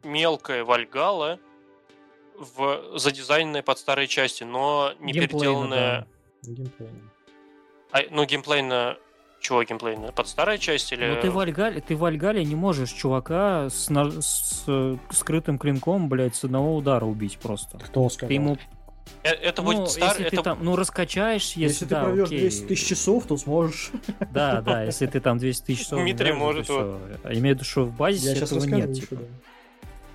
[0.03, 1.39] мелкая Вальгала,
[2.37, 6.07] в задизайненная под старые части, но не геймплейно, переделанная.
[6.41, 6.51] Да.
[6.51, 6.99] Геймплейно.
[7.91, 8.97] А, ну, геймплейно
[9.39, 10.11] чего геймплейно?
[10.13, 11.05] Под старая часть или...
[11.05, 14.09] Ну ты в Альгале, ты в Альгале не можешь чувака с, на...
[14.09, 14.65] с
[15.11, 17.77] скрытым клинком, блядь, с одного удара убить просто.
[17.77, 18.29] Кто сказал?
[18.29, 18.57] Ты ему
[19.23, 20.09] Э, это ну, будет стар...
[20.09, 20.37] Если это...
[20.37, 22.39] ты там, ну, раскачаешь, если, если да, ты проведешь окей.
[22.39, 23.91] 200 тысяч часов, то сможешь.
[24.31, 26.69] Да, да, если ты там 200 тысяч часов Дмитрий может.
[26.69, 28.93] Имею в виду, что в базе этого нет.
[28.93, 29.17] Типа.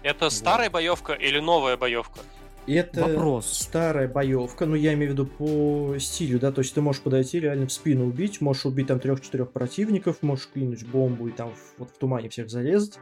[0.03, 0.33] Это вот.
[0.33, 2.21] старая боевка или новая боевка?
[2.67, 3.51] Это Вопрос.
[3.51, 7.41] старая боевка, но я имею в виду по стилю, да, то есть ты можешь подойти
[7.41, 11.91] реально в спину убить, можешь убить там трех-четырех противников, можешь кинуть бомбу и там вот
[11.91, 12.99] в тумане всех зарезать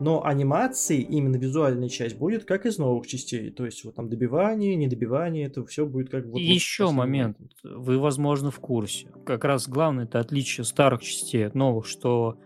[0.00, 3.50] но анимации, именно визуальная часть, будет как из новых частей.
[3.50, 6.38] То есть вот там добивание, недобивание, это все будет как вот...
[6.38, 9.08] И вот еще момент, вы, возможно, в курсе.
[9.24, 12.38] Как раз главное это отличие старых частей от новых, что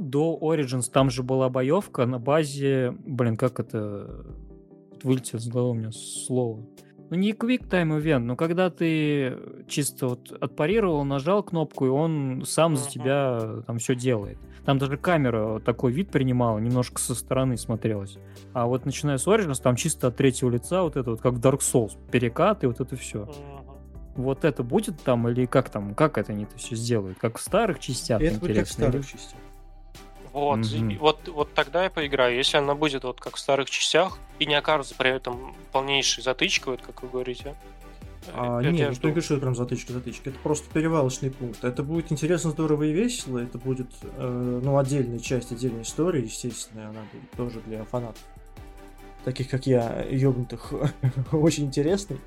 [0.00, 2.94] до Origins там же была боевка на базе...
[3.04, 4.24] Блин, как это...
[5.02, 6.66] Вылетело с головы у меня слово.
[7.10, 9.36] Ну, не Quick Time Event, но когда ты
[9.66, 14.38] чисто вот отпарировал, нажал кнопку, и он сам за тебя там все делает.
[14.64, 18.18] Там даже камера такой вид принимала, немножко со стороны смотрелась.
[18.52, 21.40] А вот начиная с Origins, там чисто от третьего лица вот это вот, как в
[21.40, 23.28] Dark Souls, перекат и вот это все.
[24.14, 27.18] Вот это будет там или как там, как это они это все сделают?
[27.18, 28.20] Как в старых частях?
[28.20, 29.40] Это будет как в старых частях.
[30.32, 30.98] Вот, mm-hmm.
[30.98, 32.36] вот, вот тогда я поиграю.
[32.36, 36.74] Если она будет вот как в старых частях и не окажется при этом полнейшей затычкой,
[36.74, 37.56] вот как вы говорите,
[38.34, 40.30] а, нет, я не что это прям затычка-затычка.
[40.30, 41.64] Это просто перевалочный пункт.
[41.64, 43.38] Это будет интересно, здорово и весело.
[43.38, 48.22] Это будет, э, ну, отдельная часть, отдельной истории, естественно, она будет тоже для фанатов.
[49.24, 50.72] Таких, как я, ёбнутых,
[51.32, 52.20] очень интересный.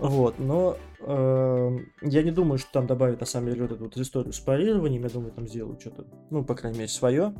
[0.00, 3.96] Вот, но э, я не думаю, что там добавят на самом деле вот эту вот
[3.96, 5.02] историю с парированием.
[5.02, 7.34] Я думаю, там сделают что-то, ну, по крайней мере, свое.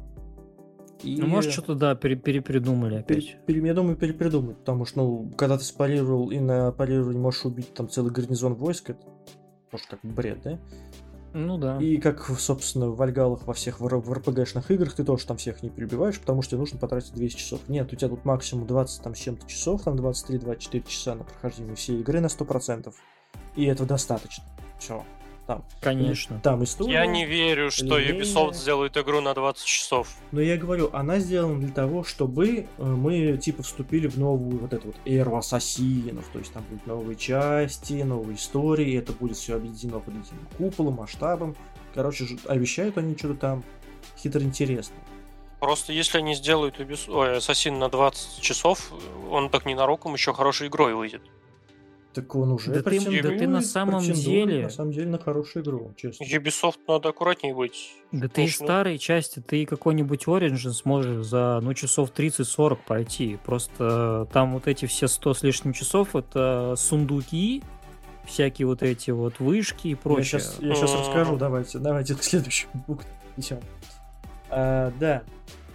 [1.03, 1.17] И...
[1.19, 3.39] Ну, может, что-то, да, пере перепередумали опять.
[3.47, 7.73] Пере, я думаю, перепридумают, потому что, ну, когда ты спарировал и на парировании можешь убить
[7.73, 9.01] там целый гарнизон войск, это
[9.71, 10.59] тоже как бред, да?
[11.33, 11.79] Ну да.
[11.79, 15.63] И как, собственно, в Вальгалах во всех в, в РПГшных играх ты тоже там всех
[15.63, 17.61] не перебиваешь, потому что нужно потратить 200 часов.
[17.69, 21.77] Нет, у тебя тут максимум 20 там с чем-то часов, там 23-24 часа на прохождение
[21.77, 22.93] всей игры на 100%.
[23.57, 24.45] И этого достаточно.
[24.79, 25.05] Все
[25.47, 25.65] там.
[25.81, 26.41] Конечно.
[26.43, 26.93] Там история.
[26.93, 28.25] Я не верю, что линейная.
[28.25, 30.09] Ubisoft сделает игру на 20 часов.
[30.33, 34.73] Но я говорю, она сделана для того, чтобы э, мы типа вступили в новую вот
[34.73, 36.27] эту вот эру ассасинов.
[36.33, 40.95] То есть там будут новые части, новые истории, это будет все объединено под этим куполом,
[40.95, 41.57] масштабом.
[41.95, 43.65] Короче, обещают они что-то там
[44.17, 44.99] хитро интересное.
[45.61, 48.93] Просто если они сделают Ubisoft, ой, Ассасин на 20 часов,
[49.31, 51.23] он так ненароком еще хорошей игрой выйдет.
[52.13, 54.65] Так он уже да ты, да ты на самом деле...
[54.65, 56.25] На самом деле на хорошую игру, честно.
[56.25, 57.95] Ubisoft надо аккуратнее быть.
[58.11, 63.39] Да ты из старой части, ты какой-нибудь Origin сможешь за, ну, часов 30-40 пройти.
[63.45, 67.63] Просто там вот эти все 100 с лишним часов, это сундуки,
[68.27, 70.41] всякие вот эти вот вышки и прочее.
[70.41, 73.07] Я сейчас, я сейчас расскажу, давайте, давайте к следующему пункту.
[74.51, 75.23] А, да,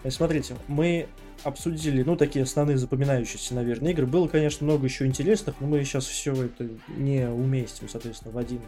[0.09, 1.07] смотрите, мы
[1.45, 4.07] обсудили, ну, такие основные запоминающиеся, наверное, игры.
[4.07, 8.61] Было, конечно, много еще интересных, но мы сейчас все это не уместим, соответственно, в один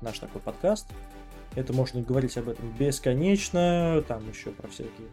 [0.00, 0.88] наш такой подкаст.
[1.54, 5.08] Это можно говорить об этом бесконечно, там еще про всякие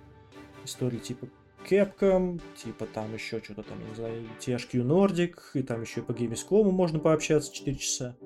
[0.65, 1.27] истории типа
[1.69, 6.11] Capcom, типа там еще что-то там, не знаю, THQ Nordic, и там еще и по
[6.11, 8.17] Gamescom можно пообщаться 4 часа.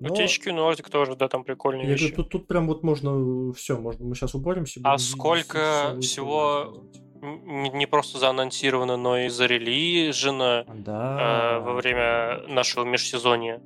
[0.00, 0.08] Но...
[0.08, 2.06] Ну, THQ Nordic тоже, да, там прикольные я вещи.
[2.06, 4.80] Говорю, тут, тут прям вот можно все, можно, мы сейчас упоримся.
[4.82, 6.84] А сколько всего
[7.22, 11.58] не просто заанонсировано, но и зарелижено да.
[11.58, 13.62] э, во время нашего межсезонья.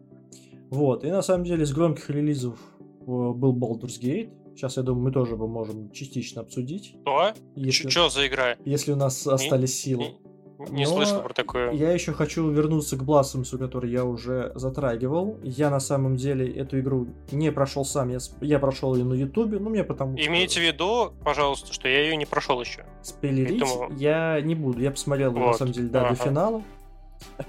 [0.71, 4.31] Вот, и на самом деле с громких релизов э, был Baldur's Gate.
[4.55, 6.97] Сейчас, я думаю, мы тоже можем частично обсудить.
[7.03, 7.33] Что?
[7.55, 7.89] Если...
[7.89, 8.57] Что за игра?
[8.65, 10.05] Если у нас остались силы.
[10.05, 10.27] не
[10.59, 11.73] Но слышал про такое.
[11.73, 15.39] Я еще хочу вернуться к Блассомсу, который я уже затрагивал.
[15.43, 19.59] Я на самом деле эту игру не прошел сам, я, я прошел ее на Ютубе,
[19.59, 22.87] ну мне потому Имейте в виду, пожалуйста, что я ее не прошел еще.
[23.03, 23.93] Спойлерить Поэтому...
[23.99, 24.81] я не буду.
[24.81, 25.47] Я посмотрел вот.
[25.47, 26.11] на самом деле, да, ага.
[26.11, 26.63] до финала.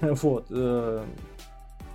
[0.00, 0.46] вот.
[0.50, 1.04] Э,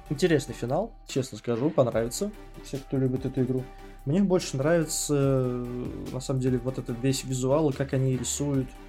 [0.10, 2.32] интересный финал, честно скажу, понравится.
[2.64, 3.64] Все, кто любит эту игру.
[4.06, 5.66] Мне больше нравится,
[6.12, 8.83] на самом деле, вот этот весь визуал и как они рисуют, э,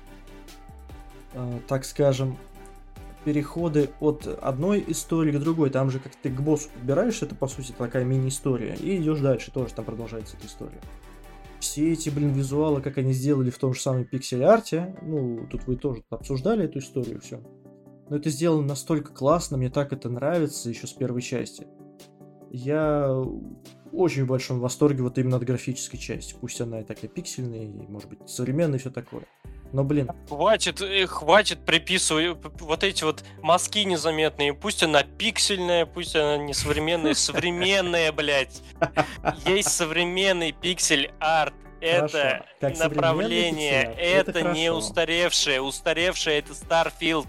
[1.66, 2.36] так скажем,
[3.24, 5.70] переходы от одной истории к другой.
[5.70, 8.77] Там же, как ты к боссу подбираешь, это, по сути, такая мини-история.
[8.77, 10.81] И идешь дальше, тоже там продолжается эта история.
[11.59, 15.77] Все эти, блин, визуалы, как они сделали в том же самом пиксель-арте, ну, тут вы
[15.77, 17.40] тоже обсуждали эту историю, все.
[18.11, 21.66] Но это сделано настолько классно, мне так это нравится еще с первой части.
[22.51, 23.19] Я
[23.93, 26.35] очень в большом восторге вот именно от графической части.
[26.39, 29.23] Пусть она и такая пиксельная, и, может быть, современная и все такое.
[29.74, 30.09] Но, блин...
[30.28, 34.55] Хватит, э, хватит приписывать вот эти вот мазки незаметные.
[34.55, 37.14] Пусть она пиксельная, пусть она не современная.
[37.24, 38.62] Современная, блядь.
[39.44, 41.55] Есть современный пиксель-арт.
[41.80, 45.60] Это направление, это, это не устаревшее.
[45.60, 47.26] Устаревшее это Starfield.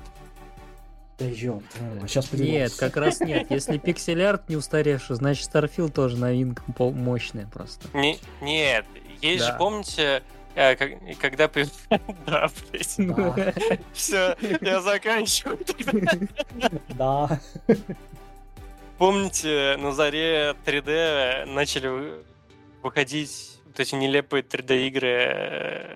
[1.18, 1.66] Да ёпт,
[2.08, 3.48] сейчас Нет, как раз нет.
[3.50, 7.88] Если пиксель-арт не устаревший, значит Starfield тоже новинка мощная просто.
[7.98, 8.86] Не, нет,
[9.22, 9.52] есть да.
[9.52, 10.24] же, помните,
[10.56, 10.76] э,
[11.20, 11.50] когда...
[12.26, 13.86] Да, блядь.
[13.94, 15.60] Все, я заканчиваю.
[16.90, 17.40] Да.
[18.98, 22.22] Помните, на заре 3D начали
[22.82, 25.96] выходить вот эти нелепые 3D-игры э,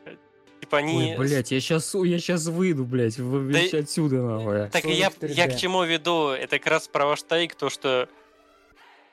[0.70, 1.16] Типа они...
[1.18, 3.80] Ой, блядь, я сейчас, я сейчас выйду, блядь, да...
[3.80, 4.70] отсюда, нахуй.
[4.70, 6.28] Так я, я к чему веду?
[6.28, 8.08] Это как раз про ваш тайк, то, что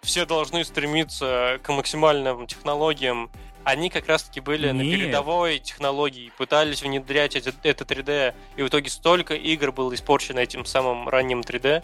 [0.03, 3.31] все должны стремиться к максимальным технологиям.
[3.67, 4.77] Они как раз-таки были Нет.
[4.77, 10.39] на передовой технологии, пытались внедрять это, это 3D, и в итоге столько игр было испорчено
[10.39, 11.83] этим самым ранним 3D,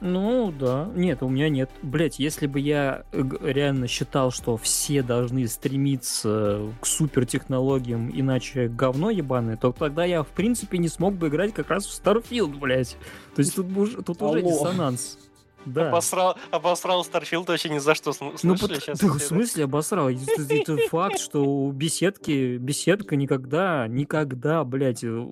[0.00, 0.90] ну, да.
[0.96, 1.70] Нет, у меня нет.
[1.82, 9.10] Блять, если бы я э, реально считал, что все должны стремиться к супертехнологиям, иначе говно
[9.10, 12.96] ебаное, то тогда я, в принципе, не смог бы играть как раз в Starfield, блять.
[13.36, 13.68] То есть тут,
[14.04, 15.18] тут уже диссонанс.
[15.66, 15.88] Да.
[15.88, 18.12] Обосрал, обосрал Starfield вообще ни за что.
[18.12, 20.08] Слышали, ну, сейчас да, в смысле обосрал?
[20.08, 25.26] Это, это факт, что у беседки, беседка никогда, никогда, блядь, э,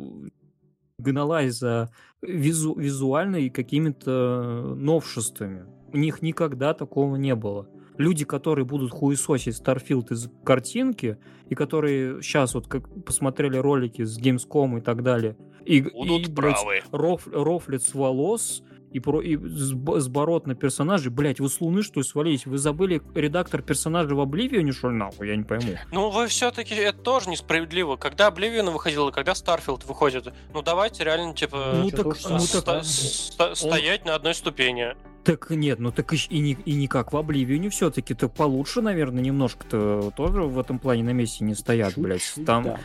[0.99, 1.91] гналась за
[2.23, 5.67] визу, визуальной какими-то новшествами.
[5.93, 7.69] У них никогда такого не было.
[7.99, 14.19] Люди, которые будут хуесосить Starfield из картинки, и которые сейчас вот как посмотрели ролики с
[14.19, 15.37] Gamescom и так далее,
[15.67, 16.83] и, будут и, правы.
[16.93, 21.11] роф, рофлят с волос, и, про, и сборот на персонажей.
[21.11, 22.47] Блять, вы с Луны что ли свалились?
[22.47, 25.29] Вы забыли редактор персонажа в Обливионе, что ли, нахуй?
[25.29, 25.77] Я не пойму.
[25.93, 27.97] Ну, вы все-таки, это тоже несправедливо.
[27.97, 32.85] Когда Обливион выходил и когда Старфилд выходит, ну, давайте реально, типа, ну, так, ну, так,
[32.85, 34.95] ст- стоять на одной ступени.
[35.23, 38.15] Так нет, ну так и, не, и никак в Обливионе все-таки.
[38.15, 42.23] Так получше, наверное, немножко-то тоже в этом плане на месте не стоят, блядь.
[42.47, 42.81] Там, да.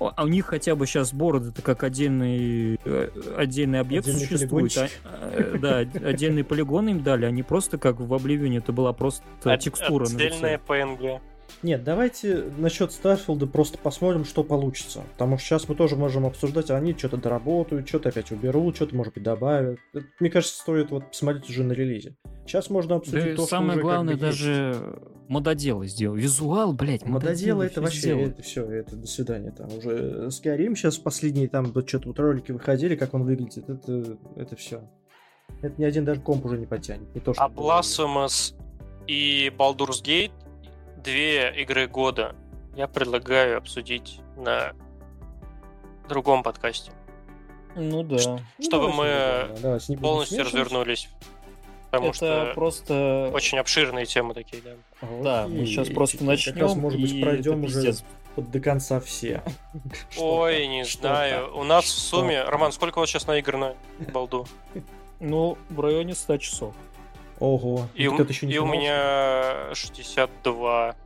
[0.00, 4.76] А у них хотя бы сейчас бороды это как отдельный, э, отдельный объект отдельный существует.
[5.04, 9.24] А, э, да, отдельные полигоны им дали, они просто как в Обливионе, это была просто
[9.44, 10.04] От, текстура.
[10.04, 11.20] Отдельная PNG.
[11.62, 15.02] Нет, давайте насчет Старфилда просто посмотрим, что получится.
[15.12, 18.94] Потому что сейчас мы тоже можем обсуждать, а они что-то доработают, что-то опять уберут, что-то,
[18.94, 19.78] может быть, добавят.
[19.92, 22.16] Это, мне кажется, стоит вот посмотреть уже на релизе.
[22.46, 25.28] Сейчас можно обсудить да то, самое что уже главное, как бы даже есть.
[25.28, 26.16] мододелы сделал.
[26.16, 29.50] Визуал, блядь, мододелы это вообще, это, все, это до свидания.
[29.50, 33.68] Там уже Skyrim сейчас последние там вот что-то вот ролики выходили, как он выглядит.
[33.68, 34.88] Это, это все.
[35.60, 37.12] Это ни один даже комп уже не потянет.
[37.14, 38.54] Не то, что а Blasphemous
[39.08, 40.30] и Baldur's Gate
[41.02, 42.34] две игры года
[42.76, 44.72] я предлагаю обсудить на
[46.08, 46.92] другом подкасте.
[47.74, 48.18] Ну да.
[48.18, 51.08] Ш- ну, чтобы мы да, полностью развернулись.
[51.90, 54.72] Потому это что просто очень обширные темы такие, да.
[55.00, 55.22] Окей.
[55.22, 56.54] Да, мы сейчас просто начнем.
[56.54, 57.94] Как раз, может быть, пройдем уже
[58.36, 59.42] до конца все.
[60.18, 61.56] Ой, не знаю.
[61.56, 62.42] У нас в сумме...
[62.42, 63.74] Роман, сколько у вас сейчас на игр на
[64.12, 64.46] балду?
[65.18, 66.74] Ну, в районе 100 часов.
[67.40, 67.88] Ого.
[67.94, 70.96] И, у, еще не и у меня 62.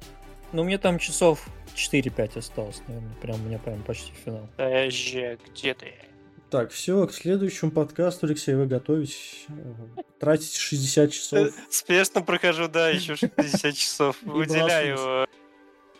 [0.53, 3.15] Ну, мне там часов 4-5 осталось, наверное.
[3.21, 4.49] Прям у меня прям почти финал.
[4.57, 5.95] Подожди, где ты?
[6.51, 9.47] Так, все, к следующему подкасту, Алексей, вы готовитесь.
[10.21, 11.49] Тратите 60 часов.
[11.71, 14.17] Спешно прохожу, да, еще 60 часов.
[14.23, 15.27] Выделяю в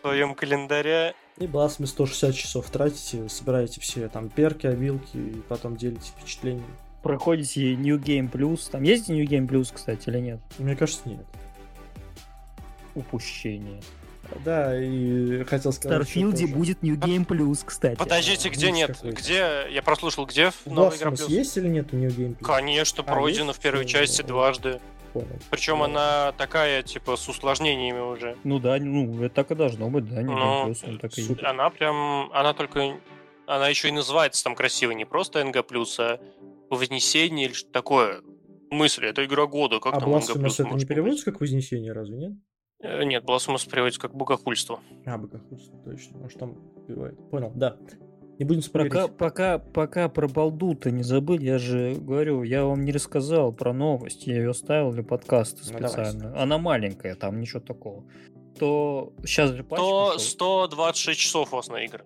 [0.01, 1.15] своем календаре.
[1.39, 7.75] И Бласме 160 часов тратите, собираете все там перки, обилки, и потом делитесь впечатлениями проходите
[7.75, 8.71] New Game Plus.
[8.71, 10.39] Там есть New Game Plus, кстати, или нет?
[10.57, 11.25] Мне кажется, нет.
[12.95, 13.81] Упущение.
[14.43, 15.99] Да, и хотел сказать.
[15.99, 17.97] В Старфилде будет New Game Plus, кстати.
[17.97, 18.97] Подождите, где нет?
[19.03, 19.67] Где?
[19.69, 21.29] Я прослушал, где новая игра Plus?
[21.29, 22.43] есть или нет New Game Plus?
[22.43, 24.79] Конечно, а, пройдено в первой части дважды.
[25.51, 28.35] Причем она такая, типа, с усложнениями уже.
[28.43, 30.89] Ну да, ну, это так и должно быть, да, New Game Plus.
[30.89, 31.45] Он так и...
[31.45, 32.97] Она прям, она только,
[33.45, 35.63] она еще и называется там красиво, не просто NG+,
[35.99, 36.19] а
[36.75, 38.21] Вознесение или что такое.
[38.71, 42.33] Мысли, это игра года, как а там Blasphemous это не переводится как Вознесение, разве нет?
[42.79, 44.79] Э, нет, Blasphemous переводится как богохульство.
[45.05, 46.17] А, богохульство, точно.
[46.17, 46.55] Может, там
[46.87, 47.17] бывает.
[47.29, 47.77] Понял, да.
[48.39, 48.91] Не будем спорить.
[48.91, 53.73] Пока, пока, пока про балду-то не забыл, я же говорю, я вам не рассказал про
[53.73, 56.31] новость, я ее оставил для подкаста ну, специально.
[56.31, 58.03] Ну, Она маленькая, там ничего такого.
[58.57, 62.03] То сейчас же патч То 126 часов у вас на игры.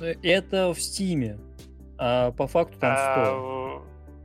[0.00, 1.38] Э, это в Стиме,
[1.98, 3.02] а по факту там 100.
[3.06, 3.82] А,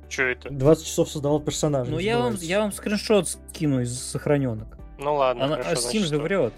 [0.09, 0.49] что это?
[0.49, 1.91] 20 часов создавал персонажа.
[1.91, 4.77] Ну я вам, я вам скриншот скину из сохраненок.
[4.97, 5.45] Ну ладно.
[5.45, 6.53] Она, хорошо, а Steam же врет.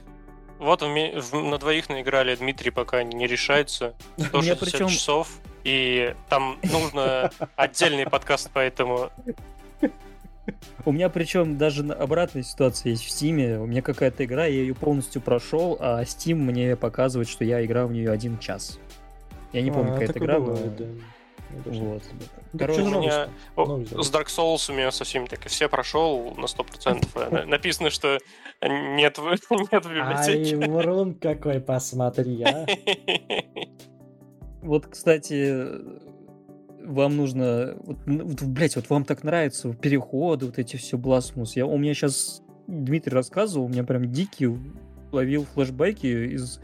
[0.57, 3.93] Вот на двоих наиграли Дмитрий пока не решается.
[4.17, 4.87] 160 причем...
[4.87, 5.39] часов.
[5.63, 9.11] И там нужно отдельный подкаст, поэтому...
[10.85, 13.57] У меня причем даже обратная ситуация есть в Steam.
[13.57, 17.87] У меня какая-то игра, я ее полностью прошел, а Steam мне показывает, что я играл
[17.87, 18.79] в нее один час.
[19.53, 20.55] Я не помню, а, какая это игра, но...
[20.55, 20.85] Да.
[21.65, 22.03] Вот.
[22.57, 26.45] Короче, у меня с Dark Souls у меня со всеми так и все прошел на
[26.45, 27.45] 100%.
[27.45, 28.17] Написано, что
[28.61, 29.17] нет,
[29.71, 30.57] нет в библиотеке.
[30.57, 32.65] Ай, врун какой, посмотри, а.
[34.61, 35.67] Вот, кстати,
[36.85, 37.75] вам нужно...
[37.83, 41.55] Вот, вот, блядь, вот вам так нравятся переходы, вот эти все бласмус.
[41.55, 44.55] Я, у меня сейчас Дмитрий рассказывал, у меня прям дикий
[45.11, 46.59] ловил флешбеки из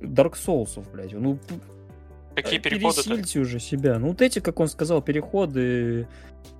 [0.00, 1.12] Dark Souls, блядь.
[1.12, 1.38] Ну,
[2.42, 3.02] Какие э, переходы?
[3.02, 3.98] Пересильте уже себя.
[3.98, 6.08] Ну, вот эти, как он сказал, переходы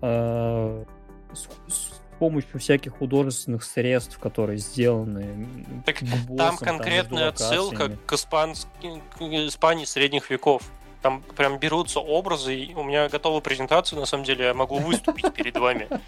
[0.02, 0.84] э,
[1.32, 1.90] с, с
[2.20, 5.48] помощью всяких художественных средств, которые сделаны.
[5.86, 8.68] Так боссам, там конкретная там, отсылка к, испанс...
[8.80, 10.62] к Испании средних веков.
[11.02, 15.32] Там прям берутся образы, и у меня готова презентация, на самом деле, я могу выступить
[15.32, 15.88] перед вами.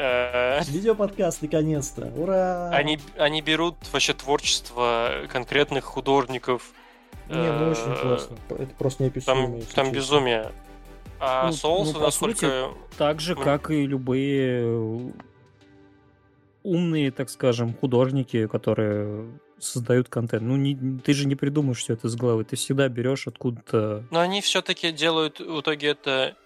[0.00, 2.70] Э, Видеоподкаст, наконец-то, ура!
[2.70, 6.70] Они, они берут вообще творчество конкретных художников,
[7.28, 8.36] не, ну очень э, классно.
[8.50, 9.60] Это просто неописуемо.
[9.60, 10.52] Там, там безумие.
[11.20, 12.38] А ну, соусы, ну, насколько...
[12.38, 15.12] Сути, так же, как и любые
[16.62, 19.26] умные, так скажем, художники, которые
[19.58, 20.42] создают контент.
[20.42, 24.04] Ну, не, ты же не придумаешь все это с головы, ты всегда берешь откуда-то.
[24.10, 26.36] Но они все-таки делают в итоге это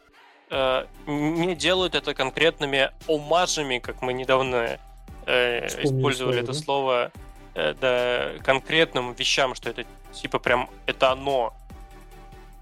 [0.50, 4.78] э, не делают это конкретными омажами, как мы недавно
[5.26, 6.58] э, использовали слово, это да?
[6.58, 7.12] слово,
[7.54, 11.54] э, да, конкретным вещам, что это Типа прям это оно.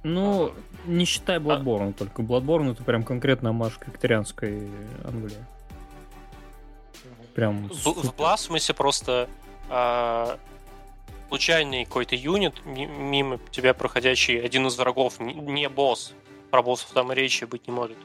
[0.03, 0.53] Ну,
[0.87, 1.93] не считай Bloodborne, а...
[1.93, 4.71] только Bloodborne это прям конкретно марш викторианской
[5.05, 5.45] Англии.
[7.35, 9.29] Прям в, в Blasphemous просто
[9.69, 10.39] а,
[11.29, 16.13] случайный какой-то юнит, мимо тебя проходящий, один из врагов, не, босс,
[16.51, 17.97] про боссов там и речи быть не может.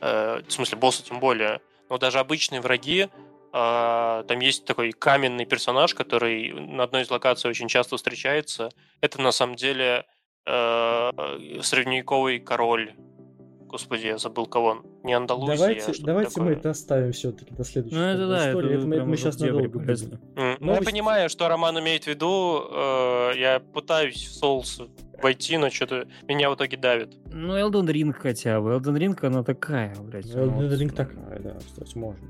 [0.00, 1.60] Э, в смысле, босса тем более.
[1.90, 3.10] Но даже обычные враги, а,
[3.52, 8.70] там есть такой каменный персонаж, который на одной из локаций очень часто встречается.
[9.00, 10.04] Это на самом деле
[10.46, 11.10] э,
[11.62, 12.94] средневековый король.
[13.66, 14.86] Господи, я забыл кого он.
[15.04, 15.56] Не Андалузия.
[15.56, 16.46] Давайте, а давайте такое.
[16.46, 18.74] мы это оставим все-таки до следующей ну, это, да, истории.
[18.74, 19.86] Это, это, это мы, сейчас надолго будем.
[19.86, 20.56] Mm.
[20.58, 22.64] Ну, я понимаю, что Роман имеет в виду.
[22.72, 24.90] Э, я пытаюсь в Souls
[25.22, 27.14] войти, но что-то меня в итоге давит.
[27.32, 28.70] Ну, Elden Ring хотя бы.
[28.70, 30.26] Elden Ring, она такая, блядь.
[30.26, 32.26] Elden Ring такая, да, кстати, можно.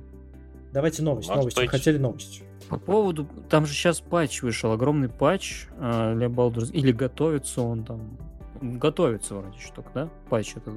[0.72, 1.56] Давайте новость, Может новость.
[1.56, 2.42] Вы хотели новость.
[2.68, 3.26] По поводу...
[3.48, 6.70] Там же сейчас патч вышел, огромный патч э, для Baldur's...
[6.72, 8.16] Или готовится он там...
[8.60, 10.08] Готовится вроде штук, да?
[10.28, 10.74] Патч этот.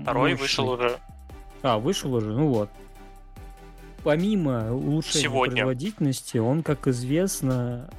[0.00, 0.42] Второй Мощный.
[0.42, 0.98] вышел уже.
[1.62, 2.32] А, вышел уже?
[2.32, 2.70] Ну вот.
[4.02, 5.56] Помимо улучшения Сегодня.
[5.56, 7.90] производительности, он, как известно,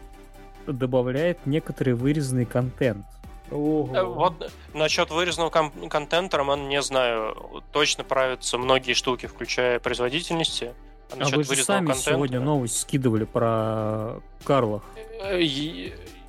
[0.66, 3.06] добавляет некоторый вырезанный контент.
[3.52, 3.96] Ого.
[3.96, 7.62] Э, вот насчет вырезанного кон- контента, Роман, не знаю.
[7.72, 10.74] Точно правятся многие штуки, включая производительности.
[11.12, 12.12] А, а вы же сами контента...
[12.12, 14.84] сегодня новость скидывали про Карлах.
[15.22, 15.42] Э,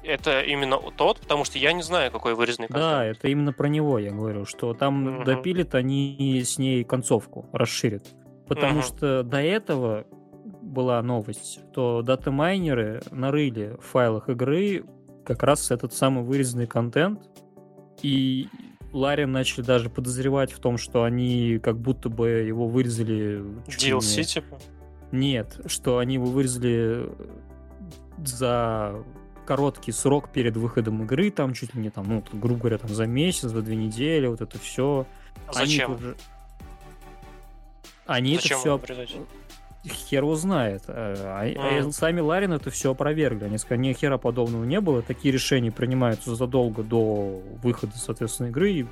[0.03, 2.91] это именно тот, потому что я не знаю, какой вырезанный контент.
[2.91, 5.25] Да, это именно про него я говорю, что там угу.
[5.25, 8.07] допилят они с ней концовку, расширят.
[8.47, 8.87] Потому угу.
[8.87, 10.07] что до этого
[10.63, 14.85] была новость, что дата-майнеры нарыли в файлах игры
[15.25, 17.21] как раз этот самый вырезанный контент,
[18.03, 18.49] и
[18.97, 23.45] Ларин начали даже подозревать в том, что они как будто бы его вырезали...
[23.67, 24.59] DLC, типа?
[25.13, 27.11] Нет, что они его вырезали
[28.25, 29.05] за
[29.45, 33.07] короткий срок перед выходом игры, там чуть ли не там, ну, грубо говоря, там за
[33.07, 35.07] месяц, за две недели, вот это все.
[35.47, 36.17] А зачем?
[38.07, 39.27] Они зачем это все
[39.89, 40.83] хер узнает.
[40.89, 41.15] А,
[41.57, 43.45] а, а сами Ларин это все опровергли.
[43.45, 45.03] Они сказали, ни хера подобного не было.
[45.03, 48.87] Такие решения принимаются задолго до выхода, соответственно, игры.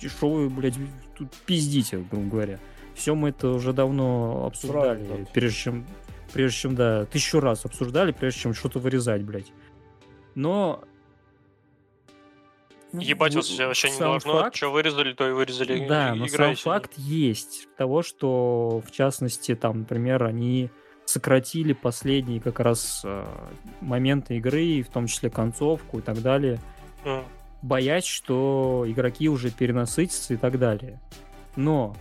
[0.00, 0.74] И что вы, блядь,
[1.16, 2.58] тут пиздите, грубо говоря.
[2.94, 5.26] Все мы это уже давно обсуждали, Правильно.
[5.32, 5.86] прежде чем,
[6.32, 9.52] прежде чем, да, тысячу раз обсуждали, прежде чем что-то вырезать, блядь.
[10.34, 10.84] Но
[12.92, 14.40] Ебать, вас вообще не должно.
[14.40, 14.56] Факт...
[14.56, 15.86] Что вырезали, то и вырезали.
[15.86, 20.70] Да, но сам факт есть того, что, в частности, там, например, они
[21.04, 23.24] сократили последние как раз э,
[23.80, 26.60] моменты игры, в том числе концовку и так далее,
[27.04, 27.24] mm.
[27.62, 31.00] боясь, что игроки уже перенасытятся и так далее.
[31.56, 31.96] Но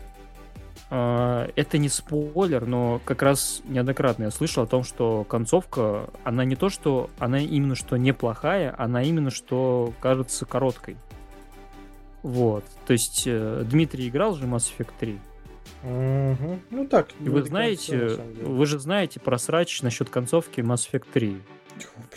[0.89, 6.55] это не спойлер, но как раз неоднократно я слышал о том, что концовка, она не
[6.55, 10.97] то, что она именно что неплохая, она именно что кажется короткой.
[12.23, 12.65] Вот.
[12.85, 15.19] То есть э, Дмитрий играл же Mass Effect 3.
[15.83, 16.59] Угу.
[16.71, 17.09] Ну так.
[17.19, 21.41] И вы знаете, вы же знаете про срач насчет концовки Mass Effect 3.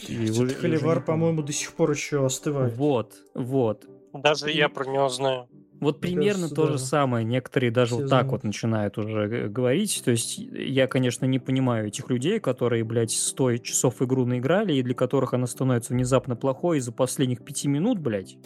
[0.08, 2.74] Блядь, Холивар, по-моему, до сих пор еще остывает.
[2.76, 3.84] Вот, вот.
[4.12, 4.56] Даже и...
[4.56, 5.48] я про него знаю.
[5.82, 6.72] Вот примерно кажется, то да.
[6.72, 7.24] же самое.
[7.24, 10.00] Некоторые даже Все вот так вот начинают уже говорить.
[10.04, 14.82] То есть я, конечно, не понимаю этих людей, которые, блядь, 100 часов игру наиграли, и
[14.84, 18.38] для которых она становится внезапно плохой из-за последних пяти минут, блядь.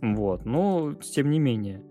[0.00, 0.46] Вот.
[0.46, 1.82] Но, тем не менее.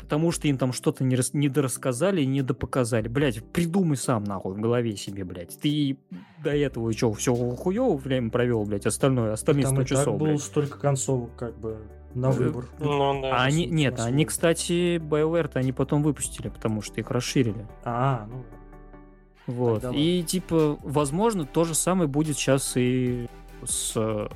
[0.00, 1.34] Потому что им там что-то не, рас...
[1.34, 3.06] не дорассказали и не допоказали.
[3.06, 5.56] Блядь, придумай сам, нахуй, в голове себе, блядь.
[5.60, 5.98] Ты
[6.42, 10.28] до этого что, все хуёво время провел, блядь, остальное, остальные там 100 часов, так было
[10.30, 10.42] блядь.
[10.42, 11.78] столько концовок, как бы
[12.14, 12.66] на выбор.
[12.78, 17.66] Ну, да, а они, нет, они, кстати, BioWare-то они потом выпустили, потому что их расширили.
[17.84, 18.44] А, ну.
[19.46, 19.82] Вот.
[19.82, 23.28] Тогда и типа, возможно, то же самое будет сейчас и
[23.64, 24.28] с э,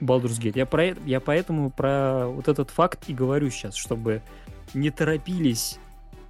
[0.00, 0.52] Baldur's Gate.
[0.56, 4.22] Я, про, я поэтому про вот этот факт и говорю сейчас, чтобы
[4.72, 5.78] не торопились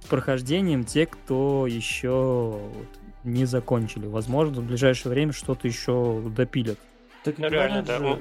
[0.01, 2.87] с прохождением те, кто еще вот,
[3.23, 4.07] не закончили.
[4.07, 6.79] Возможно, в ближайшее время что-то еще допилят.
[7.23, 8.17] Так ну, реально, да.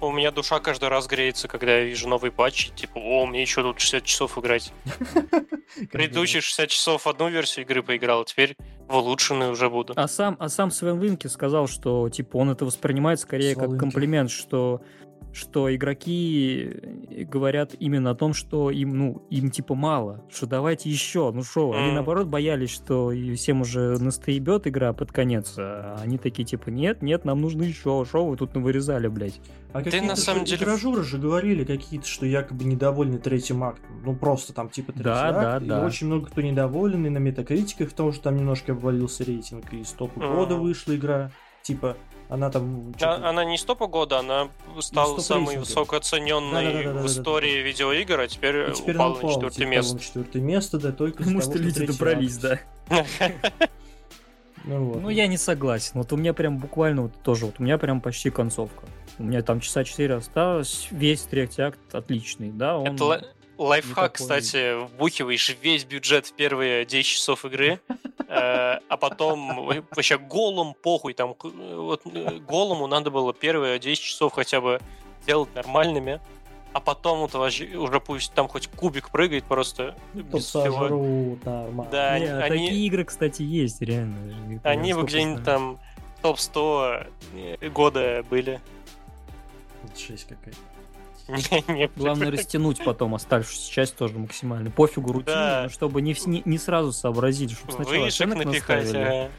[0.00, 3.42] Же у меня душа каждый раз греется, когда я вижу новый патч, типа, о, мне
[3.42, 4.72] еще тут 60 часов играть.
[5.92, 8.56] Предыдущие 60 часов в одну версию игры поиграл, теперь
[8.88, 9.92] в улучшенную уже буду.
[9.96, 14.30] А сам, а сам Свен Винки сказал, что, типа, он это воспринимает скорее как комплимент,
[14.30, 14.80] что
[15.38, 16.68] что игроки
[17.10, 21.42] э, говорят именно о том, что им, ну, им типа мало, что давайте еще, ну
[21.42, 26.68] что, они наоборот боялись, что всем уже настоебет игра под конец, а они такие типа,
[26.70, 29.40] нет, нет, нам нужно еще, что вы тут вырезали, блядь.
[29.72, 30.62] А какие-то на самом деле...
[30.62, 35.28] Игражуры же говорили какие-то, что якобы недовольны третьим актом, ну просто там типа третий да,
[35.28, 35.86] акт, да, и да.
[35.86, 40.16] очень много кто недоволен, и на метакритиках, потому что там немножко обвалился рейтинг, и стоп
[40.16, 40.34] mm.
[40.34, 41.30] года вышла игра,
[41.62, 41.96] типа
[42.28, 42.94] она там...
[43.00, 44.48] Она не стопа года, она
[44.80, 49.28] стала самой высокооцененной да, да, да, в истории видеоигр, а теперь, и теперь упала на
[49.28, 49.94] четвертое типа, место.
[49.94, 52.60] На четвертое место, да, только Потому что люди добрались, да.
[54.64, 55.00] Ну, вот.
[55.00, 55.92] ну, я не согласен.
[55.94, 58.84] Вот у меня прям буквально вот тоже, вот у меня прям почти концовка.
[59.18, 62.94] У меня там часа 4 осталось, весь третий акт отличный, да, он...
[62.94, 63.24] Это
[63.58, 67.80] лайфхак, кстати, вбухиваешь весь бюджет в первые 10 часов игры,
[68.28, 74.34] Э, а потом вообще голым похуй, там вот э, голому надо было первые 10 часов
[74.34, 74.80] хотя бы
[75.26, 76.20] делать нормальными,
[76.74, 81.38] а потом вот уже пусть там хоть кубик прыгает просто ну, без всего.
[81.42, 81.88] нормально.
[81.90, 84.60] Да, Не, они, такие игры, кстати, есть, реально.
[84.62, 85.78] Они бы где-нибудь там
[86.20, 88.60] топ-100 э, года были.
[89.96, 90.58] Жесть какая-то.
[91.96, 94.70] Главное растянуть потом оставшуюся часть тоже максимально.
[94.70, 99.30] Пофигу рутину, но чтобы не, не, не сразу сообразили, чтобы сначала Вышек оценок напихать, наставили.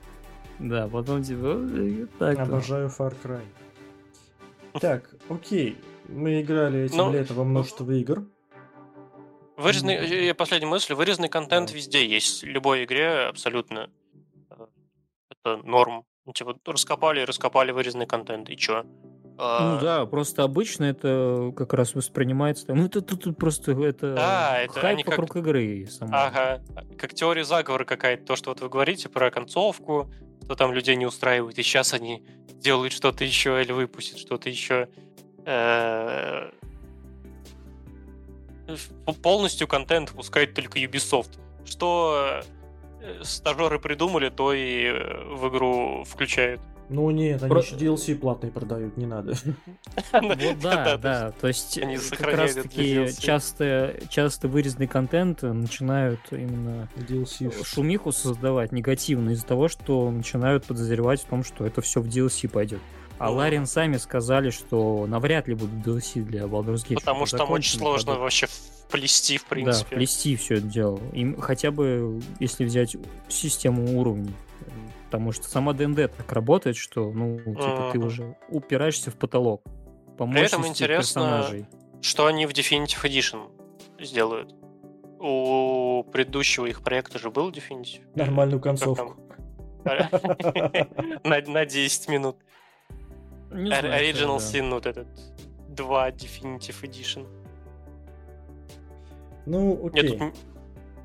[0.59, 2.07] Да, потом типа...
[2.19, 3.41] Так, Обожаю Far Cry.
[4.79, 5.77] Так, окей.
[6.07, 8.23] Мы играли этим ну, летом во множество игр.
[9.57, 11.75] Вырезанный, я последняя мысль, вырезанный контент да.
[11.75, 12.43] везде есть.
[12.43, 13.89] В любой игре абсолютно.
[14.49, 14.67] Э,
[15.29, 16.05] это норм.
[16.33, 18.85] Типа, раскопали, раскопали вырезанный контент, и чё?
[19.39, 22.65] Ну а, да, просто обычно это как раз воспринимается.
[22.73, 25.43] Ну это тут просто это, да, это хайп вокруг как...
[25.43, 25.87] игры.
[25.89, 26.25] Сама.
[26.25, 26.61] Ага,
[26.97, 28.25] как теория заговора какая-то.
[28.25, 30.11] То, что вот вы говорите про концовку,
[30.43, 32.21] что там людей не устраивает, и сейчас они
[32.55, 34.89] делают что-то еще или выпустят что-то еще.
[35.45, 36.49] Э,
[39.23, 41.39] полностью контент пускает только Ubisoft.
[41.63, 42.41] Что
[43.01, 46.59] э, стажеры придумали, то и э, в игру включают.
[46.89, 47.61] Ну нет, они Про...
[47.61, 49.35] еще DLC платные продают, не надо.
[50.11, 51.79] Вот да, да, то есть
[52.09, 56.89] как раз таки часто, вырезанный контент начинают именно
[57.63, 62.49] шумиху создавать негативно из-за того, что начинают подозревать в том, что это все в DLC
[62.49, 62.81] пойдет.
[63.19, 66.95] А Ларин сами сказали, что навряд ли будут DLC для Baldur's Gate.
[66.95, 68.47] Потому что там очень сложно вообще
[68.89, 69.89] плести, в принципе.
[69.91, 70.99] Да, плести все это дело.
[71.13, 72.95] И хотя бы, если взять
[73.27, 74.33] систему уровней.
[75.09, 77.91] Потому что сама ДНД так работает, что, ну, типа, mm-hmm.
[77.93, 79.63] ты уже упираешься в потолок.
[80.19, 81.65] По При этом интересно, персонажей.
[81.99, 83.49] что они в Definitive Edition
[83.99, 84.53] сделают.
[85.19, 88.03] У предыдущего их проекта же был Definitive.
[88.13, 89.17] Нормальную концовку.
[91.23, 92.37] На 10 минут.
[93.49, 95.07] Original Sin вот этот.
[95.69, 97.25] 2 Definitive Edition.
[99.47, 100.21] Ну, окей.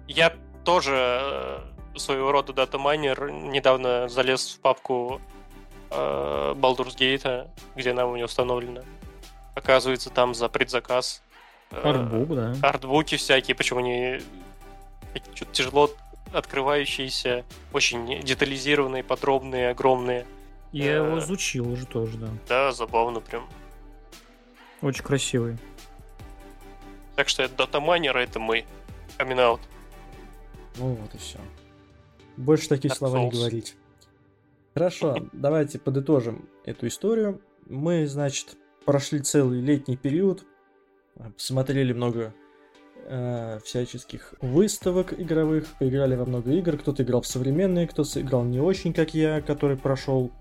[0.09, 5.21] Я тоже э, своего рода датамайнер недавно залез в папку
[5.91, 8.83] э, Baldur's Gate, где она у меня установлена.
[9.55, 11.23] Оказывается, там за предзаказ.
[11.71, 12.55] Э, Артбук, да.
[12.62, 14.21] Артбуки всякие, почему они
[15.35, 15.91] что-то тяжело
[16.33, 20.27] открывающиеся, очень детализированные, подробные, огромные.
[20.73, 22.29] Я его изучил уже тоже, да.
[22.49, 23.49] Да, забавно прям.
[24.83, 25.57] Очень красивый.
[27.15, 28.65] Так что это датамайнер, это мы.
[29.19, 29.61] Out.
[30.77, 31.39] Ну вот и все.
[32.36, 33.77] Больше таких Dark слова не говорить.
[34.74, 37.40] Хорошо, давайте подытожим эту историю.
[37.66, 40.44] Мы, значит, прошли целый летний период,
[41.36, 42.35] посмотрели много
[43.06, 46.77] э, всяческих выставок игровых, поиграли во много игр.
[46.77, 50.32] Кто-то играл в современные, кто-то играл не очень, как я, который прошел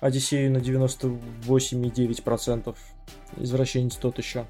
[0.00, 2.76] Одиссею на 98,9%.
[3.36, 4.46] Извращенец тот еще.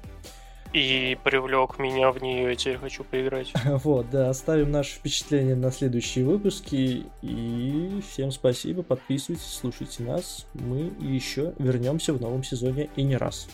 [0.73, 3.51] И привлек меня в нее, я теперь хочу поиграть.
[3.65, 7.05] Вот, да, оставим наши впечатления на следующие выпуски.
[7.21, 10.47] И всем спасибо, подписывайтесь, слушайте нас.
[10.53, 13.49] Мы еще вернемся в новом сезоне и не раз.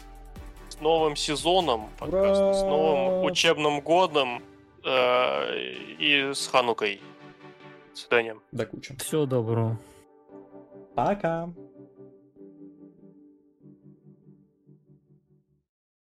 [0.70, 4.44] С новым сезоном, подкаст, с новым учебным годом
[4.86, 7.02] э, и с Ханукой.
[7.94, 8.36] До свидания.
[8.52, 8.96] До кучи.
[8.98, 9.80] Всего доброго.
[10.94, 11.50] Пока.